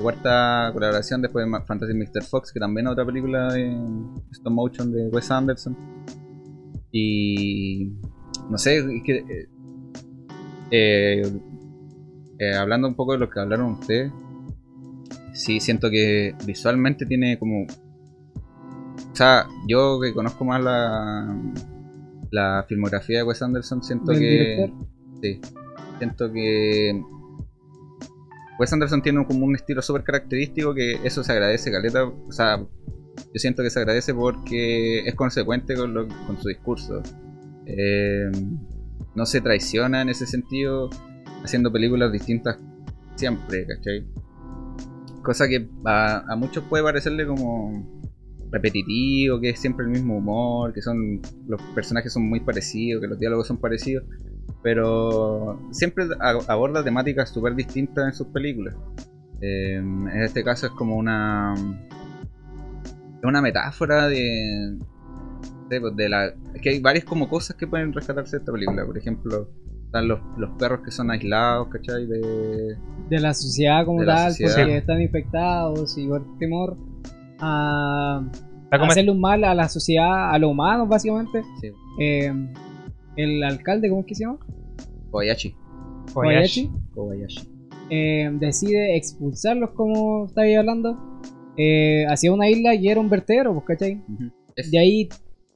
cuarta 0.00 0.70
colaboración 0.72 1.22
después 1.22 1.46
de 1.46 1.60
Fantasy 1.66 1.94
Mr. 1.94 2.22
Fox, 2.24 2.52
que 2.52 2.60
también 2.60 2.86
es 2.86 2.92
otra 2.92 3.06
película 3.06 3.52
de 3.52 3.76
stop 4.32 4.52
motion 4.52 4.92
de 4.92 5.08
Wes 5.08 5.30
Anderson. 5.30 5.76
Y 6.92 7.92
no 8.50 8.58
sé, 8.58 8.78
es 8.78 9.02
que 9.04 9.16
eh, 9.16 9.48
eh, 10.70 11.40
eh, 12.38 12.54
hablando 12.54 12.88
un 12.88 12.94
poco 12.94 13.12
de 13.12 13.18
lo 13.18 13.30
que 13.30 13.40
hablaron 13.40 13.72
ustedes, 13.72 14.12
sí 15.32 15.60
siento 15.60 15.90
que 15.90 16.34
visualmente 16.46 17.06
tiene 17.06 17.38
como, 17.38 17.64
o 17.64 19.16
sea, 19.16 19.46
yo 19.68 20.00
que 20.00 20.12
conozco 20.12 20.44
más 20.44 20.62
la 20.62 21.36
la 22.34 22.64
filmografía 22.68 23.18
de 23.18 23.22
Wes 23.22 23.40
Anderson, 23.42 23.82
siento 23.82 24.12
que 24.12 24.18
director. 24.18 24.70
sí, 25.22 25.40
siento 25.98 26.32
que 26.32 27.00
Wes 28.58 28.72
Anderson 28.72 29.02
tiene 29.02 29.24
como 29.26 29.44
un 29.46 29.54
estilo 29.56 29.82
súper 29.82 30.04
característico 30.04 30.74
que 30.74 30.92
eso 31.04 31.24
se 31.24 31.32
agradece, 31.32 31.70
Caleta. 31.72 32.04
O 32.04 32.32
sea, 32.32 32.58
yo 32.58 33.38
siento 33.38 33.62
que 33.62 33.70
se 33.70 33.80
agradece 33.80 34.14
porque 34.14 35.00
es 35.00 35.14
consecuente 35.14 35.74
con, 35.74 35.92
lo- 35.94 36.08
con 36.26 36.38
su 36.40 36.48
discurso. 36.48 37.02
Eh, 37.66 38.30
no 39.14 39.26
se 39.26 39.40
traiciona 39.40 40.02
en 40.02 40.08
ese 40.08 40.26
sentido, 40.26 40.90
haciendo 41.44 41.72
películas 41.72 42.12
distintas 42.12 42.58
siempre, 43.16 43.66
¿cachai? 43.66 44.04
Cosa 45.22 45.48
que 45.48 45.68
a, 45.84 46.24
a 46.32 46.36
muchos 46.36 46.64
puede 46.64 46.84
parecerle 46.84 47.26
como 47.26 48.02
repetitivo, 48.50 49.40
que 49.40 49.50
es 49.50 49.58
siempre 49.58 49.84
el 49.86 49.90
mismo 49.90 50.18
humor, 50.18 50.72
que 50.72 50.82
son 50.82 51.20
los 51.48 51.60
personajes 51.74 52.12
son 52.12 52.28
muy 52.28 52.40
parecidos, 52.40 53.00
que 53.00 53.08
los 53.08 53.18
diálogos 53.18 53.46
son 53.48 53.56
parecidos, 53.58 54.04
pero 54.62 55.58
siempre 55.70 56.06
aborda 56.20 56.82
temáticas 56.82 57.30
súper 57.30 57.54
distintas 57.54 58.06
en 58.06 58.12
sus 58.14 58.28
películas. 58.28 58.74
Eh, 59.40 59.76
en 59.76 60.22
este 60.22 60.42
caso 60.42 60.66
es 60.66 60.72
como 60.72 60.96
una 60.96 61.54
una 63.22 63.40
metáfora 63.40 64.08
de 64.08 64.78
de, 65.68 65.80
pues, 65.80 65.96
de 65.96 66.08
la 66.08 66.26
es 66.26 66.60
que 66.62 66.70
hay 66.70 66.80
varias 66.80 67.04
como 67.04 67.28
cosas 67.28 67.56
que 67.56 67.66
pueden 67.66 67.92
rescatarse 67.92 68.36
de 68.36 68.40
esta 68.40 68.52
película. 68.52 68.84
Por 68.84 68.98
ejemplo, 68.98 69.48
están 69.86 70.08
los, 70.08 70.20
los 70.36 70.50
perros 70.58 70.80
que 70.84 70.90
son 70.90 71.10
aislados, 71.10 71.68
¿cachai? 71.68 72.06
De, 72.06 72.76
de 73.08 73.20
la 73.20 73.32
sociedad 73.32 73.84
como 73.84 74.04
tal, 74.04 74.30
sociedad. 74.30 74.56
porque 74.56 74.76
están 74.78 75.00
infectados 75.00 75.96
y 75.98 76.06
por 76.06 76.38
temor 76.38 76.76
a 77.40 78.22
hacerle 78.70 79.10
un 79.12 79.20
mal 79.20 79.44
a 79.44 79.54
la 79.54 79.68
sociedad, 79.68 80.30
a 80.30 80.38
los 80.38 80.50
humanos 80.50 80.88
básicamente. 80.88 81.42
sí, 81.60 81.70
Eh, 82.00 82.32
el 83.16 83.42
alcalde, 83.44 83.88
¿cómo 83.88 84.00
es 84.02 84.06
que 84.06 84.14
se 84.14 84.24
llama? 84.24 84.38
Kobayashi. 85.10 85.54
Kobayashi. 86.12 86.70
Kobayashi. 86.94 87.48
eh, 87.90 88.30
decide 88.40 88.96
expulsarlos, 88.96 89.70
como 89.70 90.24
estáis 90.26 90.56
hablando, 90.56 91.20
eh, 91.56 92.06
hacia 92.08 92.32
una 92.32 92.48
isla 92.48 92.72
que 92.80 92.90
era 92.90 92.98
un 93.00 93.10
vertedero, 93.10 93.52
pues, 93.52 93.66
¿cachai? 93.66 94.00
Es- 94.56 94.70
De 94.70 94.78
ahí, 94.78 95.08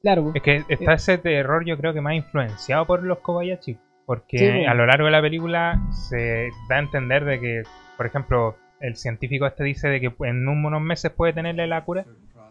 claro, 0.03 0.23
pues, 0.23 0.35
Es 0.35 0.41
que 0.43 0.63
está 0.73 0.93
ese 0.93 1.17
terror, 1.17 1.65
yo 1.65 1.75
creo 1.77 1.93
que 1.93 2.01
más 2.01 2.13
influenciado 2.15 2.85
por 2.85 3.03
los 3.03 3.19
Kobayashi. 3.19 3.77
Porque 4.05 4.37
Sí, 4.39 4.45
bueno. 4.45 4.71
a 4.71 4.73
lo 4.73 4.85
largo 4.87 5.05
de 5.05 5.11
la 5.11 5.21
película 5.21 5.79
se 5.91 6.49
da 6.69 6.77
a 6.77 6.79
entender 6.79 7.25
de 7.25 7.39
que, 7.39 7.63
por 7.97 8.05
ejemplo, 8.07 8.55
el 8.79 8.95
científico 8.95 9.45
este 9.45 9.63
dice 9.63 9.87
de 9.87 9.99
que 9.99 10.11
en 10.21 10.47
unos 10.47 10.81
meses 10.81 11.11
puede 11.11 11.33
tenerle 11.33 11.67
la 11.67 11.83
cura, 11.83 12.05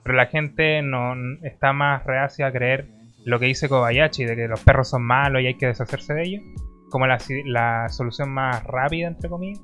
pero 0.04 0.14
la 0.16 0.26
gente 0.26 0.82
no 0.82 1.14
está 1.42 1.72
más 1.72 2.04
reacia 2.04 2.46
a 2.48 2.52
creer 2.52 2.86
lo 3.24 3.38
que 3.38 3.46
dice 3.46 3.68
Kobayashi, 3.68 4.24
de 4.24 4.36
que 4.36 4.48
los 4.48 4.62
perros 4.62 4.88
son 4.90 5.02
malos 5.02 5.42
y 5.42 5.46
hay 5.46 5.54
que 5.54 5.66
deshacerse 5.66 6.14
de 6.14 6.22
ellos, 6.22 6.42
como 6.90 7.06
la, 7.06 7.18
la 7.46 7.88
solución 7.90 8.30
más 8.30 8.62
rápida, 8.64 9.08
entre 9.08 9.28
comillas, 9.28 9.60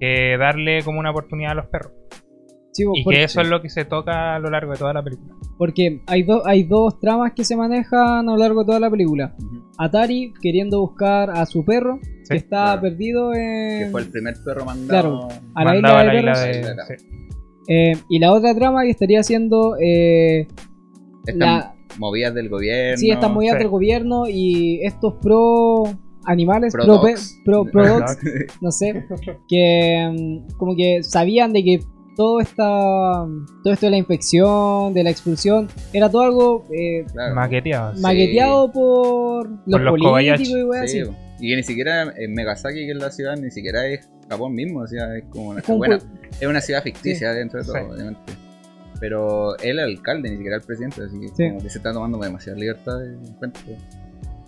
que 0.00 0.36
darle 0.38 0.82
como 0.82 0.98
una 1.00 1.10
oportunidad 1.10 1.52
a 1.52 1.54
los 1.54 1.66
perros. 1.66 1.92
sí, 2.72 2.84
Y 2.94 3.04
que 3.04 3.22
eso 3.24 3.40
es 3.40 3.48
lo 3.48 3.62
que 3.62 3.68
se 3.70 3.84
toca 3.84 4.34
a 4.34 4.38
lo 4.38 4.50
largo 4.50 4.72
de 4.72 4.78
toda 4.78 4.92
la 4.92 5.02
película. 5.02 5.34
porque 5.56 6.02
hay, 6.06 6.22
do- 6.24 6.46
hay 6.46 6.64
dos 6.64 6.98
tramas 7.00 7.32
que 7.34 7.44
se 7.44 7.56
manejan 7.56 8.28
a 8.28 8.32
lo 8.32 8.36
largo 8.36 8.60
de 8.60 8.66
toda 8.66 8.80
la 8.80 8.90
película. 8.90 9.34
Atari 9.78 10.34
queriendo 10.42 10.80
buscar 10.80 11.30
a 11.30 11.46
su 11.46 11.64
perro, 11.64 11.98
Sí, 12.02 12.28
que 12.30 12.36
está 12.36 12.64
claro. 12.64 12.80
perdido 12.82 13.32
Que 13.32 13.82
en... 13.84 13.90
fue 13.92 14.02
el 14.02 14.08
primer 14.10 14.34
perro 14.44 14.64
mandado. 14.64 15.28
Claro. 15.28 15.42
a 15.54 15.64
la 15.64 15.72
Mandado 15.72 15.94
isla 15.94 16.00
a 16.00 16.04
de 16.04 16.04
la 16.04 16.20
isla 16.20 16.32
perros. 16.76 16.88
de- 16.88 16.98
sí. 16.98 17.06
Eh, 17.68 17.92
y 18.08 18.18
la 18.18 18.32
otra 18.32 18.54
trama 18.54 18.82
que 18.82 18.90
estaría 18.90 19.20
haciendo... 19.20 19.76
Eh, 19.80 20.46
Están 21.26 21.38
la- 21.48 21.74
movidas 21.98 22.34
del 22.34 22.48
gobierno. 22.48 22.96
sí, 22.98 23.10
están 23.10 23.32
movidas 23.34 23.54
sí. 23.54 23.58
del 23.60 23.68
gobierno 23.68 24.28
y 24.28 24.80
estos 24.84 25.14
pro 25.22 25.84
animales, 26.24 26.72
Pro 26.72 26.84
dogs. 26.86 27.38
pro, 27.44 27.64
pro 27.72 27.86
dogs, 27.88 28.18
no 28.60 28.70
sé, 28.70 29.04
que 29.48 30.08
mm, 30.48 30.56
como 30.56 30.76
que 30.76 31.02
sabían 31.02 31.52
de 31.52 31.64
que 31.64 31.80
todo 32.16 32.40
esta 32.40 32.64
todo 33.64 33.72
esto 33.72 33.86
de 33.86 33.90
la 33.90 33.96
infección, 33.96 34.92
de 34.94 35.02
la 35.02 35.10
expulsión, 35.10 35.68
era 35.92 36.10
todo 36.10 36.22
algo 36.22 36.64
eh, 36.70 37.04
Claro. 37.12 37.34
Maqueteado. 37.34 37.94
Sí. 37.96 38.02
maqueteado 38.02 38.70
por 38.70 39.48
los, 39.48 39.60
los 39.66 39.80
políticos 39.90 40.10
Kobayashi. 40.10 40.52
y 40.52 40.64
weas 40.64 40.90
Sí, 40.90 41.00
así. 41.00 41.10
y 41.40 41.48
que 41.48 41.56
ni 41.56 41.62
siquiera 41.62 42.12
en 42.16 42.34
Megasaki, 42.34 42.84
que 42.86 42.90
es 42.92 42.96
la 42.98 43.10
ciudad, 43.10 43.36
ni 43.36 43.50
siquiera 43.50 43.86
es 43.86 44.08
Japón 44.28 44.54
mismo, 44.54 44.80
o 44.80 44.86
sea, 44.86 45.16
es 45.16 45.24
como 45.30 45.50
una, 45.50 45.60
Es 45.60 45.66
como 45.66 45.76
un 45.76 45.78
bueno, 45.80 45.96
pue- 45.98 46.28
es 46.40 46.46
una 46.46 46.60
ciudad 46.60 46.82
ficticia 46.82 47.32
dentro 47.32 47.60
de 47.60 47.66
todo, 47.66 47.76
Sí. 47.76 47.82
obviamente. 47.90 48.20
Pero 49.02 49.56
él 49.58 49.80
es 49.80 49.84
el 49.84 49.96
alcalde, 49.96 50.30
ni 50.30 50.36
siquiera 50.36 50.58
el 50.58 50.62
presidente, 50.62 51.02
así 51.02 51.18
que 51.18 51.26
Sí. 51.28 51.48
como 51.48 51.60
que 51.60 51.70
se 51.70 51.78
está 51.78 51.92
tomando 51.92 52.18
demasiada 52.18 52.56
libertad 52.56 53.00
de 53.00 53.14
encuentro. 53.28 53.62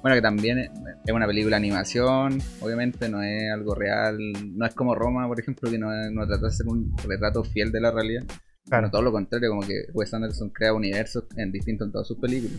Bueno, 0.01 0.15
que 0.15 0.23
también 0.23 0.59
es 0.59 1.13
una 1.13 1.27
película 1.27 1.57
de 1.57 1.67
animación, 1.67 2.39
obviamente 2.61 3.09
no 3.09 3.21
es 3.21 3.51
algo 3.53 3.75
real, 3.75 4.17
no 4.55 4.65
es 4.65 4.73
como 4.77 4.95
Roma, 4.95 5.27
por 5.27 5.41
ejemplo, 5.41 5.69
que 5.69 5.77
no, 5.79 5.89
no 6.13 6.25
trata 6.27 6.47
de 6.47 6.53
ser 6.53 6.69
un 6.69 6.95
retrato 7.09 7.43
fiel 7.43 7.73
de 7.73 7.81
la 7.81 7.91
realidad. 7.91 8.23
Claro. 8.69 8.91
Todo 8.93 9.03
lo 9.03 9.11
contrario, 9.11 9.49
como 9.51 9.63
que 9.63 9.87
Wes 9.93 10.15
Anderson 10.15 10.51
crea 10.51 10.73
universos 10.73 11.25
en 11.37 11.51
distintos 11.51 11.87
en 11.89 11.93
todas 11.93 12.07
sus 12.07 12.19
películas. 12.19 12.57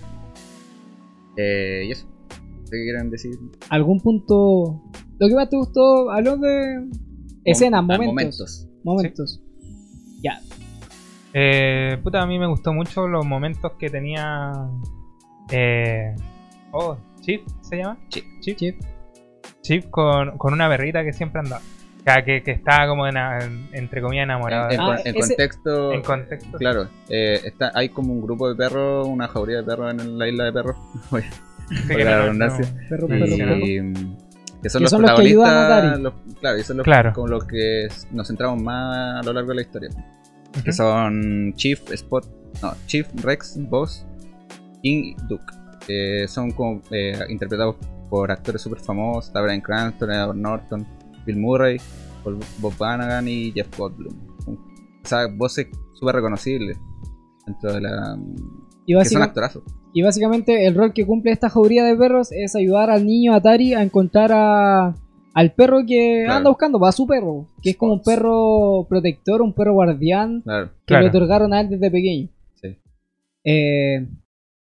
Eh, 1.38 1.86
y 1.88 1.92
eso. 1.92 2.08
¿Qué 2.70 2.84
quieren 2.84 3.10
decir? 3.10 3.32
algún 3.70 4.02
punto 4.02 4.84
lo 5.18 5.28
que 5.30 5.34
más 5.36 5.50
te 5.50 5.56
gustó, 5.56 6.12
habló 6.12 6.36
de 6.38 6.90
escenas, 7.46 7.80
Ah, 7.80 7.82
momentos, 7.84 8.08
momentos. 8.08 8.68
momentos. 8.84 9.42
Eh, 11.38 11.98
puta, 12.02 12.22
a 12.22 12.26
mí 12.26 12.40
me 12.40 12.48
gustó 12.48 12.72
mucho 12.74 13.08
los 13.10 13.26
momentos 13.26 13.74
que 13.78 13.90
tenía. 13.90 14.54
Eh, 15.52 16.16
oh, 16.72 16.98
Chief 17.20 17.42
se 17.62 17.78
llama. 17.78 17.98
Chief. 18.08 18.24
Chief. 18.40 18.58
Chief. 18.58 18.76
Chief 19.62 19.86
con, 19.90 20.38
con 20.38 20.54
una 20.54 20.70
perrita 20.70 21.04
que 21.04 21.12
siempre 21.12 21.40
andaba. 21.42 21.62
O 21.62 22.04
sea, 22.06 22.24
que, 22.24 22.42
que 22.44 22.52
estaba 22.52 22.88
como 22.88 23.06
en- 23.08 23.18
entre 23.74 24.02
comillas 24.02 24.24
enamorada. 24.24 24.68
En, 24.68 24.74
en 24.76 24.80
Ah, 24.80 24.86
con- 24.86 25.08
en 25.08 25.16
ese- 25.18 25.20
contexto. 25.36 25.92
en 25.92 26.02
contexto. 26.04 26.58
Claro, 26.58 26.88
eh, 27.10 27.42
está, 27.44 27.72
hay 27.76 27.90
como 27.90 28.14
un 28.14 28.22
grupo 28.22 28.48
de 28.48 28.56
perros, 28.56 29.06
una 29.08 29.28
jauría 29.28 29.58
de 29.58 29.64
perros 29.64 29.92
en 29.92 30.18
la 30.18 30.28
isla 30.30 30.46
de 30.46 30.54
perros. 30.54 30.78
Sí, 31.68 31.96
la 31.96 32.32
no-. 32.32 32.48
Perro, 32.90 33.08
perro, 33.08 33.26
perro. 33.38 33.56
y, 33.58 33.78
que 34.62 34.70
son 34.70 34.80
Que 34.80 34.84
los 34.84 34.92
son 34.92 35.02
los 35.02 35.12
que 35.16 35.22
ayudan 35.24 35.50
a 35.50 35.66
protagonistas. 35.66 35.92
Dari. 35.92 36.04
los- 36.04 36.14
claro, 36.40 36.58
y 36.60 36.64
son 36.64 36.78
los, 36.78 36.84
Claro. 36.84 37.14
con 37.14 37.30
los 37.32 37.44
que 37.46 37.88
nos 38.12 38.28
centramos 38.28 38.62
más 38.62 39.20
a 39.20 39.24
lo 39.26 39.34
largo 39.34 39.50
de 39.50 39.56
la 39.56 39.62
historia. 39.64 39.90
Que 40.64 40.72
son 40.72 41.54
Chief, 41.56 41.80
Spot, 41.92 42.26
no, 42.62 42.74
Chief, 42.88 43.08
Rex, 43.24 43.58
Boss, 43.70 44.06
King 44.82 45.14
y 45.14 45.16
Duke. 45.28 46.28
Son 46.28 46.52
como 46.52 46.82
eh, 46.92 47.20
interpretados 47.30 47.76
por 48.10 48.32
actores 48.32 48.62
súper 48.62 48.80
famosos: 48.80 49.32
Bryan 49.34 49.62
Cranston, 49.62 50.12
Edward 50.12 50.38
Norton, 50.38 50.88
Bill 51.26 51.38
Murray, 51.38 51.78
Bob 52.24 52.78
Vanagan 52.78 53.28
y 53.28 53.52
Jeff 53.52 53.68
Goldblum. 53.78 54.14
O 54.48 55.08
sea, 55.08 55.28
voces 55.28 55.68
súper 55.94 56.16
reconocibles 56.16 56.78
dentro 57.46 57.74
de 57.74 57.82
la. 57.82 58.18
Y, 58.86 58.98
que 58.98 59.06
son 59.06 59.24
actorazos. 59.24 59.64
y 59.94 60.04
básicamente 60.04 60.68
el 60.68 60.76
rol 60.76 60.94
que 60.94 61.06
cumple 61.06 61.32
esta 61.32 61.50
jauría 61.50 61.84
de 61.84 61.96
perros 61.96 62.32
es 62.32 62.56
ayudar 62.56 62.92
al 62.92 63.06
niño 63.06 63.34
Atari 63.34 63.74
a 63.74 63.82
encontrar 63.82 64.32
a, 64.32 64.96
al 65.36 65.54
perro 65.54 65.82
que 65.86 66.24
Claro. 66.24 66.38
anda 66.38 66.50
buscando, 66.50 66.80
va 66.80 66.90
a 66.90 66.94
su 66.94 67.06
perro, 67.06 67.50
que 67.62 67.72
es 67.72 67.78
como 67.78 67.94
un 67.94 68.02
perro 68.02 68.88
protector, 68.90 69.42
un 69.44 69.54
perro 69.54 69.74
guardián 69.74 70.42
Claro. 70.42 70.70
que 70.80 70.86
Claro. 70.88 71.04
le 71.04 71.10
otorgaron 71.10 71.54
a 71.54 71.62
él 71.62 71.70
desde 71.70 71.92
pequeño. 71.92 72.30
Sí. 72.56 72.78
Eh, 73.44 74.08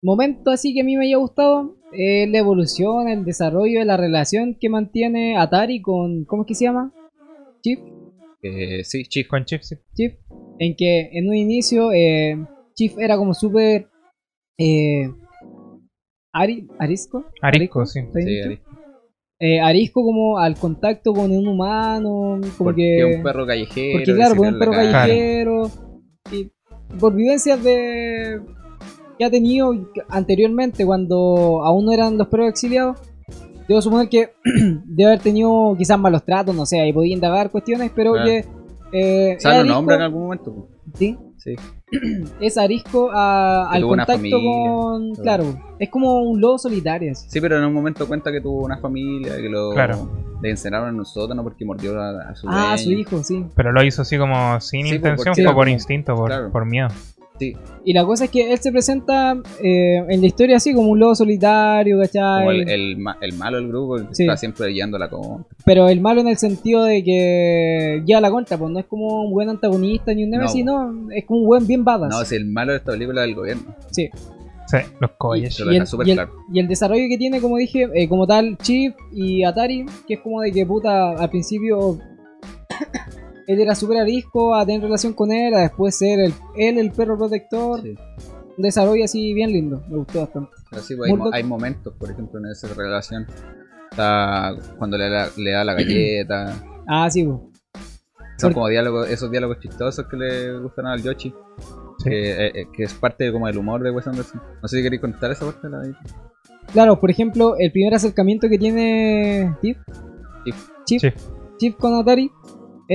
momento 0.01 0.49
así 0.49 0.73
que 0.73 0.81
a 0.81 0.83
mí 0.83 0.95
me 0.97 1.05
haya 1.05 1.17
gustado 1.17 1.75
es 1.93 2.27
la 2.29 2.37
evolución, 2.39 3.09
el 3.09 3.25
desarrollo 3.25 3.79
de 3.79 3.85
la 3.85 3.97
relación 3.97 4.55
que 4.59 4.69
mantiene 4.69 5.37
Atari 5.37 5.81
con, 5.81 6.23
¿cómo 6.25 6.43
es 6.43 6.47
que 6.47 6.55
se 6.55 6.63
llama? 6.65 6.93
Chief. 7.61 7.79
Eh, 8.41 8.83
sí, 8.85 9.03
Chief. 9.03 9.27
Con 9.27 9.43
Chief, 9.45 9.61
sí. 9.61 9.75
Chief, 9.93 10.13
en 10.57 10.75
que 10.75 11.09
en 11.11 11.27
un 11.27 11.35
inicio 11.35 11.91
eh, 11.91 12.37
Chief 12.75 12.97
era 12.97 13.17
como 13.17 13.33
súper 13.33 13.87
eh, 14.57 15.11
Ari, 16.33 16.65
arisco, 16.79 17.25
Arisco, 17.41 17.85
sí. 17.85 17.99
¿está 17.99 18.19
bien 18.19 18.27
Sí, 18.29 18.33
dicho? 18.35 18.47
Ari. 18.47 18.70
Eh, 19.43 19.59
arisco 19.59 20.03
como 20.03 20.37
al 20.37 20.55
contacto 20.55 21.13
con 21.13 21.31
un 21.31 21.47
humano, 21.47 22.39
como 22.39 22.51
Porque 22.59 22.81
que 22.81 23.09
es 23.09 23.17
un 23.17 23.23
perro 23.23 23.47
callejero. 23.47 23.91
porque 23.93 24.05
que 24.05 24.13
claro, 24.15 24.35
queda 24.35 24.49
un 24.49 24.59
perro 24.59 24.71
callejero 24.71 25.71
y 26.31 26.51
por 26.99 27.15
vivencias 27.15 27.63
de 27.63 28.39
que 29.17 29.25
ha 29.25 29.31
tenido 29.31 29.73
anteriormente 30.09 30.85
cuando 30.85 31.63
aún 31.63 31.85
no 31.85 31.91
eran 31.91 32.17
los 32.19 32.27
perros 32.27 32.49
exiliados. 32.49 32.97
Debo 33.67 33.81
suponer 33.81 34.09
que 34.09 34.29
debe 34.85 35.09
haber 35.11 35.21
tenido 35.21 35.75
quizás 35.75 35.97
malos 35.97 36.23
tratos, 36.23 36.53
no 36.55 36.65
sé, 36.67 36.79
ahí 36.79 36.93
podía 36.93 37.13
indagar 37.15 37.49
cuestiones, 37.49 37.91
pero 37.95 38.11
Claro. 38.13 38.27
que 38.27 38.45
eh, 38.93 39.35
O 39.37 39.39
sea, 39.39 39.57
lo 39.59 39.63
nombra 39.63 39.95
en 39.95 40.01
algún 40.03 40.23
momento. 40.23 40.67
sí, 40.93 41.17
Sí. 41.37 41.55
es 42.39 42.57
arisco 42.57 43.09
a- 43.11 43.69
al 43.69 43.81
contacto 43.83 44.13
familia, 44.13 44.37
con. 44.39 45.13
todo. 45.13 45.23
Claro, 45.23 45.43
es 45.79 45.89
como 45.89 46.21
un 46.21 46.39
lobo 46.39 46.57
solitario. 46.57 47.11
así. 47.11 47.27
Sí, 47.29 47.41
pero 47.41 47.57
en 47.57 47.65
un 47.65 47.73
momento 47.73 48.07
cuenta 48.07 48.31
que 48.31 48.41
tuvo 48.41 48.63
una 48.63 48.77
familia, 48.77 49.35
que 49.37 49.49
lo 49.49 49.71
Claro. 49.73 50.09
le 50.41 50.49
encerraron 50.51 50.89
en 50.89 50.95
un 50.99 51.05
sótano 51.05 51.43
porque 51.43 51.65
mordió 51.65 51.99
a, 52.01 52.29
a 52.29 52.35
su 52.35 52.47
Ah, 52.49 52.77
su 52.77 52.85
dueño. 52.85 52.99
hijo, 53.01 53.23
sí. 53.23 53.45
Pero 53.55 53.71
lo 53.71 53.83
hizo 53.83 54.01
así 54.03 54.17
como 54.17 54.59
sin 54.61 54.85
Sí, 54.87 54.95
intención, 54.95 55.35
fue 55.35 55.53
por 55.53 55.69
instinto, 55.69 56.15
por, 56.15 56.27
claro. 56.29 56.51
por 56.51 56.65
miedo. 56.65 56.87
Sí, 57.39 57.53
Y 57.85 57.93
la 57.93 58.05
cosa 58.05 58.25
es 58.25 58.29
que 58.29 58.51
él 58.51 58.59
se 58.59 58.71
presenta 58.71 59.33
eh, 59.63 59.95
en 60.07 60.21
la 60.21 60.27
historia 60.27 60.57
así 60.57 60.75
como 60.75 60.89
un 60.91 60.99
lobo 60.99 61.15
solitario, 61.15 61.97
¿cachai? 61.99 62.39
como 62.41 62.51
el, 62.51 62.69
el, 62.69 62.97
ma- 62.97 63.17
el 63.19 63.33
malo 63.33 63.57
del 63.57 63.67
grupo, 63.69 63.97
el 63.97 64.07
que 64.09 64.13
Sí. 64.15 64.23
está 64.23 64.37
siempre 64.37 64.67
guiando 64.67 64.99
la 64.99 65.09
como. 65.09 65.47
Pero 65.65 65.89
el 65.89 66.01
malo 66.01 66.21
en 66.21 66.27
el 66.27 66.37
sentido 66.37 66.83
de 66.83 67.03
que 67.03 68.03
ya 68.05 68.21
la 68.21 68.29
contra, 68.29 68.57
pues 68.59 68.71
no 68.71 68.77
es 68.79 68.85
como 68.85 69.23
un 69.23 69.31
buen 69.31 69.49
antagonista 69.49 70.13
ni 70.13 70.23
un 70.23 70.29
nemesis, 70.29 70.63
no, 70.63 71.09
es 71.11 71.25
como 71.25 71.39
un 71.41 71.45
buen 71.47 71.65
bien 71.65 71.83
badass. 71.83 72.09
No, 72.11 72.21
es 72.21 72.31
el 72.31 72.45
malo 72.45 72.73
de 72.73 72.77
esta 72.77 72.91
película 72.91 73.21
del 73.21 73.33
gobierno. 73.35 73.75
sí. 73.89 74.09
Sí, 74.67 74.77
los. 75.01 75.11
Se 75.53 75.65
lo 75.65 75.71
Y 75.71 75.73
deja 75.73 75.83
el, 75.83 75.87
súper 75.87 76.07
y 76.07 76.11
el- 76.11 76.15
claro. 76.17 76.31
y 76.53 76.59
el 76.61 76.67
desarrollo 76.69 77.03
que 77.09 77.17
tiene, 77.17 77.41
como 77.41 77.57
dije, 77.57 77.89
eh, 77.93 78.07
como 78.07 78.25
tal, 78.25 78.57
Chip 78.59 78.95
y 79.11 79.43
Atari, 79.43 79.85
que 80.07 80.13
es 80.13 80.19
como 80.21 80.39
de 80.41 80.51
que 80.53 80.65
puta, 80.65 81.11
al 81.11 81.29
principio 81.29 81.97
él 83.51 83.59
era 83.59 83.75
súper 83.75 83.97
arisco 83.97 84.55
a 84.55 84.65
tener 84.65 84.81
relación 84.81 85.11
con 85.13 85.31
él, 85.31 85.53
a 85.53 85.59
después 85.59 85.97
ser 85.97 86.21
el, 86.21 86.33
él 86.55 86.77
el 86.77 86.91
perro 86.91 87.17
protector. 87.17 87.81
Sí. 87.81 87.95
Un 88.57 88.63
desarrollo 88.63 89.03
así 89.03 89.33
bien 89.33 89.51
lindo, 89.51 89.83
me 89.89 89.97
gustó 89.97 90.21
bastante. 90.21 90.51
Pero 90.69 90.81
sí, 90.81 90.95
pues, 90.95 91.11
hay, 91.33 91.43
momentos, 91.43 91.93
por 91.97 92.09
ejemplo, 92.09 92.39
en 92.39 92.45
esa 92.45 92.73
relación. 92.73 93.27
Está 93.89 94.55
cuando 94.77 94.97
le, 94.97 95.09
da- 95.09 95.29
le 95.35 95.51
da 95.51 95.63
la 95.65 95.73
galleta. 95.73 96.63
Ah, 96.87 97.09
sí, 97.09 97.23
po. 97.23 97.49
Son 98.37 98.53
como 98.53 98.67
diálogos, 98.67 99.07
esos 99.07 99.29
diálogos 99.29 99.59
chistosos 99.59 100.07
que 100.07 100.17
le 100.17 100.57
gustan 100.57 100.87
al 100.87 101.01
Yoshi. 101.01 101.29
Sí. 101.99 102.09
Que, 102.09 102.31
eh, 102.31 102.51
eh, 102.55 102.67
que 102.75 102.83
es 102.83 102.93
parte 102.95 103.31
como 103.31 103.45
del 103.45 103.59
humor 103.59 103.83
de 103.83 103.91
Wes 103.91 104.07
Anderson. 104.07 104.41
No 104.61 104.67
sé 104.67 104.77
si 104.77 104.83
queréis 104.83 104.99
contar 104.99 105.31
esa 105.31 105.45
parte 105.45 105.69
de 105.69 105.69
la 105.69 105.99
Claro, 106.73 106.99
por 106.99 107.11
ejemplo, 107.11 107.55
el 107.59 107.71
primer 107.71 107.93
acercamiento 107.93 108.49
que 108.49 108.57
tiene 108.57 109.55
Chief. 109.61 109.77
Chief, 110.43 110.55
Chief. 110.85 111.13
Chief 111.59 111.75
con 111.75 111.93
Atari 111.93 112.31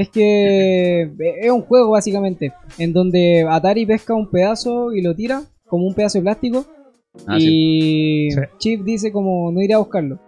es 0.01 0.09
que 0.11 1.03
es 1.42 1.51
un 1.51 1.62
juego 1.62 1.90
básicamente 1.90 2.53
en 2.78 2.92
donde 2.92 3.44
Atari 3.49 3.86
pesca 3.86 4.14
un 4.14 4.30
pedazo 4.30 4.92
y 4.92 5.03
lo 5.03 5.14
tira 5.14 5.42
como 5.66 5.86
un 5.86 5.94
pedazo 5.94 6.18
de 6.18 6.22
plástico 6.22 6.66
Ah, 7.26 7.38
y 7.38 8.30
Sí. 8.30 8.40
Chief 8.59 8.84
dice 8.84 9.11
como 9.11 9.51
no 9.51 9.62
iré 9.62 9.72
a 9.72 9.78
buscarlo. 9.78 10.18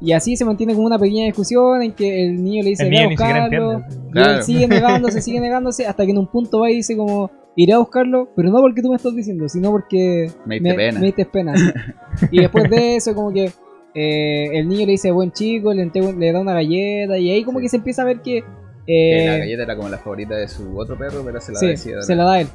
Y 0.00 0.12
así 0.12 0.36
se 0.36 0.44
mantiene 0.44 0.72
como 0.74 0.86
una 0.86 0.98
pequeña 0.98 1.24
discusión 1.24 1.82
en 1.82 1.92
que 1.92 2.26
el 2.26 2.42
niño 2.42 2.62
le 2.62 2.70
dice 2.70 2.88
"Ve 2.88 2.98
a 3.02 3.08
buscarlo", 3.08 3.82
y 4.08 4.10
Claro. 4.12 4.36
él 4.38 4.42
sigue 4.44 4.68
negándose, 4.68 5.20
sigue 5.22 5.40
negándose 5.40 5.84
hasta 5.86 6.04
que 6.04 6.12
en 6.12 6.18
un 6.18 6.28
punto 6.28 6.60
va 6.60 6.70
y 6.70 6.76
dice 6.76 6.96
como 6.96 7.28
iré 7.56 7.72
a 7.72 7.78
buscarlo, 7.78 8.28
pero 8.36 8.50
no 8.50 8.60
porque 8.60 8.82
tú 8.82 8.88
me 8.90 8.96
estás 8.96 9.14
diciendo, 9.16 9.48
sino 9.48 9.72
porque 9.72 10.30
Me 10.46 10.60
diste 10.60 10.74
pena. 10.74 11.00
me 11.00 11.06
diste 11.06 11.24
pena. 11.26 11.54
sí. 11.56 12.26
y 12.30 12.40
después 12.40 12.70
de 12.70 12.96
eso 12.96 13.14
como 13.16 13.32
que 13.32 13.50
eh, 13.94 14.48
el 14.58 14.68
niño 14.68 14.86
le 14.86 14.92
dice 14.92 15.10
buen 15.10 15.32
chico, 15.32 15.72
le, 15.74 16.32
da 16.32 16.40
una 16.40 16.54
galleta 16.54 17.18
y 17.18 17.30
ahí 17.32 17.42
como 17.42 17.58
Sí. 17.58 17.64
que 17.64 17.68
se 17.68 17.76
empieza 17.78 18.02
a 18.02 18.04
ver 18.06 18.20
que... 18.22 18.44
Eh, 18.86 19.26
la 19.26 19.38
galleta 19.38 19.62
era 19.62 19.76
como 19.76 19.88
la 19.88 19.98
favorita 19.98 20.34
de 20.34 20.48
su 20.48 20.76
otro 20.78 20.96
perro, 20.98 21.22
pero 21.24 21.40
se 21.40 21.52
la 21.52 21.58
sí, 21.58 21.66
decía. 21.68 22.02
se 22.02 22.14
la 22.16 22.24
da 22.24 22.40
él. 22.40 22.48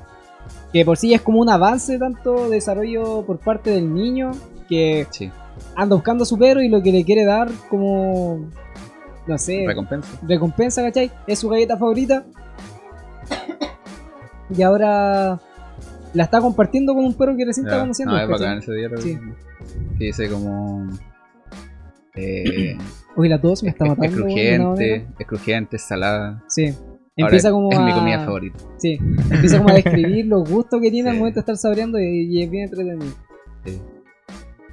Que 0.73 0.83
por 0.85 0.97
sí 0.97 1.13
es 1.13 1.21
como 1.21 1.39
un 1.39 1.49
avance 1.49 1.97
tanto 1.97 2.49
desarrollo 2.49 3.23
por 3.25 3.39
parte 3.39 3.69
del 3.71 3.93
niño 3.93 4.31
que 4.69 5.07
Sí, 5.11 5.31
anda 5.75 5.95
buscando 5.95 6.23
a 6.23 6.25
su 6.25 6.37
perro 6.37 6.61
y 6.61 6.69
lo 6.69 6.81
que 6.81 6.91
le 6.91 7.03
quiere 7.03 7.25
dar 7.25 7.49
como... 7.69 8.49
No 9.25 9.37
sé, 9.37 9.65
recompensa. 9.67 10.19
recompensa, 10.25 10.81
¿cachai? 10.83 11.11
Es 11.27 11.39
su 11.39 11.49
galleta 11.49 11.77
favorita. 11.77 12.25
Y 14.49 14.61
ahora 14.61 15.39
la 16.13 16.23
está 16.23 16.39
compartiendo 16.39 16.93
con 16.95 17.03
un 17.03 17.13
perro 17.13 17.35
que 17.35 17.43
recién 17.45 17.65
está 17.67 17.79
conociendo. 17.81 18.13
No, 18.13 18.21
es 18.21 18.27
¿cachai? 18.29 18.39
bacán 18.45 18.57
ese 18.59 18.73
diálogo. 18.73 19.01
Sí. 19.01 19.17
Que 19.99 20.05
dice 20.05 20.29
como. 20.29 20.87
Eh, 22.15 22.77
Uy, 23.17 23.29
la 23.29 23.41
tos 23.41 23.63
me 23.63 23.69
es, 23.69 23.75
está 23.75 23.85
es 23.85 23.89
matando. 23.97 24.11
manera. 24.25 24.63
crujiente, 24.65 25.07
es 25.19 25.27
crujiente, 25.27 25.75
es 25.77 25.81
salada. 25.87 26.43
Sí. 26.47 26.67
Ahora 26.67 26.95
Empieza 27.17 27.47
es- 27.47 27.51
como 27.51 27.71
es 27.71 27.77
a... 27.77 27.85
mi 27.85 27.91
comida 27.93 28.23
favorita. 28.25 28.57
Sí. 28.77 28.97
Empieza 29.31 29.57
como 29.57 29.69
a 29.69 29.73
describir 29.73 30.25
los 30.27 30.49
gustos 30.49 30.79
que 30.81 30.91
tiene 30.91 31.09
al 31.09 31.17
momento 31.17 31.35
de 31.35 31.39
estar 31.41 31.57
saboreando 31.57 31.99
y, 31.99 32.25
y 32.37 32.43
es 32.43 32.49
bien 32.51 32.63
entretenido. 32.65 33.11
Sí. 33.65 33.81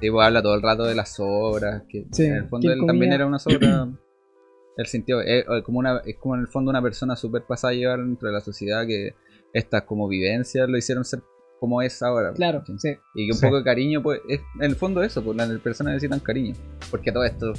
Sí, 0.01 0.11
pues 0.11 0.25
habla 0.27 0.41
todo 0.43 0.55
el 0.55 0.61
rato 0.61 0.83
de 0.83 0.93
las 0.93 1.15
sobras. 1.15 1.83
Que 1.89 2.05
Sí, 2.11 2.25
en 2.25 2.33
el 2.35 2.47
fondo 2.49 2.71
él 2.71 2.79
comía- 2.79 2.87
también 2.87 3.13
era 3.13 3.25
una 3.25 3.39
sobra. 3.39 3.87
él 4.77 4.85
sintió. 4.85 5.21
Es, 5.21 5.45
como 5.63 5.79
una, 5.79 6.01
es 6.05 6.17
como 6.17 6.35
en 6.35 6.41
el 6.41 6.47
fondo 6.47 6.69
una 6.69 6.81
persona 6.81 7.15
súper 7.15 7.43
pasada 7.47 7.71
a 7.71 7.75
llevar 7.75 7.99
dentro 7.99 8.27
de 8.27 8.33
la 8.33 8.41
sociedad 8.41 8.85
que 8.85 9.15
estas 9.53 9.83
como 9.83 10.07
vivencias 10.07 10.69
lo 10.69 10.77
hicieron 10.77 11.03
ser 11.05 11.21
como 11.59 11.81
es 11.81 12.03
ahora. 12.03 12.33
Claro, 12.33 12.59
¿cachai? 12.59 12.77
sí. 12.77 12.89
Y 13.15 13.25
que 13.27 13.31
un 13.31 13.37
Sí. 13.39 13.45
poco 13.45 13.57
de 13.57 13.63
cariño, 13.63 14.03
pues, 14.03 14.19
es 14.29 14.41
en 14.59 14.65
el 14.65 14.75
fondo 14.75 15.01
eso, 15.01 15.23
pues 15.23 15.35
las 15.37 15.49
personas 15.61 15.93
necesitan 15.93 16.19
cariño. 16.19 16.53
Porque 16.91 17.11
todo 17.11 17.23
esto 17.23 17.53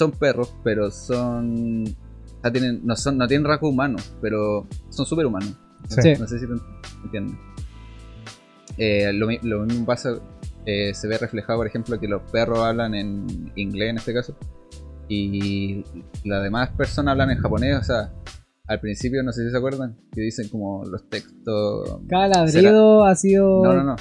son 0.00 0.12
perros, 0.12 0.54
pero 0.64 0.90
son. 0.90 1.84
o 1.84 2.40
sea, 2.40 2.50
tienen, 2.50 2.80
no, 2.84 2.96
son, 2.96 3.18
no 3.18 3.28
tienen 3.28 3.46
rasgos 3.46 3.70
humanos, 3.70 4.14
pero 4.22 4.66
son 4.88 5.04
súper 5.04 5.26
humanos. 5.26 5.54
Sí. 5.88 6.14
No 6.18 6.26
sé 6.26 6.38
si 6.38 6.46
te 6.46 6.54
entienden. 7.04 7.38
Eh, 8.78 9.12
lo 9.12 9.26
mismo 9.26 9.84
pasa, 9.84 10.18
eh, 10.64 10.94
se 10.94 11.06
ve 11.06 11.18
reflejado, 11.18 11.58
por 11.58 11.66
ejemplo, 11.66 12.00
que 12.00 12.08
los 12.08 12.22
perros 12.30 12.60
hablan 12.60 12.94
en 12.94 13.52
inglés 13.56 13.90
en 13.90 13.96
este 13.98 14.14
caso. 14.14 14.34
Y 15.06 15.84
las 16.24 16.42
demás 16.42 16.70
personas 16.70 17.12
hablan 17.12 17.32
en 17.32 17.38
japonés, 17.38 17.78
o 17.78 17.84
sea, 17.84 18.10
al 18.68 18.80
principio, 18.80 19.22
no 19.22 19.32
sé 19.32 19.44
si 19.44 19.50
se 19.50 19.56
acuerdan, 19.58 19.98
que 20.12 20.22
dicen 20.22 20.48
como 20.48 20.84
los 20.84 21.08
textos 21.10 22.00
Cada 22.08 22.28
ladrido 22.28 23.04
ha 23.04 23.14
sido... 23.16 23.62
no, 23.64 23.74
no, 23.74 23.84
no. 23.84 23.96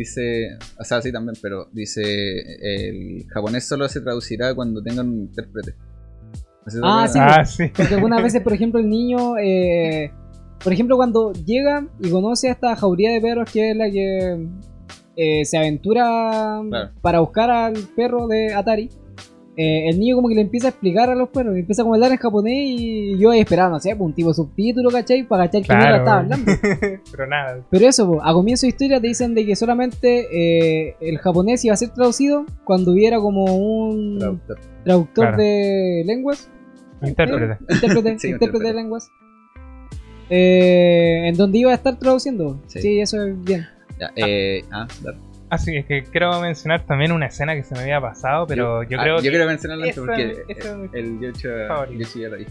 Dice, 0.00 0.56
o 0.78 0.82
sea, 0.84 1.02
sí 1.02 1.12
también, 1.12 1.36
pero 1.42 1.68
dice, 1.72 2.00
el 2.62 3.26
japonés 3.28 3.68
solo 3.68 3.86
se 3.86 4.00
traducirá 4.00 4.54
cuando 4.54 4.82
tengan 4.82 5.06
un 5.10 5.20
intérprete. 5.24 5.74
Ah, 6.82 7.06
sí. 7.06 7.18
Ah, 7.20 7.44
sí. 7.44 7.64
Porque 7.76 7.94
algunas 7.96 8.22
veces, 8.22 8.40
por 8.40 8.54
ejemplo, 8.54 8.80
el 8.80 8.88
niño, 8.88 9.36
eh, 9.38 10.10
por 10.64 10.72
ejemplo, 10.72 10.96
cuando 10.96 11.34
llega 11.34 11.86
y 12.00 12.08
conoce 12.08 12.48
a 12.48 12.52
esta 12.52 12.74
jauría 12.76 13.12
de 13.12 13.20
perros 13.20 13.50
que 13.52 13.72
es 13.72 13.76
la 13.76 13.90
que 13.90 14.46
eh, 15.16 15.44
se 15.44 15.58
aventura 15.58 16.62
Claro. 16.70 16.90
para 17.02 17.20
buscar 17.20 17.50
al 17.50 17.74
perro 17.94 18.26
de 18.26 18.54
Atari, 18.54 18.88
eh, 19.56 19.88
el 19.88 19.98
niño 19.98 20.16
como 20.16 20.28
que 20.28 20.34
le 20.36 20.40
empieza 20.42 20.68
a 20.68 20.70
explicar 20.70 21.10
a 21.10 21.14
los 21.14 21.28
perros, 21.28 21.56
empieza 21.56 21.82
como 21.82 21.94
a 21.94 21.96
hablar 21.96 22.12
en 22.12 22.18
japonés 22.18 22.54
y 22.56 23.18
yo 23.18 23.30
ahí 23.30 23.40
esperando, 23.40 23.72
no 23.72 23.80
sé, 23.80 23.90
pues, 23.96 24.06
un 24.06 24.14
tipo 24.14 24.32
subtítulo, 24.32 24.90
¿cachai? 24.90 25.24
Para 25.26 25.46
cachar 25.46 25.62
que 25.62 25.66
Claro. 25.66 25.80
mierda 25.82 25.98
estaba 25.98 26.18
hablando. 26.20 26.52
Pero 27.10 27.26
nada. 27.26 27.66
Pero 27.70 27.88
eso, 27.88 28.06
po, 28.06 28.22
a 28.22 28.32
comienzo 28.32 28.62
de 28.66 28.68
historia 28.68 29.00
te 29.00 29.08
dicen 29.08 29.34
de 29.34 29.44
que 29.44 29.56
solamente 29.56 30.26
eh, 30.88 30.96
el 31.00 31.18
japonés 31.18 31.64
iba 31.64 31.74
a 31.74 31.76
ser 31.76 31.90
traducido 31.90 32.46
cuando 32.64 32.92
hubiera 32.92 33.18
como 33.18 33.44
un 33.56 34.18
Traductor. 34.18 34.58
traductor 34.84 35.24
Claro. 35.26 35.42
de 35.42 36.02
lenguas 36.06 36.48
Intérprete. 37.02 37.58
intérprete, 37.68 38.18
Sí, 38.18 38.28
intérprete 38.28 38.64
de 38.66 38.74
lenguas. 38.74 39.10
Eh, 40.30 41.28
en 41.28 41.36
donde 41.36 41.58
iba 41.58 41.72
a 41.72 41.74
estar 41.74 41.98
traduciendo. 41.98 42.60
Sí, 42.66 42.80
Sí. 42.80 43.00
eso 43.00 43.22
es 43.24 43.42
bien. 43.42 43.66
Ya, 43.98 44.10
eh, 44.16 44.62
ah, 44.70 44.86
dale. 45.50 45.54
Ah, 45.54 45.58
sí, 45.58 45.76
es 45.76 45.84
que 45.86 46.02
quiero 46.04 46.40
mencionar 46.40 46.86
también 46.86 47.12
una 47.12 47.26
escena 47.26 47.54
que 47.54 47.62
se 47.64 47.74
me 47.74 47.80
había 47.82 48.00
pasado, 48.00 48.46
pero 48.46 48.82
yo, 48.84 48.98
ah, 48.98 49.02
creo 49.02 49.16
yo 49.16 49.22
que. 49.22 49.30
quiero 49.30 49.46
mencionarlo 49.46 49.84
antes 49.84 49.98
porque 49.98 50.44
es 50.48 50.64
el, 50.64 50.90
el. 50.94 51.20
Yoshi 51.20 52.20
ya 52.20 52.28
lo 52.28 52.36
dijo. 52.36 52.50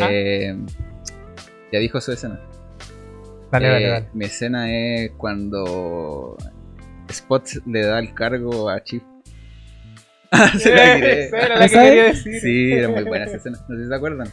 Ah. 0.00 0.08
Eh, 0.10 0.56
ya 1.72 1.78
dijo 1.78 2.00
su 2.00 2.12
escena. 2.12 2.40
Dale, 3.50 3.66
Eh, 3.66 3.70
dale, 3.70 3.88
dale. 3.88 4.08
Mi 4.14 4.24
escena 4.26 4.70
es 4.70 5.10
cuando 5.16 6.36
Spot 7.08 7.44
le 7.66 7.82
da 7.86 7.98
el 7.98 8.14
cargo 8.14 8.68
a 8.70 8.82
Chief. 8.82 9.02
Ah, 10.30 10.50
se 10.58 10.74
la 10.74 10.94
tiré. 10.96 11.24
Esa 11.24 11.38
era 11.40 11.56
la 11.56 11.62
que 11.62 11.68
¿Sabes? 11.70 11.88
quería 11.88 12.04
decir. 12.04 12.40
Sí, 12.40 12.72
era 12.72 12.88
muy 12.88 13.04
buena 13.04 13.24
esa 13.24 13.36
escena. 13.38 13.58
No 13.68 13.76
sé 13.76 13.82
si 13.82 13.88
se 13.88 13.94
acuerdan. 13.94 14.26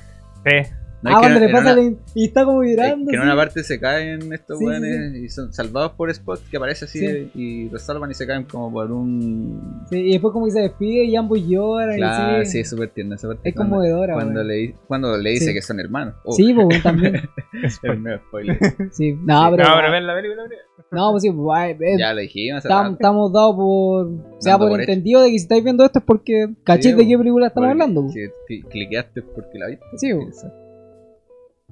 Sí. 0.46 0.72
No, 1.02 1.10
es 1.12 1.16
ah, 1.16 1.20
que 1.20 1.24
cuando 1.28 1.40
en 1.40 1.46
le 1.48 1.52
pasa 1.54 1.74
una- 1.80 1.98
y 2.16 2.26
está 2.26 2.46
como 2.46 2.60
vibrando. 2.62 3.10
que 3.12 3.16
en 3.16 3.22
sí. 3.22 3.28
una 3.28 3.36
parte 3.36 3.64
se 3.64 3.80
caen 3.80 4.34
estos 4.34 4.58
Sí, 4.58 4.66
sí, 4.66 4.70
weones 4.70 5.16
y 5.16 5.30
son 5.30 5.54
salvados 5.54 5.92
por 5.92 6.10
Spot 6.10 6.40
que 6.50 6.58
aparece 6.58 6.86
así 6.86 7.00
Sí. 7.00 7.32
y 7.36 7.70
los 7.70 7.82
salvan 7.84 8.10
y 8.10 8.14
se 8.16 8.26
caen 8.26 8.44
como 8.46 8.72
por 8.72 8.92
un. 8.92 9.84
Sí, 9.90 9.98
y 9.98 10.12
después 10.14 10.32
como 10.34 10.46
que 10.46 10.52
se 10.54 10.62
despide 10.62 11.04
y 11.04 11.16
ambos 11.16 11.40
lloran. 11.48 11.94
y 11.96 11.98
Claro, 11.98 12.46
sí, 12.46 12.52
sí, 12.54 12.60
es 12.62 12.70
súper 12.70 12.90
tierna 12.90 13.16
esa 13.16 13.28
parte. 13.28 13.48
es 13.50 13.56
cuando, 13.56 13.76
conmovedora. 13.76 14.14
cuando 14.16 14.34
weón. 14.40 14.48
le, 14.48 14.76
cuando 14.88 15.18
le 15.18 15.30
dice 15.32 15.46
Sí. 15.48 15.54
que 15.54 15.62
son 15.62 15.80
hermanos. 15.80 16.16
Oh, 16.24 16.32
Sí, 16.32 16.54
pues 16.54 16.82
también. 16.82 17.16
el 17.84 18.00
medio 18.00 18.20
spoiler. 18.28 18.58
Sí. 18.92 19.14
No, 19.14 19.48
pero, 19.52 19.64
no, 19.70 19.76
pero 19.76 19.92
ven 19.92 20.08
la 20.08 20.16
película. 20.16 20.44
no, 20.92 21.12
pues 21.12 21.24
sí, 21.24 21.32
pues, 21.32 21.76
eh, 21.82 21.96
ya 22.00 22.14
lo 22.14 22.22
dijimos. 22.22 22.64
estamos 22.66 23.32
dados 23.32 23.56
por. 23.56 24.08
Se 24.40 24.50
da 24.50 24.54
Dando 24.54 24.66
por 24.66 24.70
por 24.72 24.82
hecho. 24.82 24.92
entendido 24.92 25.22
de 25.22 25.28
que 25.28 25.38
si 25.38 25.44
estáis 25.44 25.64
viendo 25.64 25.86
esto 25.86 26.00
es 26.00 26.06
porque 26.06 26.48
cachéis 26.64 26.86
Sí, 26.96 26.98
de 26.98 27.04
po. 27.04 27.10
qué 27.10 27.18
película 27.18 27.48
estamos 27.48 27.70
hablando. 27.70 28.10
Si 28.10 28.20
cli- 28.50 28.68
cliqueaste 28.70 29.22
porque 29.22 29.60
la 29.60 29.68
viste. 29.68 29.86
Sí, 29.98 30.10
esa- 30.10 30.52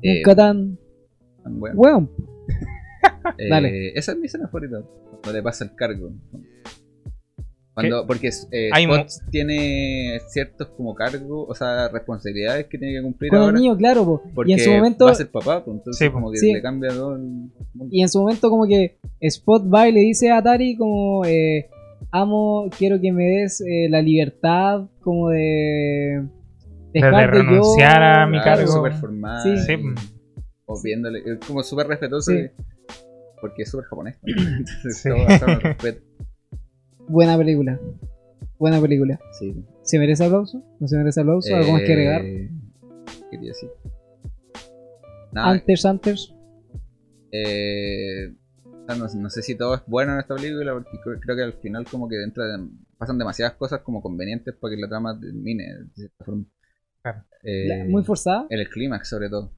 Eh, 0.04 0.16
Nunca 0.18 0.36
tan. 0.36 0.78
tan. 1.44 1.58
Weón. 1.76 2.10
Eh, 3.38 3.50
Dale. 3.50 3.98
Esa 3.98 4.12
es 4.12 4.18
mi 4.18 4.26
escena 4.28 4.48
favorita. 4.48 4.82
Cuando 5.22 5.32
le 5.34 5.42
pasa 5.44 5.64
el 5.66 5.76
cargo. 5.76 6.12
Cuando, 7.74 8.06
porque 8.06 8.30
eh, 8.52 8.70
Hay 8.72 8.84
Spot 8.84 9.00
mo- 9.00 9.32
tiene 9.32 10.20
ciertos 10.28 10.68
como 10.78 10.94
cargos, 10.94 11.48
o 11.50 11.56
sea, 11.56 11.88
responsabilidades 11.90 12.68
que 12.68 12.78
tiene 12.78 12.94
que 12.94 13.02
cumplir 13.02 13.32
Con 13.32 13.40
el 13.40 13.46
ahora. 13.46 13.58
niño, 13.60 13.76
claro, 13.76 14.06
po. 14.06 14.22
Porque 14.36 14.52
y 14.52 14.54
en 14.54 14.60
su 14.60 14.70
momento. 14.72 15.06
va 15.06 15.12
a 15.12 15.16
ser 15.16 15.32
papá, 15.32 15.64
pues, 15.66 15.78
entonces 15.78 16.06
Sí, 16.06 16.12
como 16.14 16.32
que 16.32 16.38
sí. 16.38 16.54
le 16.54 16.62
cambia 16.62 16.92
todo 16.92 17.16
el 17.16 17.22
mundo. 17.24 17.54
Y 17.90 18.04
en 18.04 18.10
su 18.10 18.20
momento 18.20 18.52
como 18.52 18.68
que 18.68 18.98
Spot 19.22 19.64
va 19.74 19.90
y 19.90 19.92
le 19.92 20.02
dice 20.02 20.30
a 20.30 20.38
Atari 20.38 20.76
como 20.78 21.26
eh, 21.26 21.68
amo, 22.12 22.70
quiero 22.78 23.02
que 23.02 23.12
me 23.12 23.24
des 23.24 23.60
eh, 23.62 23.88
la 23.90 24.04
libertad 24.04 24.88
como 25.02 25.30
De- 25.30 26.24
dejar 26.94 27.16
de 27.16 27.22
de, 27.22 27.28
renunciar 27.28 28.00
yo, 28.16 28.22
a 28.22 28.26
mi 28.28 28.42
Claro, 28.42 28.58
cargo. 28.58 28.72
súper 28.72 28.94
formal. 28.94 29.42
Sí. 29.66 29.78
O 30.66 30.82
viéndole, 30.82 31.20
es 31.26 31.40
como 31.46 31.64
súper 31.64 31.88
respetuoso. 31.88 32.32
Sí. 32.32 32.48
Porque 33.42 33.64
es 33.64 33.70
súper 33.72 33.86
japonés. 33.86 34.18
Entonces 34.26 34.98
Sí. 34.98 35.10
todo 35.10 35.60
respeto. 35.60 36.02
Buena 37.08 37.38
película. 37.38 37.80
Buena 38.58 38.80
película. 38.80 39.20
Sí. 39.40 39.54
¿Se 39.82 40.00
merece 40.00 40.24
aplauso? 40.24 40.64
¿No 40.80 40.88
se 40.88 40.96
merece 40.98 41.20
aplauso? 41.22 41.54
¿Algo 41.56 41.74
más 41.74 41.82
que 41.82 41.92
agregar? 41.92 42.22
Eh, 42.24 42.50
¿qué 43.08 43.30
Quería 43.32 43.50
decir. 43.50 43.70
Nada, 45.34 45.50
Antes, 45.50 45.86
antes. 45.86 46.34
eh, 47.32 48.32
no, 48.88 49.08
no 49.08 49.30
sé 49.30 49.42
si 49.42 49.56
todo 49.56 49.76
es 49.76 49.82
bueno 49.88 50.14
en 50.14 50.20
esta 50.20 50.36
película, 50.36 50.74
porque 50.74 50.98
creo, 51.04 51.20
creo 51.20 51.36
que 51.36 51.44
al 51.44 51.54
final 51.54 51.86
como 51.90 52.08
que 52.08 52.22
entra, 52.22 52.44
pasan 52.98 53.18
demasiadas 53.18 53.56
cosas 53.56 53.82
como 53.82 54.02
convenientes 54.02 54.54
para 54.56 54.76
que 54.76 54.82
la 54.82 54.88
trama 54.88 55.20
termine, 55.20 55.64
de 55.64 55.94
cierta 55.96 56.24
forma. 56.24 56.46
Claro. 57.04 57.24
Eh, 57.44 57.86
muy 57.90 58.04
forzada. 58.04 58.46
el 58.50 58.70
clímax, 58.70 59.10
sobre 59.10 59.30
todo. 59.30 59.52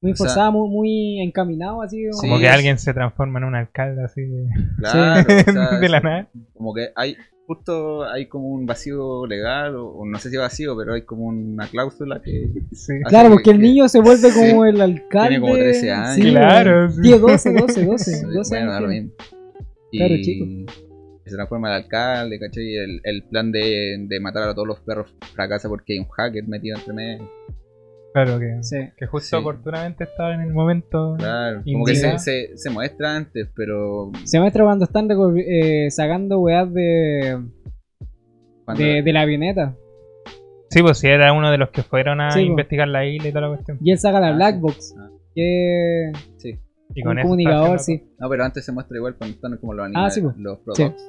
Muy 0.00 0.12
o 0.12 0.16
sea- 0.16 0.26
forzada, 0.26 0.50
muy, 0.50 0.68
muy 0.70 1.20
encaminado, 1.20 1.82
así. 1.82 2.02
como- 2.10 2.20
Sí, 2.22 2.26
Como 2.28 2.38
que 2.40 2.46
es- 2.46 2.50
alguien 2.52 2.78
se 2.78 2.94
transforma 2.94 3.38
en 3.38 3.44
un 3.44 3.54
alcalde 3.54 4.02
así 4.02 4.22
de, 4.22 4.46
Claro, 4.78 5.20
o 5.20 5.24
sea, 5.52 5.78
de 5.78 5.88
la 5.88 6.00
nada. 6.00 6.28
Como 6.54 6.74
que 6.74 6.88
hay, 6.96 7.16
justo 7.46 8.04
hay 8.04 8.26
como 8.26 8.48
un 8.48 8.64
vacío 8.66 9.26
legal, 9.26 9.76
o, 9.76 9.88
o 9.90 10.06
no 10.06 10.18
sé 10.18 10.30
si 10.30 10.36
vacío, 10.38 10.74
pero 10.76 10.94
hay 10.94 11.02
como 11.02 11.26
una 11.26 11.66
cláusula 11.68 12.20
que 12.22 12.50
Sí. 12.72 12.94
Claro, 13.06 13.28
que- 13.28 13.34
porque 13.34 13.50
el 13.50 13.58
que- 13.58 13.62
niño 13.62 13.88
se 13.88 14.00
vuelve 14.00 14.30
Sí. 14.30 14.50
como 14.50 14.64
el 14.64 14.80
alcalde. 14.80 15.28
Tiene 15.28 15.40
como 15.42 15.54
13 15.54 15.90
años. 15.92 16.14
Sí, 16.14 16.30
Claro, 16.30 16.70
weón. 16.78 16.92
sí. 16.94 17.00
Tiene 17.02 17.18
12, 17.18 17.52
12, 17.52 17.84
12. 17.84 18.10
Sí, 18.16 18.26
12 18.26 18.50
bueno, 18.56 18.70
da 18.70 18.76
años 18.78 18.82
lo 18.82 18.88
tiene. 18.88 19.02
mismo. 19.02 19.16
Claro, 19.92 20.14
Y 20.14 20.22
chico. 20.22 20.46
Se 21.24 21.34
transforma 21.36 21.68
en 21.68 21.74
alcalde, 21.84 22.38
¿cachai? 22.40 22.64
Y 22.64 22.76
el, 22.76 23.00
el 23.04 23.22
plan 23.24 23.52
de, 23.52 23.96
de 24.08 24.20
matar 24.20 24.48
a 24.48 24.54
todos 24.54 24.66
los 24.68 24.80
perros 24.80 25.14
fracasa 25.34 25.68
porque 25.68 25.92
hay 25.94 25.98
un 26.00 26.08
hacker 26.08 26.46
metido 26.48 26.76
entre 26.78 26.92
medio. 26.94 27.30
Claro 28.12 28.38
que, 28.38 28.58
Sí. 28.62 28.76
que 28.96 29.06
justo 29.06 29.36
Sí. 29.36 29.40
oportunamente 29.40 30.04
estaba 30.04 30.34
en 30.34 30.40
el 30.42 30.52
momento. 30.52 31.14
Claro, 31.18 31.62
como 31.64 31.84
que 31.86 31.94
se, 31.94 32.18
se, 32.18 32.56
se 32.56 32.70
muestra 32.70 33.16
antes, 33.16 33.48
pero 33.56 34.10
Se 34.24 34.38
muestra 34.40 34.64
cuando 34.64 34.84
están 34.84 35.08
eh, 35.38 35.90
sacando 35.90 36.40
weas 36.40 36.70
de, 36.74 37.40
cuando, 38.64 38.84
de, 38.84 39.02
de 39.02 39.12
la 39.12 39.22
avioneta. 39.22 39.76
Sí, 40.70 40.82
pues 40.82 40.98
si 40.98 41.06
era 41.06 41.32
uno 41.32 41.50
de 41.50 41.58
los 41.58 41.70
que 41.70 41.82
fueron 41.82 42.20
a 42.20 42.30
Sí, 42.32 42.40
pues. 42.40 42.48
investigar 42.50 42.88
la 42.88 43.06
isla 43.06 43.28
y 43.28 43.32
toda 43.32 43.42
la 43.48 43.54
cuestión. 43.54 43.78
Y 43.80 43.92
él 43.92 43.98
saca 43.98 44.20
la 44.20 44.28
Ah, 44.28 44.32
Black 44.36 44.54
sí. 44.56 44.60
Box. 44.60 44.94
Ah. 44.98 45.10
Que 45.34 46.12
sí. 46.36 46.58
Y 46.94 47.06
un 47.06 47.18
eso 47.18 47.22
comunicador, 47.22 47.78
sí. 47.78 48.02
No, 48.18 48.28
pero 48.28 48.44
antes 48.44 48.64
se 48.64 48.72
muestra 48.72 48.96
igual 48.96 49.16
cuando 49.16 49.34
están 49.34 49.56
como 49.58 49.74
los 49.74 49.82
Ah, 49.84 49.86
animales, 49.86 50.14
sí, 50.14 50.20
pues. 50.20 50.36
los 50.36 50.58
Sí. 50.58 50.62
productos. 50.64 51.02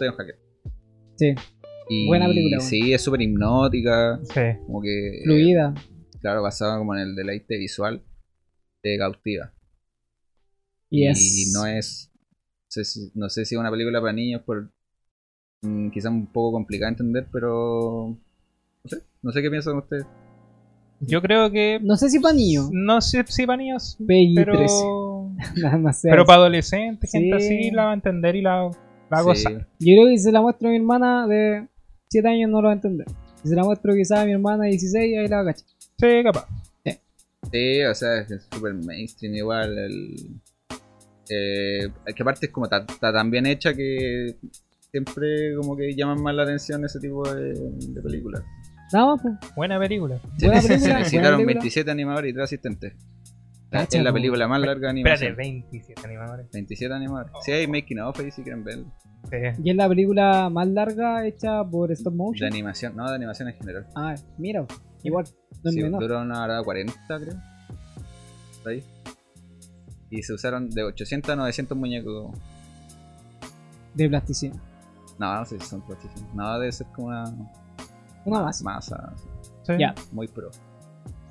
Un 0.00 0.12
hacker. 0.16 0.38
Sí, 1.16 1.34
Y 1.88 2.06
Buena 2.08 2.26
película, 2.26 2.56
bueno. 2.56 2.68
Sí, 2.70 2.92
es 2.92 3.02
súper 3.02 3.20
hipnótica. 3.22 4.18
Sí. 4.24 4.40
como 4.66 4.80
que... 4.82 5.20
fluida. 5.24 5.74
Claro, 6.20 6.42
basada 6.42 6.78
como 6.78 6.94
en 6.94 7.00
el 7.02 7.14
deleite 7.14 7.58
visual 7.58 8.02
de 8.82 8.98
cautiva. 8.98 9.52
Y 10.90 11.06
Y 11.08 11.52
no 11.52 11.66
es. 11.66 12.10
No 12.14 12.68
sé, 12.68 12.84
si, 12.84 13.12
no 13.14 13.28
sé 13.28 13.44
si 13.44 13.54
es 13.54 13.58
una 13.60 13.70
película 13.70 14.00
para 14.00 14.12
niños, 14.12 14.42
por 14.42 14.70
mm, 15.62 15.90
quizás 15.90 16.10
un 16.10 16.26
poco 16.32 16.52
complicada 16.52 16.90
de 16.90 16.94
entender, 16.94 17.28
pero. 17.32 18.16
No 18.84 18.88
sé, 18.88 19.02
no 19.22 19.30
sé 19.32 19.42
qué 19.42 19.50
piensan 19.50 19.76
ustedes. 19.76 20.06
Yo 21.06 21.20
creo 21.22 21.50
que. 21.50 21.78
No 21.82 21.96
sé 21.96 22.08
si 22.10 22.18
para 22.20 22.34
niños. 22.34 22.68
No 22.72 23.00
sé 23.00 23.24
si 23.28 23.46
para 23.46 23.56
niños. 23.56 23.96
PG-13. 24.00 24.34
Pero. 24.44 25.30
Nada 25.62 25.78
más 25.78 26.00
sea 26.00 26.10
Pero 26.12 26.24
para 26.24 26.40
adolescentes, 26.40 27.10
gente 27.10 27.40
Sí. 27.40 27.46
así 27.46 27.70
la 27.70 27.84
va 27.86 27.90
a 27.90 27.94
entender 27.94 28.36
y 28.36 28.42
la, 28.42 28.70
la 29.10 29.22
va 29.22 29.32
a 29.32 29.34
Sí, 29.34 29.44
gozar. 29.44 29.52
Yo 29.80 29.94
creo 29.94 30.06
que 30.08 30.16
si 30.18 30.24
se 30.24 30.32
la 30.32 30.40
muestro 30.42 30.68
a 30.68 30.70
mi 30.70 30.76
hermana 30.76 31.26
de 31.26 31.66
7 32.08 32.28
años 32.28 32.50
no 32.50 32.60
lo 32.62 32.68
va 32.68 32.72
a 32.72 32.76
entender. 32.76 33.06
Si 33.42 33.48
se 33.48 33.54
la 33.56 33.64
muestro 33.64 33.94
quizás 33.94 34.20
a 34.20 34.24
mi 34.24 34.32
hermana 34.32 34.64
de 34.64 34.70
16, 34.70 35.18
ahí 35.18 35.28
la 35.28 35.36
va 35.36 35.42
a 35.42 35.52
cachar. 35.52 35.68
Sí, 35.98 36.22
capaz. 36.24 36.46
sí, 37.52 37.82
o 37.82 37.94
sea, 37.94 38.20
es 38.20 38.48
súper 38.52 38.74
mainstream 38.74 39.34
igual. 39.34 39.76
El, 39.78 40.16
eh, 41.30 41.88
que 42.14 42.22
aparte 42.22 42.46
es 42.46 42.52
como 42.52 42.66
está, 42.66 42.84
está 42.88 43.12
tan 43.12 43.30
bien 43.30 43.46
hecha 43.46 43.74
que 43.74 44.36
siempre 44.90 45.54
como 45.56 45.76
que 45.76 45.94
llaman 45.94 46.22
más 46.22 46.34
la 46.34 46.44
atención 46.44 46.84
ese 46.84 47.00
tipo 47.00 47.28
de, 47.28 47.52
de 47.54 48.02
películas. 48.02 48.42
Nada 48.92 49.06
más, 49.06 49.22
pues. 49.22 49.34
Buena 49.56 49.78
película. 49.78 50.18
Se, 50.36 50.46
Buena 50.46 50.60
se 50.62 50.68
película, 50.68 50.98
necesitaron 50.98 51.24
buena 51.24 51.36
película. 51.36 51.54
27 51.60 51.90
animadores 51.90 52.30
y 52.30 52.34
3 52.34 52.44
asistentes. 52.44 52.92
Cacha, 53.70 53.98
es 53.98 54.04
la 54.04 54.10
po. 54.10 54.14
película 54.14 54.46
más 54.46 54.60
larga 54.60 54.92
de 54.92 55.00
Espérate, 55.00 55.26
animación. 55.26 55.36
27 55.70 56.00
animadores. 56.04 56.50
27 56.52 56.94
animadores. 56.94 57.32
Sí, 57.42 57.52
hay 57.52 57.66
making 57.66 57.98
of 58.00 58.20
ahí 58.20 58.30
si 58.30 58.42
quieren 58.42 58.62
verlo. 58.62 58.84
Sí. 59.30 59.36
Y 59.64 59.70
es 59.70 59.76
la 59.76 59.88
película 59.88 60.48
más 60.50 60.68
larga 60.68 61.26
hecha 61.26 61.64
por 61.64 61.90
stop 61.92 62.12
De 62.12 62.16
motion. 62.18 62.52
animación, 62.52 62.94
no, 62.94 63.08
de 63.08 63.14
animación 63.16 63.48
en 63.48 63.54
general. 63.56 63.86
Ah, 63.96 64.14
mira, 64.38 64.64
igual. 65.02 65.24
No 65.64 65.70
Sí, 65.72 65.80
duró 65.80 66.20
una 66.20 66.42
hora 66.44 66.62
40, 66.62 66.94
creo. 67.18 67.34
Ahí. 68.66 68.84
Y 70.10 70.22
se 70.22 70.34
usaron 70.34 70.68
de 70.70 70.84
800 70.84 71.30
a 71.30 71.36
900 71.36 71.76
muñecos. 71.76 72.36
De 73.94 74.08
plasticina. 74.08 74.54
No, 75.18 75.34
no 75.36 75.44
sé 75.46 75.58
si 75.58 75.66
son 75.66 75.80
próximos. 75.84 76.22
No, 76.34 76.58
debe 76.60 76.70
ser 76.70 76.86
como 76.94 77.08
una 77.08 77.24
Una 78.24 78.40
más. 78.42 78.62
masa 78.62 79.12
Sí. 79.62 79.72
Ya. 79.78 79.94
muy 80.12 80.28
pro. 80.28 80.50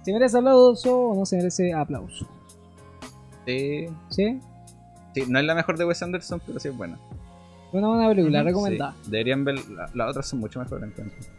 ¿Se 0.03 0.11
merece 0.13 0.37
aplauso 0.37 0.97
o 1.09 1.15
no 1.15 1.25
se 1.25 1.37
merece 1.37 1.73
aplauso? 1.73 2.27
Sí, 3.45 3.85
¿Sí? 4.09 4.39
sí, 5.13 5.23
no 5.27 5.39
es 5.39 5.45
la 5.45 5.55
mejor 5.55 5.77
de 5.77 5.85
Wes 5.85 6.01
Anderson, 6.01 6.41
pero 6.45 6.59
sí 6.59 6.67
es 6.69 6.77
buena. 6.77 6.97
Una 7.71 7.87
buena 7.87 8.07
película, 8.09 8.43
recomendada. 8.43 8.95
Sí, 9.03 9.11
deberían 9.11 9.43
ver, 9.43 9.55
la- 9.69 9.89
las 9.93 10.09
otras 10.11 10.27
son 10.27 10.39
mucho 10.39 10.59
mejores 10.59 10.83
entonces. 10.83 11.29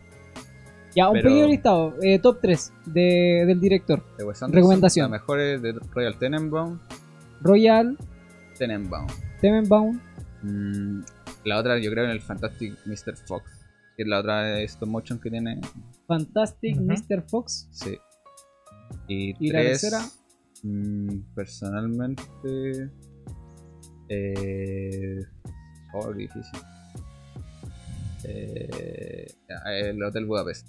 Ya, 0.95 1.09
un 1.09 1.15
Pero- 1.15 1.29
pequeño 1.29 1.47
listado. 1.49 1.95
eh, 2.03 2.19
top 2.21 2.39
3 2.41 2.73
de, 2.87 3.45
del 3.47 3.61
director. 3.61 4.03
De 4.17 4.25
Wes 4.25 4.43
Anderson, 4.43 4.53
Recomendación. 4.53 5.11
La 5.11 5.19
mejor 5.19 5.41
es 5.41 5.61
de 5.63 5.73
Royal 5.93 6.17
Tenenbaum. 6.19 6.79
Royal, 7.41 7.99
Tenenbaum. 8.59 9.07
Temenbaum, 9.41 10.01
Mm, 10.43 11.01
la 11.45 11.59
otra 11.59 11.79
yo 11.79 11.91
creo 11.91 12.05
en 12.05 12.11
el 12.11 12.21
Fantastic 12.21 12.77
Mr. 12.87 13.17
Fox. 13.27 13.54
Que 13.97 14.03
es 14.03 14.09
la 14.09 14.21
otra 14.21 14.43
de 14.43 14.65
stop 14.65 14.89
motion 14.89 15.19
que 15.21 15.31
tiene. 15.31 15.61
Fantastic 16.07 16.77
Ujú. 16.77 16.85
Mr. 16.85 17.23
Fox. 17.29 17.69
Sí. 17.71 17.97
Y, 19.09 19.35
¿Y 19.47 19.51
la 19.51 19.61
tercera? 19.61 20.01
mm, 20.63 21.35
personalmente. 21.35 22.91
Eh, 24.09 25.21
oh, 25.95 26.13
difícil. 26.13 26.61
Eh, 28.25 29.27
el 29.71 30.03
Hotel 30.03 30.27
Budapest. 30.27 30.69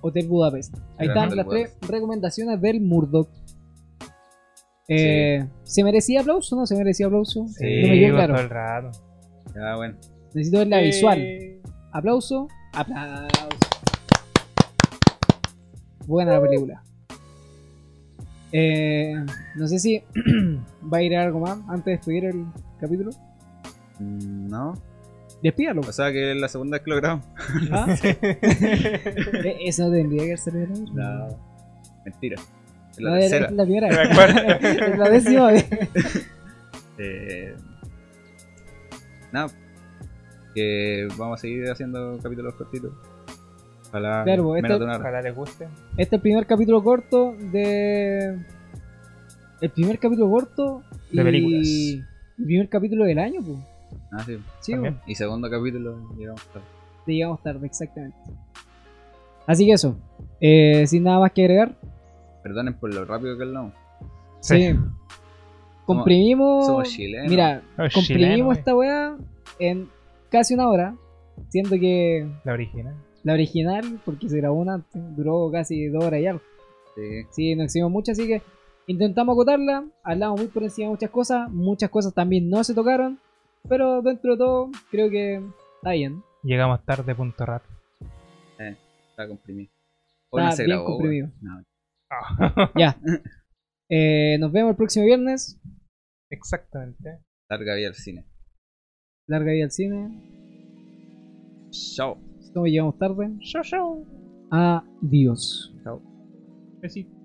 Hotel 0.00 0.28
Budapest. 0.28 0.74
Ahí 0.98 1.08
están 1.08 1.34
las 1.34 1.48
tres 1.48 1.76
recomendaciones 1.88 2.60
del 2.60 2.80
Murdoch. 2.80 3.28
Eh, 4.88 5.46
¿Se 5.64 5.84
merecía 5.84 6.20
aplauso 6.20 6.56
o 6.56 6.60
no 6.60 6.66
se 6.66 6.76
merecía 6.76 7.06
aplauso? 7.06 7.46
Sí, 7.48 7.82
no 7.82 7.88
me 7.88 7.98
quedó 8.00 8.14
claro. 8.14 8.34
todo 8.34 8.42
el 8.42 8.50
rato. 8.50 8.90
Ya, 9.54 9.76
bueno. 9.76 9.98
Necesito 10.34 10.58
ver 10.58 10.68
la 10.68 10.80
visual. 10.80 11.60
Aplauso. 11.92 12.48
Aplauso. 12.72 13.48
Buena 16.06 16.32
la 16.32 16.40
película. 16.40 16.82
Eh, 18.52 19.14
no 19.56 19.66
sé 19.68 19.78
si 19.78 20.02
va 20.92 20.98
a 20.98 21.02
ir 21.02 21.14
algo 21.16 21.40
más 21.40 21.58
antes 21.68 21.84
de 21.84 21.90
despedir 21.92 22.24
el 22.26 22.46
capítulo. 22.80 23.10
Mm, 23.98 24.48
No. 24.48 24.74
Despídalo. 25.42 25.82
O 25.82 25.92
sea 25.92 26.10
que 26.10 26.32
es 26.32 26.36
la 26.36 26.48
segunda 26.48 26.78
vez 26.78 26.84
que 26.84 26.90
lo 26.90 26.96
grabamos. 26.96 27.26
¿Ah? 27.70 27.86
Eh, 28.02 29.56
Eso 29.66 29.84
no 29.86 29.92
tendría 29.92 30.24
que 30.24 30.36
ser 30.36 30.56
el 30.56 30.84
No. 30.94 31.28
Mentira. 32.04 32.40
Es 32.90 33.00
la 33.00 33.10
No, 33.10 33.16
es- 33.16 33.30
tercera. 33.30 33.46
es 33.46 33.52
la 33.52 33.64
primera. 33.64 33.88
Es 34.88 34.98
la 34.98 35.08
décima. 35.10 35.50
Eh, 36.98 37.54
nada. 39.30 39.48
Que 40.58 41.06
vamos 41.16 41.38
a 41.38 41.40
seguir 41.40 41.70
haciendo 41.70 42.18
capítulos 42.20 42.54
cortitos. 42.54 42.90
Ojalá 43.88 44.22
Claro, 44.24 44.42
pues, 44.44 44.64
este-. 44.64 44.74
Ojalá 44.84 45.22
les 45.22 45.34
guste. 45.36 45.64
Este 45.92 46.02
es 46.02 46.12
el 46.12 46.20
primer 46.20 46.46
capítulo 46.46 46.82
corto 46.82 47.34
de. 47.38 48.38
El 49.60 49.70
primer 49.70 49.98
capítulo 50.00 50.28
corto 50.30 50.82
De 51.12 51.20
y- 51.22 51.24
películas. 51.24 51.68
El 52.38 52.44
primer 52.44 52.68
capítulo 52.68 53.04
del 53.04 53.18
año, 53.20 53.40
pues. 53.44 53.58
Ah, 54.12 54.24
sí. 54.24 54.38
Sí, 54.60 54.74
pues, 54.76 54.94
Y 55.06 55.14
segundo 55.14 55.48
capítulo, 55.48 55.96
digamos. 56.16 56.44
tarde. 56.48 56.64
llegamos 57.06 57.40
tarde, 57.42 57.64
exactamente. 57.66 58.16
Así 59.46 59.64
que 59.64 59.72
eso. 59.72 59.96
Eh, 60.40 60.84
sin 60.88 61.04
nada 61.04 61.20
más 61.20 61.30
que 61.32 61.42
agregar. 61.42 61.74
Perdonen 62.42 62.74
por 62.74 62.92
lo 62.92 63.04
rápido 63.04 63.36
que 63.38 63.44
hablamos. 63.44 63.72
Sí. 64.40 64.74
Comprimimos. 65.86 66.66
Somos 66.66 66.88
chilenos. 66.90 67.30
Mira, 67.30 67.62
comprimimos 67.76 68.04
chilenos, 68.06 68.56
eh. 68.56 68.58
esta 68.58 68.76
weá 68.76 69.16
en 69.58 69.88
casi 70.30 70.54
una 70.54 70.68
hora. 70.68 70.96
Siento 71.48 71.76
que 71.78 72.28
La 72.44 72.52
original. 72.52 72.94
la 73.22 73.32
original, 73.34 74.00
porque 74.04 74.28
se 74.28 74.36
grabó 74.38 74.56
una 74.60 74.74
antes, 74.74 75.16
duró 75.16 75.50
casi 75.52 75.86
dos 75.88 76.04
horas 76.04 76.20
y 76.20 76.26
algo. 76.26 76.42
Sí. 76.94 77.02
Sí, 77.30 77.54
nos 77.54 77.66
hicimos 77.66 77.90
mucho, 77.90 78.12
así 78.12 78.26
que 78.26 78.42
intentamos 78.86 79.34
acotarla. 79.34 79.84
Hablamos 80.02 80.40
muy 80.40 80.48
por 80.48 80.62
encima 80.64 80.86
de 80.86 80.90
muchas 80.94 81.10
cosas. 81.10 81.50
Muchas 81.50 81.90
cosas 81.90 82.12
también 82.14 82.48
no 82.50 82.64
se 82.64 82.74
tocaron. 82.74 83.18
Pero 83.68 84.02
dentro 84.02 84.32
de 84.32 84.38
todo, 84.38 84.70
creo 84.90 85.10
que 85.10 85.36
está 85.76 85.92
bien. 85.92 86.22
Llegamos 86.42 86.84
tarde, 86.84 87.14
punto 87.14 87.44
rato. 87.46 87.66
Está 88.58 89.26
comprimido. 89.28 89.70
Hoy 90.30 90.40
Está 90.42 90.50
no 90.50 90.56
se 90.56 90.64
bien 90.64 90.76
grabó, 90.76 90.86
comprimido. 90.92 91.28
No, 91.40 91.62
Ah, 92.10 92.70
Ya. 92.76 92.96
Eh, 93.90 94.36
nos 94.38 94.52
vemos 94.52 94.70
el 94.72 94.76
próximo 94.76 95.06
viernes. 95.06 95.58
Exactamente. 96.30 97.20
larga 97.48 97.74
vida 97.74 97.88
al 97.88 97.94
cine. 97.94 98.26
Larga 99.28 99.52
vida 99.52 99.64
al 99.64 99.70
cine. 99.70 100.10
Chao. 101.70 102.18
Como 102.54 102.66
llegamos 102.66 102.96
tarde. 102.98 103.30
Show, 103.40 103.62
show. 103.62 104.06
Adiós. 104.50 105.72
Chao. 105.84 106.00
Besito. 106.80 107.17